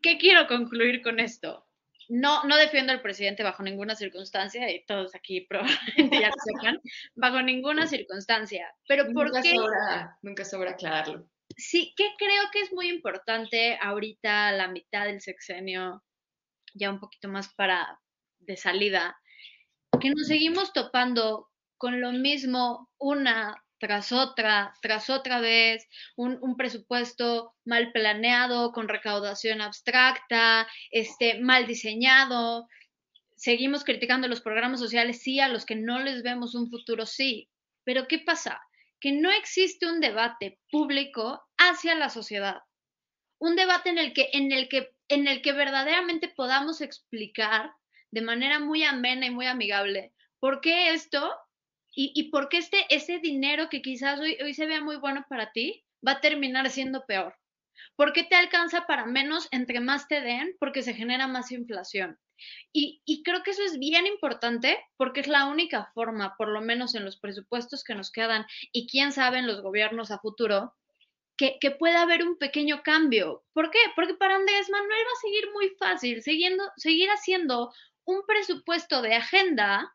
¿qué 0.02 0.18
quiero 0.18 0.48
concluir 0.48 1.00
con 1.00 1.20
esto? 1.20 1.64
No, 2.08 2.42
no 2.44 2.56
defiendo 2.56 2.92
al 2.92 3.00
presidente 3.00 3.44
bajo 3.44 3.62
ninguna 3.62 3.94
circunstancia, 3.94 4.68
y 4.68 4.84
todos 4.84 5.14
aquí 5.14 5.42
probablemente 5.48 6.20
ya 6.20 6.28
lo 6.30 6.34
sepan, 6.44 6.80
bajo 7.14 7.40
ninguna 7.40 7.86
circunstancia. 7.86 8.74
Pero 8.88 9.04
¿por 9.12 9.26
nunca 9.26 9.42
qué? 9.42 9.54
Sobra, 9.54 10.18
nunca 10.22 10.44
sobra 10.44 10.70
aclararlo. 10.72 11.30
Sí, 11.56 11.94
que 11.96 12.08
creo 12.18 12.44
que 12.52 12.62
es 12.62 12.72
muy 12.72 12.88
importante 12.88 13.78
ahorita, 13.80 14.50
la 14.52 14.66
mitad 14.66 15.06
del 15.06 15.20
sexenio, 15.20 16.02
ya 16.74 16.90
un 16.90 16.98
poquito 16.98 17.28
más 17.28 17.54
para, 17.54 18.00
de 18.48 18.56
salida, 18.56 19.16
que 20.00 20.10
nos 20.10 20.26
seguimos 20.26 20.72
topando 20.72 21.48
con 21.76 22.00
lo 22.00 22.10
mismo 22.10 22.90
una 22.98 23.54
tras 23.78 24.10
otra, 24.10 24.74
tras 24.82 25.08
otra 25.08 25.40
vez, 25.40 25.86
un, 26.16 26.56
presupuesto 26.56 27.54
mal 27.64 27.92
planeado, 27.92 28.72
con 28.72 28.88
recaudación 28.88 29.60
abstracta, 29.60 30.66
este, 30.90 31.38
mal 31.40 31.66
diseñado. 31.66 32.66
Seguimos 33.36 33.84
criticando 33.84 34.26
los 34.26 34.40
programas 34.40 34.80
sociales, 34.80 35.22
sí, 35.22 35.38
a 35.38 35.46
los 35.46 35.64
que 35.64 35.76
no 35.76 36.00
les 36.00 36.24
vemos 36.24 36.56
un 36.56 36.68
futuro, 36.68 37.06
sí. 37.06 37.48
Pero 37.84 38.08
¿qué 38.08 38.18
pasa? 38.18 38.60
Que 38.98 39.12
no 39.12 39.30
existe 39.30 39.86
un 39.86 40.00
debate 40.00 40.58
público 40.72 41.40
hacia 41.56 41.94
la 41.94 42.10
sociedad. 42.10 42.56
Un 43.38 43.54
debate 43.54 43.90
en 43.90 43.98
el 43.98 44.12
que, 44.12 44.28
en 44.32 44.50
el 44.50 44.68
que, 44.68 44.90
en 45.06 45.28
el 45.28 45.40
que 45.40 45.52
verdaderamente 45.52 46.28
podamos 46.28 46.80
explicar 46.80 47.70
de 48.10 48.22
manera 48.22 48.58
muy 48.58 48.84
amena 48.84 49.26
y 49.26 49.30
muy 49.30 49.46
amigable. 49.46 50.12
¿Por 50.40 50.60
qué 50.60 50.92
esto? 50.92 51.30
¿Y, 51.94 52.12
y 52.14 52.30
por 52.30 52.48
qué 52.48 52.58
este, 52.58 52.86
ese 52.90 53.18
dinero 53.18 53.68
que 53.68 53.82
quizás 53.82 54.20
hoy, 54.20 54.36
hoy 54.42 54.54
se 54.54 54.66
vea 54.66 54.80
muy 54.80 54.96
bueno 54.96 55.24
para 55.28 55.52
ti 55.52 55.84
va 56.06 56.12
a 56.12 56.20
terminar 56.20 56.70
siendo 56.70 57.04
peor? 57.06 57.34
¿Por 57.96 58.12
qué 58.12 58.24
te 58.24 58.36
alcanza 58.36 58.86
para 58.86 59.06
menos 59.06 59.48
entre 59.50 59.80
más 59.80 60.08
te 60.08 60.20
den? 60.20 60.56
Porque 60.58 60.82
se 60.82 60.94
genera 60.94 61.26
más 61.26 61.50
inflación. 61.52 62.18
Y, 62.72 63.02
y, 63.04 63.22
creo 63.24 63.42
que 63.42 63.50
eso 63.50 63.62
es 63.64 63.78
bien 63.78 64.06
importante 64.06 64.78
porque 64.96 65.20
es 65.20 65.26
la 65.26 65.46
única 65.46 65.90
forma, 65.92 66.36
por 66.36 66.48
lo 66.48 66.60
menos 66.60 66.94
en 66.94 67.04
los 67.04 67.18
presupuestos 67.18 67.82
que 67.82 67.96
nos 67.96 68.12
quedan 68.12 68.46
y 68.70 68.86
quién 68.86 69.10
sabe 69.10 69.38
en 69.38 69.48
los 69.48 69.60
gobiernos 69.60 70.12
a 70.12 70.20
futuro, 70.20 70.74
que, 71.36 71.58
que 71.60 71.72
pueda 71.72 72.02
haber 72.02 72.22
un 72.22 72.38
pequeño 72.38 72.82
cambio. 72.82 73.44
¿Por 73.52 73.70
qué? 73.70 73.78
Porque 73.96 74.14
para 74.14 74.36
Andrés 74.36 74.70
Manuel 74.70 74.90
va 74.90 75.12
a 75.12 75.20
seguir 75.20 75.50
muy 75.52 75.68
fácil, 75.80 76.22
siguiendo, 76.22 76.64
seguir 76.76 77.08
haciendo 77.10 77.72
un 78.08 78.22
presupuesto 78.26 79.02
de 79.02 79.14
agenda 79.14 79.94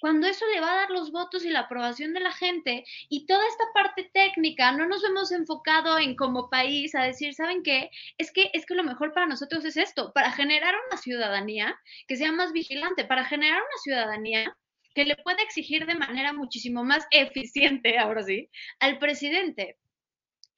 cuando 0.00 0.26
eso 0.26 0.44
le 0.52 0.60
va 0.60 0.72
a 0.72 0.76
dar 0.76 0.90
los 0.90 1.12
votos 1.12 1.44
y 1.44 1.50
la 1.50 1.60
aprobación 1.60 2.12
de 2.12 2.20
la 2.20 2.32
gente 2.32 2.84
y 3.08 3.26
toda 3.26 3.46
esta 3.46 3.64
parte 3.74 4.10
técnica, 4.12 4.72
no 4.72 4.86
nos 4.86 5.04
hemos 5.04 5.30
enfocado 5.32 5.98
en 5.98 6.16
como 6.16 6.50
país 6.50 6.94
a 6.94 7.02
decir, 7.02 7.34
¿saben 7.34 7.62
qué? 7.62 7.90
Es 8.16 8.32
que 8.32 8.50
es 8.52 8.66
que 8.66 8.74
lo 8.74 8.84
mejor 8.84 9.12
para 9.12 9.26
nosotros 9.26 9.64
es 9.64 9.76
esto, 9.76 10.12
para 10.12 10.32
generar 10.32 10.74
una 10.88 11.00
ciudadanía 11.00 11.78
que 12.06 12.16
sea 12.16 12.32
más 12.32 12.52
vigilante, 12.52 13.04
para 13.04 13.24
generar 13.24 13.60
una 13.60 13.82
ciudadanía 13.82 14.56
que 14.94 15.04
le 15.04 15.16
pueda 15.16 15.42
exigir 15.42 15.86
de 15.86 15.94
manera 15.94 16.32
muchísimo 16.32 16.84
más 16.84 17.06
eficiente, 17.12 17.98
ahora 17.98 18.22
sí, 18.22 18.50
al 18.80 18.98
presidente. 18.98 19.78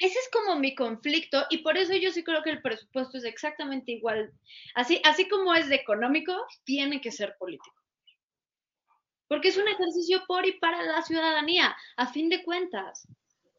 Ese 0.00 0.18
es 0.18 0.30
como 0.32 0.58
mi 0.58 0.74
conflicto 0.74 1.44
y 1.50 1.58
por 1.58 1.76
eso 1.76 1.94
yo 1.94 2.10
sí 2.10 2.24
creo 2.24 2.42
que 2.42 2.50
el 2.50 2.62
presupuesto 2.62 3.18
es 3.18 3.24
exactamente 3.24 3.92
igual. 3.92 4.32
Así, 4.74 5.00
así 5.04 5.28
como 5.28 5.54
es 5.54 5.68
de 5.68 5.74
económico, 5.76 6.32
tiene 6.64 7.02
que 7.02 7.12
ser 7.12 7.36
político. 7.38 7.76
Porque 9.28 9.48
es 9.48 9.58
un 9.58 9.68
ejercicio 9.68 10.22
por 10.26 10.46
y 10.46 10.52
para 10.52 10.82
la 10.82 11.02
ciudadanía, 11.02 11.76
a 11.98 12.06
fin 12.06 12.30
de 12.30 12.42
cuentas. 12.42 13.06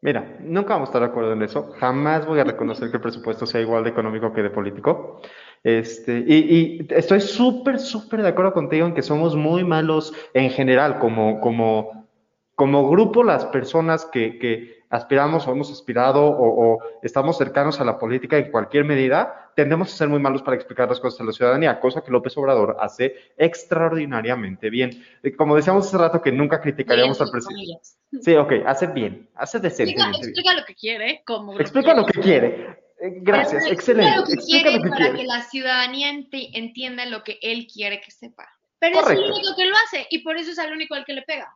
Mira, 0.01 0.35
nunca 0.39 0.73
vamos 0.73 0.87
a 0.87 0.89
estar 0.89 1.01
de 1.03 1.09
acuerdo 1.09 1.33
en 1.33 1.43
eso. 1.43 1.73
Jamás 1.79 2.25
voy 2.25 2.39
a 2.39 2.43
reconocer 2.43 2.89
que 2.89 2.97
el 2.97 3.03
presupuesto 3.03 3.45
sea 3.45 3.61
igual 3.61 3.83
de 3.83 3.91
económico 3.91 4.33
que 4.33 4.41
de 4.41 4.49
político. 4.49 5.21
Este, 5.63 6.25
y, 6.27 6.87
estoy 6.89 7.21
súper, 7.21 7.77
súper 7.77 8.23
de 8.23 8.29
acuerdo 8.29 8.51
contigo 8.51 8.87
en 8.87 8.95
que 8.95 9.03
somos 9.03 9.35
muy 9.35 9.63
malos 9.63 10.11
en 10.33 10.49
general, 10.49 10.97
como, 10.97 11.39
como, 11.39 12.07
como 12.55 12.89
grupo, 12.89 13.23
las 13.23 13.45
personas 13.45 14.05
que, 14.05 14.39
que 14.39 14.80
aspiramos 14.91 15.47
o 15.47 15.51
hemos 15.51 15.71
aspirado 15.71 16.25
o, 16.25 16.79
estamos 17.01 17.37
cercanos 17.37 17.79
a 17.79 17.85
la 17.85 17.97
política 17.97 18.37
en 18.37 18.51
cualquier 18.51 18.83
medida, 18.83 19.51
tendemos 19.55 19.93
a 19.93 19.97
ser 19.97 20.09
muy 20.09 20.19
malos 20.19 20.43
para 20.43 20.55
explicar 20.55 20.89
las 20.89 20.99
cosas 20.99 21.21
a 21.21 21.23
la 21.23 21.31
ciudadanía, 21.31 21.79
cosa 21.79 22.01
que 22.01 22.11
López 22.11 22.37
Obrador 22.37 22.77
hace 22.79 23.15
extraordinariamente 23.37 24.69
bien. 24.69 25.03
Como 25.37 25.55
decíamos 25.55 25.87
hace 25.87 25.97
rato 25.97 26.21
que 26.21 26.31
nunca 26.31 26.61
criticaríamos 26.61 27.19
al 27.21 27.31
presidente. 27.31 27.79
Sí, 28.21 28.35
ok, 28.35 28.53
hace 28.65 28.87
bien, 28.87 29.29
hace 29.35 29.59
decentemente 29.59 30.17
explica, 30.17 30.53
lo 30.53 30.65
que 30.65 30.75
quiere, 30.75 31.23
como 31.25 31.59
Explica 31.59 31.93
lo 31.93 32.05
que 32.05 32.19
quiere. 32.19 32.79
Eh, 33.01 33.19
gracias, 33.21 33.65
excelente. 33.65 34.15
Lo 34.17 34.25
que 34.25 34.33
explica 34.33 34.63
quiere 34.63 34.77
lo 34.77 34.83
que 34.83 34.89
para 34.89 35.05
quiere. 35.05 35.17
que 35.19 35.25
la 35.25 35.41
ciudadanía 35.43 36.11
entienda 36.53 37.05
lo 37.05 37.23
que 37.23 37.39
él 37.41 37.67
quiere 37.73 38.01
que 38.01 38.11
sepa. 38.11 38.47
Pero 38.77 38.99
es 38.99 39.09
el 39.11 39.19
único 39.19 39.55
que 39.55 39.65
lo 39.65 39.75
hace 39.85 40.07
y 40.09 40.19
por 40.19 40.37
eso 40.37 40.51
es 40.51 40.57
el 40.57 40.73
único 40.73 40.95
al 40.95 41.05
que 41.05 41.13
le 41.13 41.21
pega. 41.21 41.55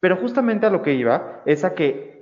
Pero 0.00 0.16
justamente 0.16 0.66
a 0.66 0.70
lo 0.70 0.82
que 0.82 0.94
iba 0.94 1.42
es 1.46 1.64
a 1.64 1.74
que 1.74 2.15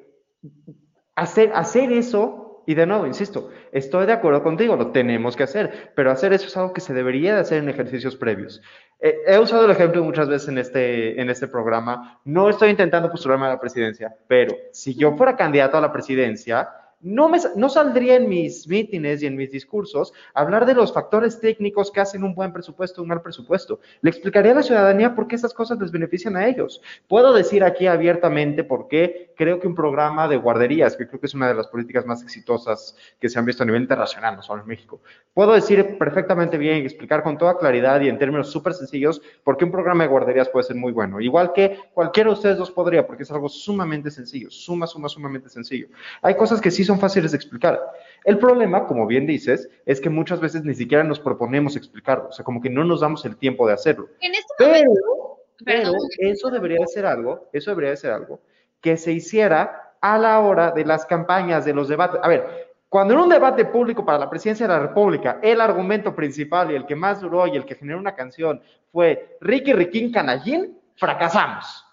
hacer, 1.15 1.53
hacer 1.55 1.93
eso, 1.93 2.63
y 2.67 2.75
de 2.75 2.87
nuevo, 2.87 3.07
insisto, 3.07 3.51
estoy 3.73 4.07
de 4.07 4.13
acuerdo 4.13 4.43
contigo, 4.43 4.77
lo 4.77 4.91
tenemos 4.91 5.37
que 5.37 5.43
hacer, 5.43 5.93
pero 5.95 6.11
hacer 6.11 6.33
eso 6.33 6.47
es 6.47 6.57
algo 6.57 6.73
que 6.73 6.81
se 6.81 6.95
debería 6.95 7.35
de 7.35 7.41
hacer 7.41 7.63
en 7.63 7.69
ejercicios 7.69 8.17
previos. 8.17 8.63
Eh, 9.01 9.17
he 9.27 9.39
usado 9.39 9.67
el 9.67 9.71
ejemplo 9.71 10.03
muchas 10.03 10.29
veces 10.29 10.49
en 10.49 10.59
este, 10.59 11.21
en 11.21 11.29
este 11.29 11.47
programa, 11.49 12.21
no 12.25 12.49
estoy 12.49 12.71
intentando 12.71 13.11
postularme 13.11 13.47
a 13.47 13.51
la 13.51 13.61
presidencia, 13.61 14.17
pero 14.27 14.55
si 14.73 14.95
yo 14.95 15.17
fuera 15.17 15.37
candidato 15.37 15.77
a 15.77 15.81
la 15.81 15.93
presidencia, 15.93 16.71
no, 17.05 17.29
me, 17.29 17.39
no 17.55 17.69
saldría 17.69 18.17
en 18.17 18.29
mis 18.29 18.67
mítines 18.67 19.23
y 19.23 19.27
en 19.27 19.37
mis 19.37 19.51
discursos 19.51 20.13
hablar 20.33 20.65
de 20.65 20.75
los 20.75 20.93
factores 20.93 21.39
técnicos 21.39 21.91
que 21.91 22.01
hacen 22.01 22.25
un 22.25 22.35
buen 22.35 22.53
presupuesto, 22.53 23.03
un 23.03 23.09
mal 23.09 23.21
presupuesto. 23.21 23.81
Le 24.01 24.11
explicaría 24.11 24.53
a 24.53 24.57
la 24.57 24.63
ciudadanía 24.63 25.15
por 25.15 25.27
qué 25.27 25.37
esas 25.37 25.53
cosas 25.53 25.79
les 25.79 25.93
benefician 25.93 26.37
a 26.37 26.49
ellos. 26.49 26.81
Puedo 27.07 27.35
decir 27.35 27.63
aquí 27.63 27.87
abiertamente 27.87 28.65
por 28.65 28.89
qué 28.89 29.35
creo 29.37 29.61
que 29.61 29.67
un 29.67 29.75
programa 29.75 30.29
de 30.29 30.37
guarderías, 30.37 30.97
que 30.97 31.07
creo 31.07 31.21
que 31.21 31.27
es 31.27 31.35
una 31.35 31.49
de 31.49 31.55
las 31.55 31.69
políticas 31.69 32.07
más 32.07 32.23
exitosas 32.23 32.97
que 33.21 33.29
se 33.29 33.39
han 33.39 33.45
visto 33.45 33.63
a 33.63 33.67
nivel 33.67 33.83
internacional, 33.83 34.37
no 34.37 34.43
solo 34.43 34.63
en 34.63 34.69
México, 34.69 35.01
puedo 35.35 35.53
decir 35.53 35.99
perfectamente 35.99 36.57
bien 36.57 36.79
explicar 36.85 37.23
con 37.23 37.37
toda 37.37 37.59
claridad 37.59 38.01
y 38.01 38.09
en 38.09 38.19
términos 38.19 38.51
súper 38.51 38.73
sencillos 38.73 39.21
por 39.43 39.57
qué 39.57 39.65
un 39.65 39.73
programa 39.73 40.05
de 40.05 40.11
guarderías 40.11 40.49
puede 40.49 40.65
ser 40.65 40.77
muy 40.77 40.93
bueno. 40.93 41.21
Igual 41.21 41.53
que 41.53 41.79
cualquiera 41.93 42.31
de 42.31 42.35
ustedes 42.35 42.57
dos 42.57 42.71
podría, 42.71 43.07
porque 43.07 43.25
es 43.25 43.31
algo 43.31 43.49
sumamente 43.49 44.11
sencillo, 44.11 44.51
suma, 44.51 44.87
suma, 44.87 45.09
sumamente 45.09 45.49
sencillo. 45.49 45.89
Hay 46.23 46.37
cosas 46.37 46.61
que 46.61 46.71
sí 46.71 46.85
son 46.85 46.94
fáciles 46.99 47.33
de 47.33 47.37
explicar. 47.37 47.81
El 48.25 48.39
problema, 48.39 48.87
como 48.87 49.07
bien 49.07 49.27
dices, 49.27 49.69
es 49.85 50.01
que 50.01 50.11
muchas 50.11 50.41
veces 50.41 50.65
ni 50.65 50.75
siquiera 50.75 51.05
nos 51.05 51.21
proponemos 51.21 51.77
explicarlo, 51.77 52.29
o 52.29 52.33
sea, 52.33 52.45
como 52.45 52.61
que 52.61 52.71
no 52.71 52.85
nos 52.85 53.01
damos 53.01 53.25
el 53.25 53.37
tiempo 53.37 53.67
de 53.67 53.75
hacerlo. 53.75 54.09
En 54.21 54.35
este 54.35 54.55
Pero, 54.59 54.91
momento, 54.91 55.39
pero 55.65 55.93
eso 56.19 56.51
debería 56.51 56.81
de 56.81 56.87
ser 56.87 57.07
algo, 57.07 57.49
eso 57.53 57.71
debería 57.71 57.91
de 57.91 57.97
ser 57.97 58.13
algo 58.13 58.41
que 58.81 58.97
se 58.97 59.13
hiciera 59.13 59.95
a 60.01 60.19
la 60.19 60.41
hora 60.41 60.71
de 60.71 60.85
las 60.85 61.07
campañas, 61.07 61.65
de 61.65 61.73
los 61.73 61.89
debates. 61.89 62.21
A 62.23 62.29
ver, 62.29 62.75
cuando 62.89 63.15
en 63.15 63.21
un 63.21 63.29
debate 63.29 63.65
público 63.65 64.05
para 64.05 64.19
la 64.19 64.31
presidencia 64.31 64.67
de 64.69 64.73
la 64.73 64.81
República, 64.81 65.41
el 65.43 65.61
argumento 65.61 66.15
principal 66.15 66.71
y 66.71 66.75
el 66.77 66.87
que 66.87 66.95
más 66.95 67.21
duró 67.21 67.47
y 67.47 67.57
el 67.57 67.65
que 67.65 67.75
generó 67.75 67.99
una 67.99 68.15
canción 68.15 68.63
fue 68.93 69.37
Ricky 69.41 69.73
Riquín 69.73 70.13
Canallín, 70.13 70.79
fracasamos. 70.97 71.84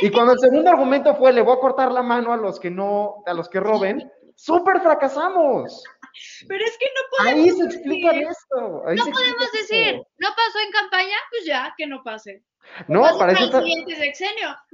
Y 0.00 0.10
cuando 0.10 0.32
el 0.32 0.38
segundo 0.38 0.70
argumento 0.70 1.14
fue 1.14 1.32
le 1.32 1.42
voy 1.42 1.56
a 1.56 1.60
cortar 1.60 1.90
la 1.92 2.02
mano 2.02 2.32
a 2.32 2.36
los 2.36 2.60
que 2.60 2.70
no, 2.70 3.22
a 3.26 3.32
los 3.32 3.48
que 3.48 3.60
roben, 3.60 4.10
súper 4.34 4.80
fracasamos. 4.80 5.82
pero 6.48 6.64
es 6.64 6.76
que 6.78 6.86
no 6.86 7.16
podemos 7.16 7.44
Ahí 7.44 7.50
se 7.50 7.64
explica 7.64 8.08
decir- 8.12 8.28
esto. 8.30 8.82
ahí 8.86 8.96
No 8.96 9.04
podemos 9.04 9.42
esto. 9.42 9.56
decir, 9.58 10.02
no 10.18 10.28
pasó 10.28 10.58
en 10.64 10.72
campaña, 10.72 11.16
pues 11.30 11.44
ya, 11.46 11.74
que 11.76 11.86
no 11.86 12.02
pase. 12.02 12.42
No, 12.88 13.02
Pasa 13.02 13.18
para 13.18 13.32
eso 13.32 13.44
está. 13.44 13.60
No 13.60 13.66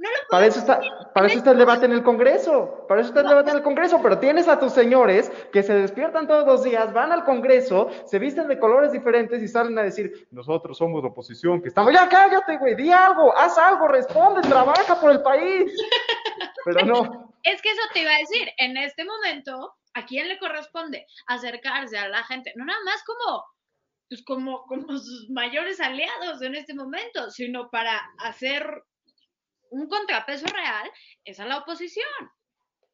lo 0.09 0.15
para 0.31 0.47
eso 0.47 0.57
está, 0.57 0.81
para 1.13 1.27
eso 1.27 1.37
está 1.37 1.51
el 1.51 1.59
debate 1.59 1.85
en 1.85 1.91
el 1.91 2.01
Congreso. 2.01 2.85
Para 2.87 3.01
eso 3.01 3.09
está 3.09 3.21
el 3.21 3.27
debate 3.27 3.51
en 3.51 3.57
el 3.57 3.61
Congreso. 3.63 3.99
Pero 4.01 4.17
tienes 4.17 4.47
a 4.47 4.57
tus 4.59 4.73
señores 4.73 5.31
que 5.51 5.61
se 5.61 5.75
despiertan 5.75 6.27
todos 6.27 6.47
los 6.47 6.63
días, 6.63 6.91
van 6.91 7.11
al 7.11 7.23
Congreso, 7.23 7.91
se 8.07 8.17
visten 8.17 8.47
de 8.47 8.57
colores 8.57 8.91
diferentes 8.91 9.43
y 9.43 9.47
salen 9.47 9.77
a 9.77 9.83
decir, 9.83 10.27
nosotros 10.31 10.75
somos 10.75 11.03
la 11.03 11.09
oposición, 11.09 11.61
que 11.61 11.67
estamos. 11.67 11.93
Ya 11.93 12.09
cállate, 12.09 12.57
güey, 12.57 12.73
di 12.75 12.91
algo, 12.91 13.37
haz 13.37 13.59
algo, 13.59 13.87
responde, 13.87 14.41
trabaja 14.41 14.99
por 14.99 15.11
el 15.11 15.21
país. 15.21 15.71
Pero 16.65 16.85
no. 16.87 17.35
Es 17.43 17.61
que 17.61 17.69
eso 17.69 17.81
te 17.93 18.01
iba 18.01 18.11
a 18.15 18.17
decir, 18.17 18.49
en 18.57 18.75
este 18.77 19.05
momento, 19.05 19.75
¿a 19.93 20.05
quién 20.05 20.27
le 20.27 20.39
corresponde 20.39 21.05
acercarse 21.27 21.97
a 21.97 22.07
la 22.09 22.23
gente? 22.23 22.53
No 22.55 22.65
nada 22.65 22.79
más 22.85 23.03
como, 23.03 23.43
pues 24.09 24.23
como, 24.25 24.63
como 24.63 24.87
sus 24.97 25.29
mayores 25.29 25.79
aliados 25.79 26.41
en 26.41 26.55
este 26.55 26.73
momento, 26.73 27.29
sino 27.31 27.69
para 27.69 27.99
hacer 28.19 28.83
un 29.69 29.87
contrapeso 29.87 30.45
real, 30.47 30.89
es 31.25 31.39
a 31.39 31.45
la 31.45 31.57
oposición. 31.59 32.07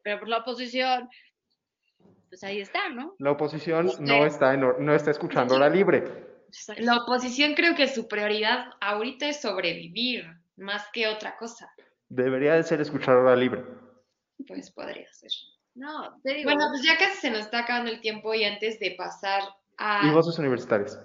Pero 0.02 0.20
pues 0.20 0.30
la 0.30 0.38
oposición, 0.38 1.10
pues 2.30 2.44
ahí 2.44 2.62
está, 2.62 2.90
¿no? 2.90 3.16
La 3.20 3.32
oposición 3.32 3.88
Usted. 3.88 4.04
no 4.04 4.26
está, 4.26 4.54
en 4.54 4.62
no 4.62 4.96
está 4.96 5.12
escuchando 5.12 5.56
hora 5.56 5.70
libre. 5.70 6.30
La 6.78 6.98
oposición 6.98 7.54
creo 7.54 7.76
que 7.76 7.88
su 7.88 8.08
prioridad 8.08 8.72
ahorita 8.82 9.28
es 9.28 9.42
sobrevivir 9.42 10.26
más 10.56 10.88
que 10.94 11.08
otra 11.08 11.38
cosa. 11.38 11.72
Debería 12.08 12.54
de 12.54 12.64
ser 12.64 12.82
escuchar 12.82 13.18
hora 13.18 13.36
libre. 13.36 13.64
Pues 14.48 14.72
podría 14.72 15.12
ser. 15.14 15.32
No, 15.80 16.20
te 16.24 16.34
digo, 16.34 16.50
Bueno, 16.52 16.66
pues 16.72 16.84
ya 16.84 16.98
casi 16.98 17.18
se 17.22 17.32
nos 17.32 17.42
está 17.42 17.60
acabando 17.60 17.90
el 17.90 18.02
tiempo 18.02 18.34
y 18.34 18.44
antes 18.44 18.80
de 18.80 18.92
pasar 18.98 19.44
a 19.78 20.08
Y 20.08 20.12
voces 20.14 20.38
universitarias. 20.38 21.00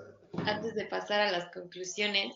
antes 0.47 0.75
de 0.75 0.85
pasar 0.87 1.20
a 1.20 1.31
las 1.31 1.51
conclusiones, 1.53 2.35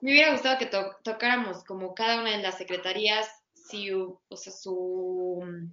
me 0.00 0.10
hubiera 0.10 0.32
gustado 0.32 0.58
que 0.58 0.66
to- 0.66 0.96
tocáramos 1.04 1.62
como 1.64 1.94
cada 1.94 2.20
una 2.20 2.32
de 2.36 2.42
las 2.42 2.58
secretarías, 2.58 3.28
si, 3.54 3.92
o 3.92 4.20
sea, 4.34 4.52
su 4.52 5.40
mm, 5.44 5.72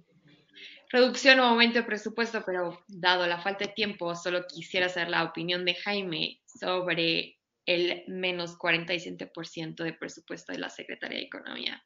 reducción 0.90 1.40
o 1.40 1.44
aumento 1.44 1.80
de 1.80 1.84
presupuesto, 1.84 2.42
pero 2.46 2.78
dado 2.86 3.26
la 3.26 3.40
falta 3.42 3.64
de 3.66 3.72
tiempo, 3.72 4.14
solo 4.14 4.46
quisiera 4.46 4.88
saber 4.88 5.08
la 5.08 5.24
opinión 5.24 5.64
de 5.64 5.74
Jaime 5.74 6.40
sobre 6.46 7.40
el 7.66 8.04
menos 8.06 8.56
47% 8.56 9.82
de 9.82 9.92
presupuesto 9.92 10.52
de 10.52 10.58
la 10.58 10.70
Secretaría 10.70 11.18
de 11.18 11.24
Economía. 11.24 11.82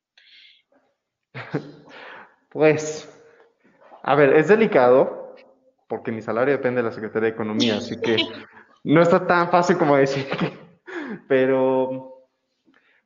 Pues, 2.50 3.08
a 4.02 4.14
ver, 4.14 4.34
es 4.34 4.48
delicado 4.48 5.34
porque 5.88 6.12
mi 6.12 6.22
salario 6.22 6.52
depende 6.54 6.82
de 6.82 6.88
la 6.88 6.94
Secretaría 6.94 7.28
de 7.28 7.34
Economía, 7.34 7.76
así 7.76 8.00
que 8.00 8.16
no 8.84 9.02
está 9.02 9.26
tan 9.26 9.50
fácil 9.50 9.76
como 9.76 9.96
decir 9.96 10.26
que, 10.26 10.52
pero, 11.28 12.28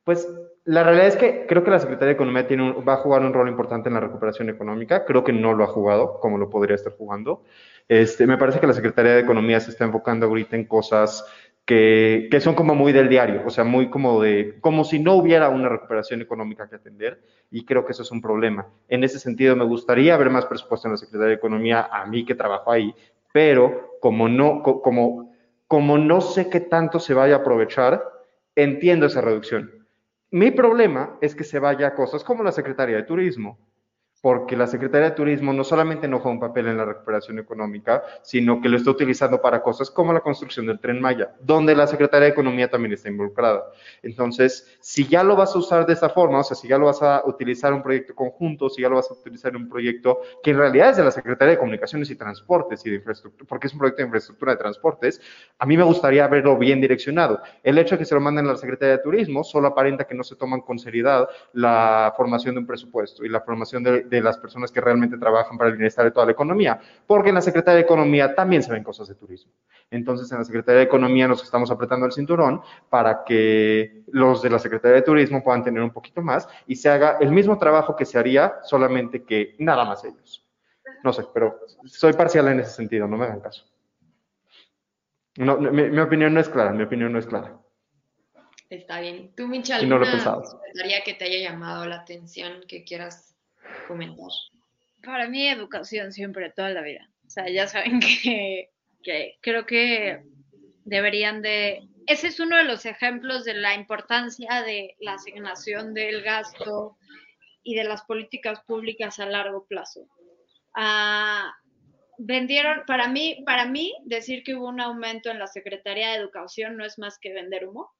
pues, 0.05 0.29
la 0.65 0.83
realidad 0.83 1.09
es 1.09 1.17
que 1.17 1.47
creo 1.47 1.63
que 1.63 1.71
la 1.71 1.79
Secretaría 1.79 2.09
de 2.09 2.15
Economía 2.15 2.47
va 2.87 2.95
a 2.95 2.99
jugar 2.99 3.23
un 3.23 3.35
rol 3.35 3.49
importante 3.49 3.89
en 3.89 3.95
la 3.95 4.01
recuperación 4.01 4.49
económica. 4.49 5.05
Creo 5.05 5.23
que 5.23 5.33
no 5.33 5.53
lo 5.53 5.65
ha 5.65 5.67
jugado 5.67 6.19
como 6.21 6.39
lo 6.39 6.49
podría 6.49 6.75
estar 6.75 6.95
jugando. 6.97 7.43
Este, 7.87 8.27
me 8.27 8.39
parece 8.39 8.61
que 8.61 8.67
la 8.67 8.73
Secretaría 8.73 9.13
de 9.13 9.21
Economía 9.21 9.61
se 9.61 9.71
está 9.71 9.85
enfocando 9.85 10.27
ahorita 10.27 10.57
en 10.57 10.65
cosas 10.65 11.27
que, 11.65 12.29
son 12.41 12.55
como 12.55 12.75
muy 12.75 12.93
del 12.93 13.09
diario, 13.09 13.43
o 13.47 13.51
sea, 13.51 13.65
muy 13.65 13.89
como 13.91 14.21
de, 14.23 14.59
como 14.61 14.85
si 14.85 14.99
no 14.99 15.15
hubiera 15.15 15.49
una 15.49 15.69
recuperación 15.69 16.21
económica 16.21 16.69
que 16.69 16.77
atender, 16.77 17.23
y 17.51 17.65
creo 17.65 17.85
que 17.87 17.93
eso 17.93 18.03
es 18.03 18.11
un 18.11 18.21
problema. 18.21 18.67
En 18.89 19.03
ese 19.05 19.19
sentido, 19.19 19.57
me 19.57 19.65
gustaría 19.65 20.17
ver 20.17 20.31
más 20.31 20.47
presupuesto 20.47 20.89
en 20.89 20.93
la 20.93 20.99
Secretaría 20.99 21.29
de 21.29 21.35
Economía, 21.35 21.89
a 21.91 22.05
mí 22.07 22.25
que 22.25 22.35
trabajo 22.35 22.71
ahí, 22.71 22.95
pero 23.33 23.97
como 24.01 24.29
no, 24.29 24.63
co- 24.63 24.83
como, 24.83 25.33
como 25.67 25.97
no 25.99 26.21
sé 26.21 26.51
qué 26.51 26.61
tanto 26.61 27.01
se 27.01 27.15
vaya 27.15 27.37
a 27.37 27.39
aprovechar, 27.39 28.03
entiendo 28.55 29.07
esa 29.07 29.21
reducción. 29.23 29.87
Mi 30.31 30.51
problema 30.51 31.17
es 31.21 31.35
que 31.35 31.45
se 31.45 31.59
vaya 31.59 31.89
a 31.89 31.95
cosas 31.95 32.25
como 32.25 32.43
la 32.43 32.53
Secretaría 32.53 32.97
de 32.97 33.03
Turismo, 33.05 33.59
porque 34.25 34.57
la 34.57 34.67
Secretaría 34.67 35.11
de 35.11 35.17
Turismo 35.17 35.53
no 35.53 35.65
solamente 35.65 36.09
no 36.09 36.19
juega 36.19 36.33
un 36.33 36.41
papel 36.41 36.69
en 36.69 36.79
la 36.79 36.87
recuperación 36.87 37.39
económica, 37.39 38.03
sino 38.23 38.59
que 38.59 38.71
lo 38.71 38.79
está 38.79 38.91
utilizando 38.91 39.39
para 39.43 39.63
cosas 39.63 39.91
como 39.91 40.15
la 40.15 40.21
construcción 40.21 40.65
del 40.65 40.81
tren 40.81 40.99
Maya, 40.99 41.35
donde 41.43 41.77
la 41.77 41.87
Secretaría 41.87 42.29
de 42.29 42.33
Economía 42.33 42.71
también 42.71 42.95
está 42.95 43.11
involucrada. 43.11 43.65
Entonces, 44.03 44.79
si 44.81 45.07
ya 45.07 45.23
lo 45.23 45.37
vas 45.37 45.55
a 45.55 45.59
usar 45.59 45.85
de 45.85 45.93
esa 45.93 46.09
forma, 46.09 46.39
o 46.39 46.43
sea, 46.43 46.57
si 46.57 46.67
ya 46.67 46.79
lo 46.79 46.87
vas 46.87 47.03
a 47.03 47.23
utilizar 47.27 47.75
un 47.75 47.83
proyecto 47.83 48.15
conjunto, 48.15 48.71
si 48.71 48.81
ya 48.81 48.89
lo 48.89 48.95
vas 48.95 49.11
a 49.11 49.13
utilizar 49.13 49.55
un 49.55 49.69
proyecto 49.69 50.21
que 50.43 50.53
en 50.53 50.57
realidad 50.57 50.89
es 50.89 50.97
de 50.97 51.05
la 51.05 51.11
Secretaría 51.11 51.53
de 51.53 51.59
Comunicaciones 51.59 52.09
y 52.09 52.17
Transportes 52.17 52.81
y 52.87 52.89
de 52.89 52.97
infraestructura, 52.97 53.47
porque 53.47 53.67
es 53.67 53.75
un 53.75 53.81
proyecto 53.81 53.99
de 53.99 54.07
infraestructura 54.07 54.53
de 54.53 54.57
transportes, 54.57 55.21
a 55.59 55.67
mí 55.67 55.77
me 55.77 55.85
gustaría 55.85 56.27
verlo 56.29 56.57
bien 56.57 56.81
direccionado. 56.81 57.43
El 57.63 57.77
hecho 57.77 57.97
de 57.97 57.99
que 57.99 58.05
se 58.07 58.15
lo 58.15 58.23
manden 58.23 58.47
a 58.47 58.53
la 58.53 58.57
Secretaría 58.57 58.97
de 58.97 59.03
Turismo 59.03 59.45
solo 59.45 59.69
aparenta 59.69 60.07
que 60.07 60.15
no 60.15 60.25
se 60.25 60.35
toman 60.35 60.63
con 60.63 60.79
seriedad 60.79 61.29
la 61.53 62.15
formación 62.17 62.55
de 62.55 62.61
un 62.61 62.67
presupuesto 62.67 63.23
y 63.23 63.29
la 63.29 63.43
formación 63.43 63.83
de 63.83 64.14
las 64.21 64.39
personas 64.39 64.71
que 64.71 64.81
realmente 64.81 65.19
trabajan 65.19 65.57
para 65.59 65.71
el 65.71 65.77
bienestar 65.77 66.05
de 66.05 66.11
toda 66.11 66.27
la 66.27 66.33
economía, 66.33 66.81
porque 67.07 67.31
en 67.31 67.37
la 67.37 67.41
Secretaría 67.41 67.77
de 67.77 67.83
Economía 67.83 68.35
también 68.35 68.63
se 68.63 68.73
ven 68.73 68.83
cosas 68.83 69.09
de 69.09 69.15
turismo. 69.15 69.53
Entonces, 69.91 70.31
en 70.33 70.39
la 70.39 70.45
Secretaría 70.45 70.79
de 70.79 70.85
Economía 70.85 71.29
nos 71.29 71.43
estamos 71.43 71.71
apretando 71.71 72.07
el 72.07 72.13
cinturón 72.13 72.63
para 72.91 73.25
que 73.25 74.03
los 74.09 74.43
de 74.43 74.51
la 74.51 74.59
Secretaría 74.59 74.97
de 74.97 75.03
Turismo 75.03 75.43
puedan 75.43 75.63
tener 75.63 75.83
un 75.83 75.91
poquito 75.91 76.23
más 76.23 76.49
y 76.67 76.77
se 76.77 76.89
haga 76.89 77.19
el 77.21 77.31
mismo 77.31 77.59
trabajo 77.59 77.97
que 77.97 78.05
se 78.05 78.19
haría, 78.19 78.55
solamente 78.63 79.25
que 79.25 79.57
nada 79.59 79.85
más 79.85 80.05
ellos. 80.05 80.47
No 81.03 81.13
sé, 81.13 81.25
pero 81.33 81.61
soy 81.85 82.13
parcial 82.15 82.49
en 82.49 82.61
ese 82.61 82.71
sentido, 82.71 83.07
no 83.07 83.17
me 83.17 83.25
hagan 83.27 83.41
caso. 83.41 83.65
No, 85.37 85.59
mi, 85.59 85.91
mi 85.91 85.99
opinión 86.01 86.33
no 86.33 86.41
es 86.41 86.49
clara, 86.49 86.73
mi 86.73 86.85
opinión 86.85 87.13
no 87.13 87.19
es 87.19 87.27
clara. 87.27 87.59
Está 88.71 89.01
bien. 89.01 89.33
¿Tú, 89.37 89.47
Micha, 89.47 89.81
Y 89.81 89.87
no 89.87 89.99
lo 89.99 90.07
he 90.07 90.11
pensado. 90.11 90.43
que 91.05 91.15
te 91.15 91.25
haya 91.25 91.51
llamado 91.51 91.87
la 91.87 91.97
atención 91.97 92.63
que 92.67 92.85
quieras 92.85 93.34
comentar? 93.87 94.29
para 95.05 95.29
mí 95.29 95.47
educación 95.49 96.13
siempre, 96.13 96.51
toda 96.51 96.71
la 96.71 96.83
vida. 96.83 97.09
O 97.27 97.31
sea, 97.31 97.49
ya 97.49 97.67
saben 97.67 98.01
que, 98.23 98.71
creo 99.41 99.67
que 99.67 100.23
deberían 100.85 101.43
de... 101.43 101.89
Ese 102.07 102.29
es 102.29 102.41
uno 102.41 102.57
de 102.57 102.65
los 102.65 102.85
ejemplos 102.85 103.45
de 103.45 103.55
la 103.55 103.75
importancia 103.75 104.63
de 104.63 104.95
la 105.01 105.15
asignación 105.15 105.95
del 105.95 106.23
gasto 106.23 106.97
y 107.63 107.75
de 107.75 107.85
las 107.85 108.03
políticas 108.03 108.61
públicas 108.65 109.19
a 109.21 109.27
largo 109.27 109.67
plazo. 109.67 110.07
Ah, 110.75 111.55
vendieron, 112.19 112.85
para 112.87 113.09
mí, 113.09 113.43
para 113.47 113.65
mí, 113.65 113.95
decir 114.05 114.43
que 114.43 114.55
hubo 114.55 114.69
un 114.69 114.81
aumento 114.81 115.31
en 115.31 115.39
la 115.39 115.47
Secretaría 115.47 116.11
de 116.11 116.17
Educación 116.17 116.77
no 116.77 116.85
es 116.85 116.99
más 116.99 117.19
que 117.19 117.33
vender 117.33 117.67
humo, 117.67 117.91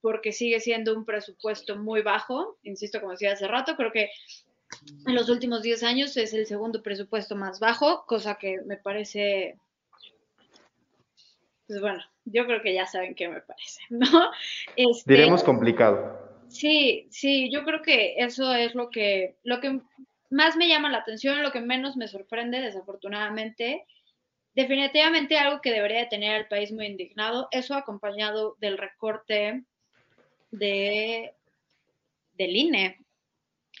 porque 0.00 0.32
sigue 0.32 0.60
siendo 0.60 0.96
un 0.96 1.04
presupuesto 1.04 1.76
muy 1.76 2.02
bajo, 2.02 2.58
insisto, 2.62 3.00
como 3.00 3.12
decía 3.12 3.32
hace 3.32 3.48
rato, 3.48 3.76
creo 3.76 3.92
que 3.92 4.10
en 5.06 5.14
los 5.14 5.28
últimos 5.28 5.62
10 5.62 5.82
años 5.82 6.16
es 6.16 6.32
el 6.32 6.46
segundo 6.46 6.82
presupuesto 6.82 7.36
más 7.36 7.60
bajo, 7.60 8.04
cosa 8.06 8.36
que 8.36 8.60
me 8.66 8.76
parece, 8.76 9.58
pues 11.66 11.80
bueno, 11.80 12.02
yo 12.24 12.46
creo 12.46 12.62
que 12.62 12.74
ya 12.74 12.86
saben 12.86 13.14
qué 13.14 13.28
me 13.28 13.40
parece, 13.40 13.80
¿no? 13.90 14.06
Este, 14.76 15.12
Diremos 15.12 15.42
complicado. 15.42 16.30
Sí, 16.48 17.06
sí, 17.10 17.50
yo 17.52 17.64
creo 17.64 17.82
que 17.82 18.16
eso 18.18 18.52
es 18.54 18.74
lo 18.74 18.90
que, 18.90 19.36
lo 19.44 19.60
que 19.60 19.80
más 20.30 20.56
me 20.56 20.68
llama 20.68 20.90
la 20.90 20.98
atención, 20.98 21.42
lo 21.42 21.52
que 21.52 21.60
menos 21.60 21.96
me 21.96 22.08
sorprende, 22.08 22.60
desafortunadamente. 22.60 23.86
Definitivamente 24.54 25.38
algo 25.38 25.60
que 25.60 25.70
debería 25.70 26.00
de 26.00 26.06
tener 26.06 26.34
al 26.34 26.48
país 26.48 26.72
muy 26.72 26.86
indignado, 26.86 27.48
eso 27.52 27.74
acompañado 27.74 28.56
del 28.58 28.78
recorte 28.78 29.64
de, 30.50 31.34
del 32.34 32.56
INE. 32.56 32.98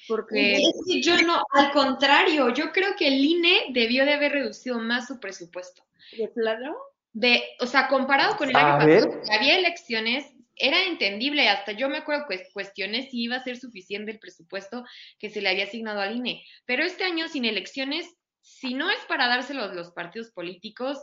Porque 0.08 0.60
yo 1.02 1.22
no, 1.22 1.42
al 1.50 1.72
contrario, 1.72 2.52
yo 2.52 2.72
creo 2.72 2.96
que 2.96 3.08
el 3.08 3.24
INE 3.24 3.66
debió 3.70 4.04
de 4.04 4.14
haber 4.14 4.32
reducido 4.32 4.78
más 4.78 5.06
su 5.06 5.20
presupuesto. 5.20 5.84
¿De 6.16 6.28
plano? 6.28 6.76
De, 7.12 7.42
o 7.60 7.66
sea, 7.66 7.88
comparado 7.88 8.36
con 8.36 8.50
el 8.50 8.56
año 8.56 8.78
pasado, 8.78 9.22
había 9.30 9.58
elecciones, 9.58 10.26
era 10.56 10.84
entendible, 10.84 11.48
hasta 11.48 11.72
yo 11.72 11.88
me 11.88 11.98
acuerdo 11.98 12.26
que 12.28 12.46
cuestiones 12.52 13.10
si 13.10 13.22
iba 13.22 13.36
a 13.36 13.44
ser 13.44 13.56
suficiente 13.56 14.12
el 14.12 14.18
presupuesto 14.18 14.84
que 15.18 15.30
se 15.30 15.40
le 15.40 15.48
había 15.48 15.64
asignado 15.64 16.00
al 16.00 16.16
INE, 16.16 16.44
pero 16.66 16.84
este 16.84 17.04
año 17.04 17.28
sin 17.28 17.44
elecciones, 17.44 18.06
si 18.40 18.74
no 18.74 18.90
es 18.90 19.00
para 19.06 19.28
dárselos 19.28 19.74
los 19.74 19.90
partidos 19.92 20.30
políticos, 20.30 20.98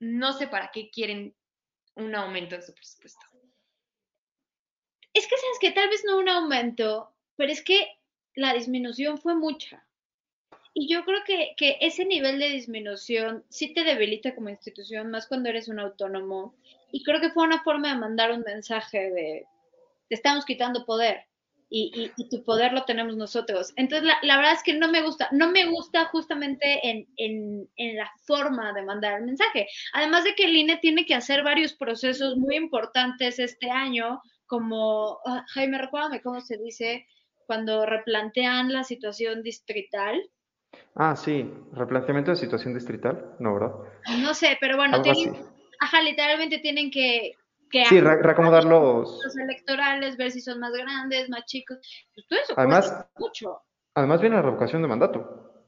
no 0.00 0.32
sé 0.32 0.48
para 0.48 0.70
qué 0.72 0.90
quieren 0.90 1.34
un 1.96 2.14
aumento 2.14 2.56
de 2.56 2.62
su 2.62 2.74
presupuesto. 2.74 3.20
Es 5.18 5.26
que 5.26 5.36
sabes 5.36 5.58
que 5.60 5.72
tal 5.72 5.88
vez 5.88 6.04
no 6.06 6.18
un 6.18 6.28
aumento, 6.28 7.12
pero 7.34 7.50
es 7.50 7.62
que 7.62 7.88
la 8.36 8.54
disminución 8.54 9.18
fue 9.18 9.34
mucha. 9.34 9.84
Y 10.72 10.88
yo 10.88 11.04
creo 11.04 11.24
que, 11.26 11.54
que, 11.56 11.76
ese 11.80 12.04
nivel 12.04 12.38
de 12.38 12.50
disminución 12.50 13.44
sí 13.48 13.74
te 13.74 13.82
debilita 13.82 14.36
como 14.36 14.48
institución, 14.48 15.10
más 15.10 15.26
cuando 15.26 15.48
eres 15.48 15.66
un 15.66 15.80
autónomo. 15.80 16.54
Y 16.92 17.02
creo 17.02 17.20
que 17.20 17.30
fue 17.30 17.42
una 17.42 17.64
forma 17.64 17.88
de 17.92 17.98
mandar 17.98 18.30
un 18.30 18.42
mensaje 18.42 19.10
de, 19.10 19.46
te 20.08 20.14
estamos 20.14 20.44
quitando 20.44 20.86
poder 20.86 21.26
y, 21.68 22.12
y, 22.16 22.28
tu 22.28 22.44
poder 22.44 22.72
lo 22.72 22.84
tenemos 22.84 23.16
nosotros. 23.16 23.72
Entonces, 23.74 24.06
la, 24.06 24.18
la, 24.22 24.36
verdad 24.36 24.52
es 24.52 24.62
que 24.62 24.74
no 24.74 24.88
me 24.88 25.02
gusta, 25.02 25.28
no 25.32 25.50
me 25.50 25.66
gusta 25.66 26.04
justamente 26.06 26.88
en, 26.88 27.08
en, 27.16 27.68
en, 27.76 27.96
la 27.96 28.08
forma 28.24 28.72
de 28.72 28.82
mandar 28.82 29.18
el 29.18 29.26
mensaje. 29.26 29.66
Además 29.92 30.22
de 30.22 30.36
que 30.36 30.44
el 30.44 30.56
INE 30.56 30.76
tiene 30.76 31.04
que 31.04 31.14
hacer 31.14 31.42
varios 31.42 31.74
procesos 31.74 32.36
muy 32.36 32.56
importantes 32.56 33.40
este 33.40 33.68
año, 33.68 34.22
como, 34.48 35.12
uh, 35.24 35.42
Jaime, 35.54 35.78
recuérdame 35.78 36.20
cómo 36.20 36.40
se 36.40 36.56
dice, 36.56 37.06
cuando 37.46 37.86
replantean 37.86 38.72
la 38.72 38.82
situación 38.82 39.42
distrital. 39.42 40.20
Ah, 40.96 41.14
sí, 41.14 41.48
replanteamiento 41.72 42.32
de 42.32 42.36
situación 42.36 42.74
distrital, 42.74 43.36
no, 43.38 43.54
¿verdad? 43.54 43.72
No 44.20 44.34
sé, 44.34 44.58
pero 44.60 44.76
bueno, 44.76 45.00
tienen, 45.02 45.46
ajá, 45.80 46.02
literalmente 46.02 46.58
tienen 46.58 46.90
que, 46.90 47.32
que 47.70 47.84
sí, 47.86 48.00
re 48.00 48.20
reacomodar 48.22 48.64
los... 48.64 49.20
los 49.22 49.36
electorales, 49.36 50.16
ver 50.16 50.30
si 50.30 50.40
son 50.40 50.58
más 50.58 50.72
grandes, 50.72 51.30
más 51.30 51.44
chicos. 51.44 51.78
Pues 52.14 52.26
todo 52.26 52.38
eso 52.40 52.54
además, 52.56 53.06
mucho. 53.16 53.62
Además 53.94 54.20
viene 54.20 54.36
la 54.36 54.42
revocación 54.42 54.82
de 54.82 54.88
mandato. 54.88 55.64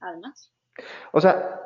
Además. 0.00 0.52
O 1.12 1.20
sea, 1.20 1.60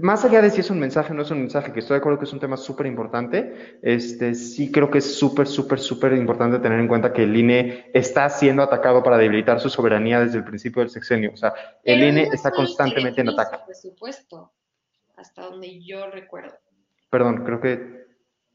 más 0.00 0.24
allá 0.24 0.40
de 0.42 0.50
si 0.50 0.60
es 0.60 0.70
un 0.70 0.78
mensaje 0.78 1.12
o 1.12 1.16
no 1.16 1.22
es 1.22 1.30
un 1.30 1.40
mensaje, 1.40 1.72
que 1.72 1.80
estoy 1.80 1.94
de 1.94 1.98
acuerdo 1.98 2.18
que 2.18 2.24
es 2.24 2.32
un 2.32 2.38
tema 2.38 2.56
súper 2.56 2.86
importante, 2.86 3.78
este, 3.82 4.34
sí 4.34 4.70
creo 4.70 4.90
que 4.90 4.98
es 4.98 5.18
súper, 5.18 5.46
súper, 5.46 5.80
súper 5.80 6.12
importante 6.12 6.60
tener 6.60 6.78
en 6.78 6.86
cuenta 6.86 7.12
que 7.12 7.24
el 7.24 7.36
INE 7.36 7.90
está 7.92 8.28
siendo 8.28 8.62
atacado 8.62 9.02
para 9.02 9.18
debilitar 9.18 9.60
su 9.60 9.68
soberanía 9.68 10.20
desde 10.20 10.38
el 10.38 10.44
principio 10.44 10.80
del 10.82 10.90
sexenio. 10.90 11.32
O 11.32 11.36
sea, 11.36 11.52
el 11.82 11.98
Pero 11.98 12.08
INE 12.10 12.26
no 12.26 12.32
está 12.32 12.52
constantemente 12.52 13.20
en 13.20 13.26
que 13.26 13.32
ataque. 13.32 13.64
presupuesto, 13.66 14.52
hasta 15.16 15.42
donde 15.42 15.84
yo 15.84 16.10
recuerdo. 16.10 16.56
Perdón, 17.10 17.44
creo 17.44 17.60
que... 17.60 18.06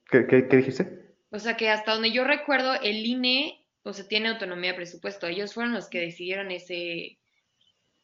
¿Qué, 0.09 0.27
qué, 0.27 0.47
qué 0.47 0.57
dijiste? 0.57 1.15
O 1.29 1.39
sea, 1.39 1.55
que 1.55 1.69
hasta 1.69 1.93
donde 1.93 2.11
yo 2.11 2.25
recuerdo, 2.25 2.73
el 2.81 3.05
INE, 3.05 3.65
o 3.83 3.93
sea, 3.93 4.05
tiene 4.07 4.29
autonomía 4.29 4.71
de 4.71 4.77
presupuesto. 4.77 5.27
Ellos 5.27 5.53
fueron 5.53 5.73
los 5.73 5.89
que 5.89 6.01
decidieron 6.01 6.51
ese, 6.51 7.17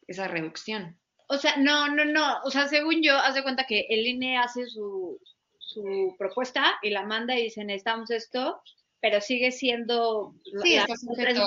esa 0.06 0.26
reducción. 0.26 0.98
O 1.28 1.36
sea, 1.36 1.56
no, 1.58 1.88
no, 1.88 2.04
no. 2.04 2.38
O 2.44 2.50
sea, 2.50 2.68
según 2.68 3.02
yo, 3.02 3.16
haz 3.16 3.34
de 3.34 3.42
cuenta 3.42 3.64
que 3.64 3.86
el 3.90 4.06
INE 4.06 4.38
hace 4.38 4.66
su, 4.66 5.18
su 5.58 6.14
propuesta 6.18 6.64
y 6.82 6.90
la 6.90 7.04
manda 7.04 7.36
y 7.38 7.44
dice, 7.44 7.64
necesitamos 7.64 8.10
esto, 8.10 8.60
pero 9.00 9.20
sigue 9.20 9.52
siendo... 9.52 10.34
Sí, 10.62 10.74
la- 10.76 10.82
está 10.82 10.96
sujeto 10.96 11.40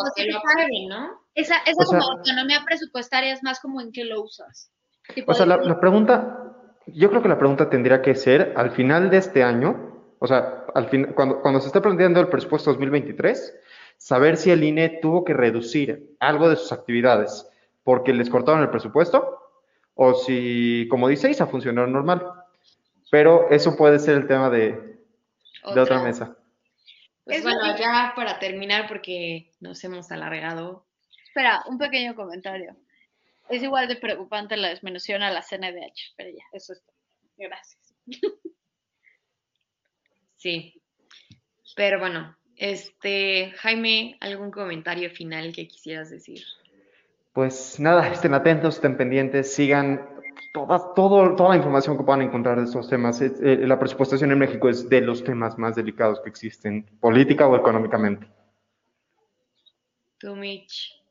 ¿no? 0.88 1.22
Esa, 1.36 1.56
esa 1.66 1.84
sea- 1.86 2.00
como 2.00 2.04
autonomía 2.12 2.64
presupuestaria 2.66 3.34
es 3.34 3.44
más 3.44 3.60
como 3.60 3.82
en 3.82 3.92
qué 3.92 4.04
lo 4.06 4.22
usas. 4.24 4.72
O 5.28 5.34
sea, 5.34 5.46
la, 5.46 5.58
la 5.58 5.80
pregunta, 5.80 6.54
yo 6.88 7.10
creo 7.10 7.22
que 7.22 7.28
la 7.28 7.40
pregunta 7.40 7.70
tendría 7.70 8.02
que 8.02 8.16
ser 8.16 8.54
al 8.56 8.72
final 8.72 9.10
de 9.10 9.18
este 9.18 9.44
año, 9.44 10.14
o 10.20 10.28
sea, 10.28 10.66
al 10.76 10.88
fin, 10.90 11.12
cuando, 11.16 11.42
cuando 11.42 11.60
se 11.60 11.68
esté 11.68 11.82
planteando 11.82 12.20
el 12.20 12.28
presupuesto 12.28 12.70
2023, 12.72 13.56
saber 13.98 14.38
si 14.38 14.52
el 14.52 14.64
INE 14.64 15.00
tuvo 15.02 15.26
que 15.26 15.34
reducir 15.34 16.16
algo 16.20 16.50
de 16.50 16.56
sus 16.56 16.72
actividades 16.72 17.50
porque 17.84 18.14
les 18.14 18.30
cortaron 18.30 18.62
el 18.62 18.70
presupuesto 18.70 19.38
o 19.96 20.14
si, 20.14 20.88
como 20.90 21.08
dice 21.08 21.30
Isa, 21.30 21.48
funcionó 21.48 21.86
normal. 21.88 22.26
Pero 23.10 23.50
eso 23.50 23.76
puede 23.76 24.00
ser 24.00 24.16
el 24.16 24.28
tema 24.28 24.50
de, 24.50 24.72
de 25.74 25.80
otra 25.80 26.02
mesa. 26.02 26.38
Pues 27.24 27.38
Es 27.38 27.44
bueno, 27.44 27.78
ya 27.78 28.14
para 28.16 28.40
terminar, 28.40 28.88
porque 28.88 29.52
nos 29.60 29.84
hemos 29.84 30.12
alargado. 30.12 30.86
Espera, 31.28 31.64
un 31.68 31.78
pequeño 31.78 32.16
comentario. 32.16 32.76
Es 33.50 33.62
igual 33.62 33.88
de 33.88 33.98
preocupante 33.98 34.56
la 34.56 34.70
disminución 34.70 35.24
a 35.24 35.32
la 35.32 35.42
CNDH, 35.42 36.14
pero 36.16 36.30
ya, 36.30 36.44
eso 36.54 36.74
es 36.74 36.82
todo. 36.84 36.96
Gracias. 37.38 37.96
Sí. 40.38 40.82
Pero 41.76 42.00
bueno, 42.00 42.36
este, 42.56 43.54
Jaime, 43.58 44.18
¿algún 44.22 44.50
comentario 44.50 45.12
final 45.12 45.54
que 45.54 45.68
quisieras 45.68 46.10
decir? 46.10 46.44
Pues 47.34 47.80
nada, 47.80 48.08
estén 48.12 48.34
atentos, 48.34 48.76
estén 48.76 48.98
pendientes, 48.98 49.54
sigan 49.54 50.10
toda, 50.54 50.94
todo, 50.94 51.36
toda 51.36 51.50
la 51.50 51.56
información 51.56 51.98
que 51.98 52.04
puedan 52.04 52.24
encontrar 52.24 52.58
de 52.58 52.66
estos 52.66 52.90
temas. 52.90 53.22
Eh, 53.22 53.32
la 53.66 53.80
presupuestación 53.80 54.32
en 54.32 54.40
México 54.40 54.68
es 54.68 54.90
de 54.90 55.02
los 55.02 55.24
temas 55.24 55.58
más 55.58 55.76
delicados 55.76 56.20
que 56.22 56.30
existen, 56.30 56.86
política 57.00 57.48
o 57.48 57.56
económicamente. 57.56 58.28
Tú, 60.18 60.36
Mitch. 60.36 61.02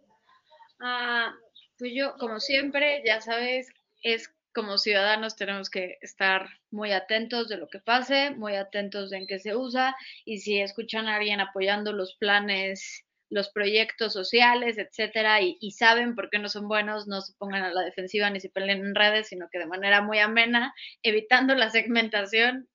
Ah, 0.80 1.32
pues 1.78 1.92
yo, 1.94 2.14
como 2.18 2.38
siempre, 2.38 3.02
ya 3.04 3.20
sabes, 3.20 3.68
es 4.02 4.30
como 4.54 4.78
ciudadanos 4.78 5.36
tenemos 5.36 5.70
que 5.70 5.98
estar 6.00 6.48
muy 6.70 6.92
atentos 6.92 7.48
de 7.48 7.56
lo 7.56 7.68
que 7.68 7.78
pase, 7.78 8.30
muy 8.30 8.56
atentos 8.56 9.10
de 9.10 9.18
en 9.18 9.26
qué 9.26 9.38
se 9.38 9.54
usa 9.54 9.96
y 10.24 10.38
si 10.38 10.60
escuchan 10.60 11.06
a 11.06 11.16
alguien 11.16 11.40
apoyando 11.40 11.92
los 11.92 12.16
planes, 12.16 13.04
los 13.30 13.50
proyectos 13.50 14.12
sociales, 14.12 14.76
etcétera, 14.76 15.40
y, 15.40 15.56
y 15.60 15.70
saben 15.70 16.14
por 16.14 16.28
qué 16.30 16.38
no 16.38 16.48
son 16.48 16.68
buenos, 16.68 17.06
no 17.06 17.20
se 17.20 17.32
pongan 17.38 17.62
a 17.62 17.72
la 17.72 17.82
defensiva 17.82 18.28
ni 18.28 18.40
se 18.40 18.50
peleen 18.50 18.80
en 18.80 18.94
redes, 18.94 19.28
sino 19.28 19.48
que 19.50 19.58
de 19.58 19.66
manera 19.66 20.02
muy 20.02 20.18
amena, 20.18 20.74
evitando 21.02 21.54
la 21.54 21.70
segmentación 21.70 22.68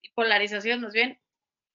y 0.00 0.10
polarización, 0.14 0.80
más 0.80 0.92
bien, 0.92 1.20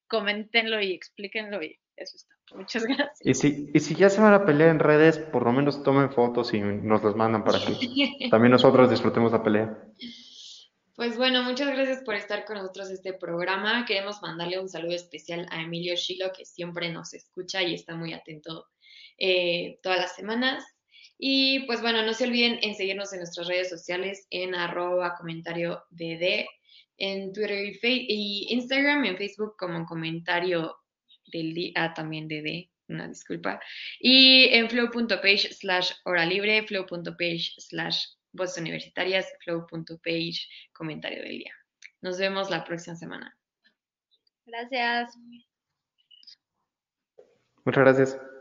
coméntenlo 0.07 0.81
y 0.81 0.93
explíquenlo 0.93 1.61
y 1.61 1.79
eso 1.95 2.17
está. 2.17 2.35
Muchas 2.55 2.85
gracias. 2.85 3.19
Y 3.21 3.33
si, 3.33 3.69
y 3.73 3.79
si 3.79 3.95
ya 3.95 4.09
se 4.09 4.21
van 4.21 4.33
a 4.33 4.45
pelear 4.45 4.69
en 4.69 4.79
redes, 4.79 5.17
por 5.17 5.43
lo 5.43 5.51
menos 5.51 5.83
tomen 5.83 6.11
fotos 6.11 6.53
y 6.53 6.61
nos 6.61 7.03
las 7.03 7.15
mandan 7.15 7.43
para 7.43 7.59
que 7.59 7.73
también 8.31 8.51
nosotros 8.51 8.89
disfrutemos 8.89 9.31
la 9.31 9.43
pelea. 9.43 9.77
Pues 10.97 11.15
bueno, 11.15 11.43
muchas 11.43 11.67
gracias 11.67 12.03
por 12.03 12.15
estar 12.15 12.43
con 12.43 12.57
nosotros 12.57 12.89
este 12.89 13.13
programa. 13.13 13.85
Queremos 13.85 14.19
mandarle 14.23 14.59
un 14.59 14.67
saludo 14.67 14.95
especial 14.95 15.45
a 15.51 15.61
Emilio 15.61 15.93
Shilo, 15.95 16.31
que 16.35 16.43
siempre 16.43 16.91
nos 16.91 17.13
escucha 17.13 17.61
y 17.61 17.75
está 17.75 17.93
muy 17.93 18.13
atento 18.13 18.65
eh, 19.19 19.77
todas 19.83 19.99
las 19.99 20.15
semanas. 20.15 20.65
Y 21.15 21.67
pues 21.67 21.81
bueno, 21.81 22.01
no 22.01 22.15
se 22.15 22.23
olviden 22.23 22.57
en 22.63 22.73
seguirnos 22.73 23.13
en 23.13 23.19
nuestras 23.19 23.47
redes 23.47 23.69
sociales 23.69 24.25
en 24.31 24.55
arroba 24.55 25.13
comentario 25.15 25.83
dd, 25.91 26.47
en 26.97 27.31
Twitter 27.31 27.77
y, 27.83 28.07
y 28.09 28.53
Instagram, 28.55 29.05
en 29.05 29.17
Facebook 29.17 29.53
como 29.55 29.85
comentario 29.85 30.77
del 31.27 31.53
día, 31.53 31.73
ah, 31.75 31.93
también 31.93 32.27
dd, 32.27 32.71
una 32.87 33.07
disculpa. 33.07 33.59
Y 33.99 34.45
en 34.45 34.67
flow.page 34.67 35.53
slash 35.53 35.91
hora 36.05 36.25
libre, 36.25 36.65
flow.page 36.65 37.53
slash 37.59 38.03
voces 38.37 38.59
universitarias, 38.59 39.27
flow.page 39.43 40.47
comentario 40.71 41.21
del 41.21 41.39
día. 41.39 41.53
Nos 42.01 42.17
vemos 42.17 42.49
la 42.49 42.63
próxima 42.63 42.95
semana. 42.95 43.37
Gracias. 44.45 45.17
Muchas 47.65 47.83
gracias. 47.83 48.36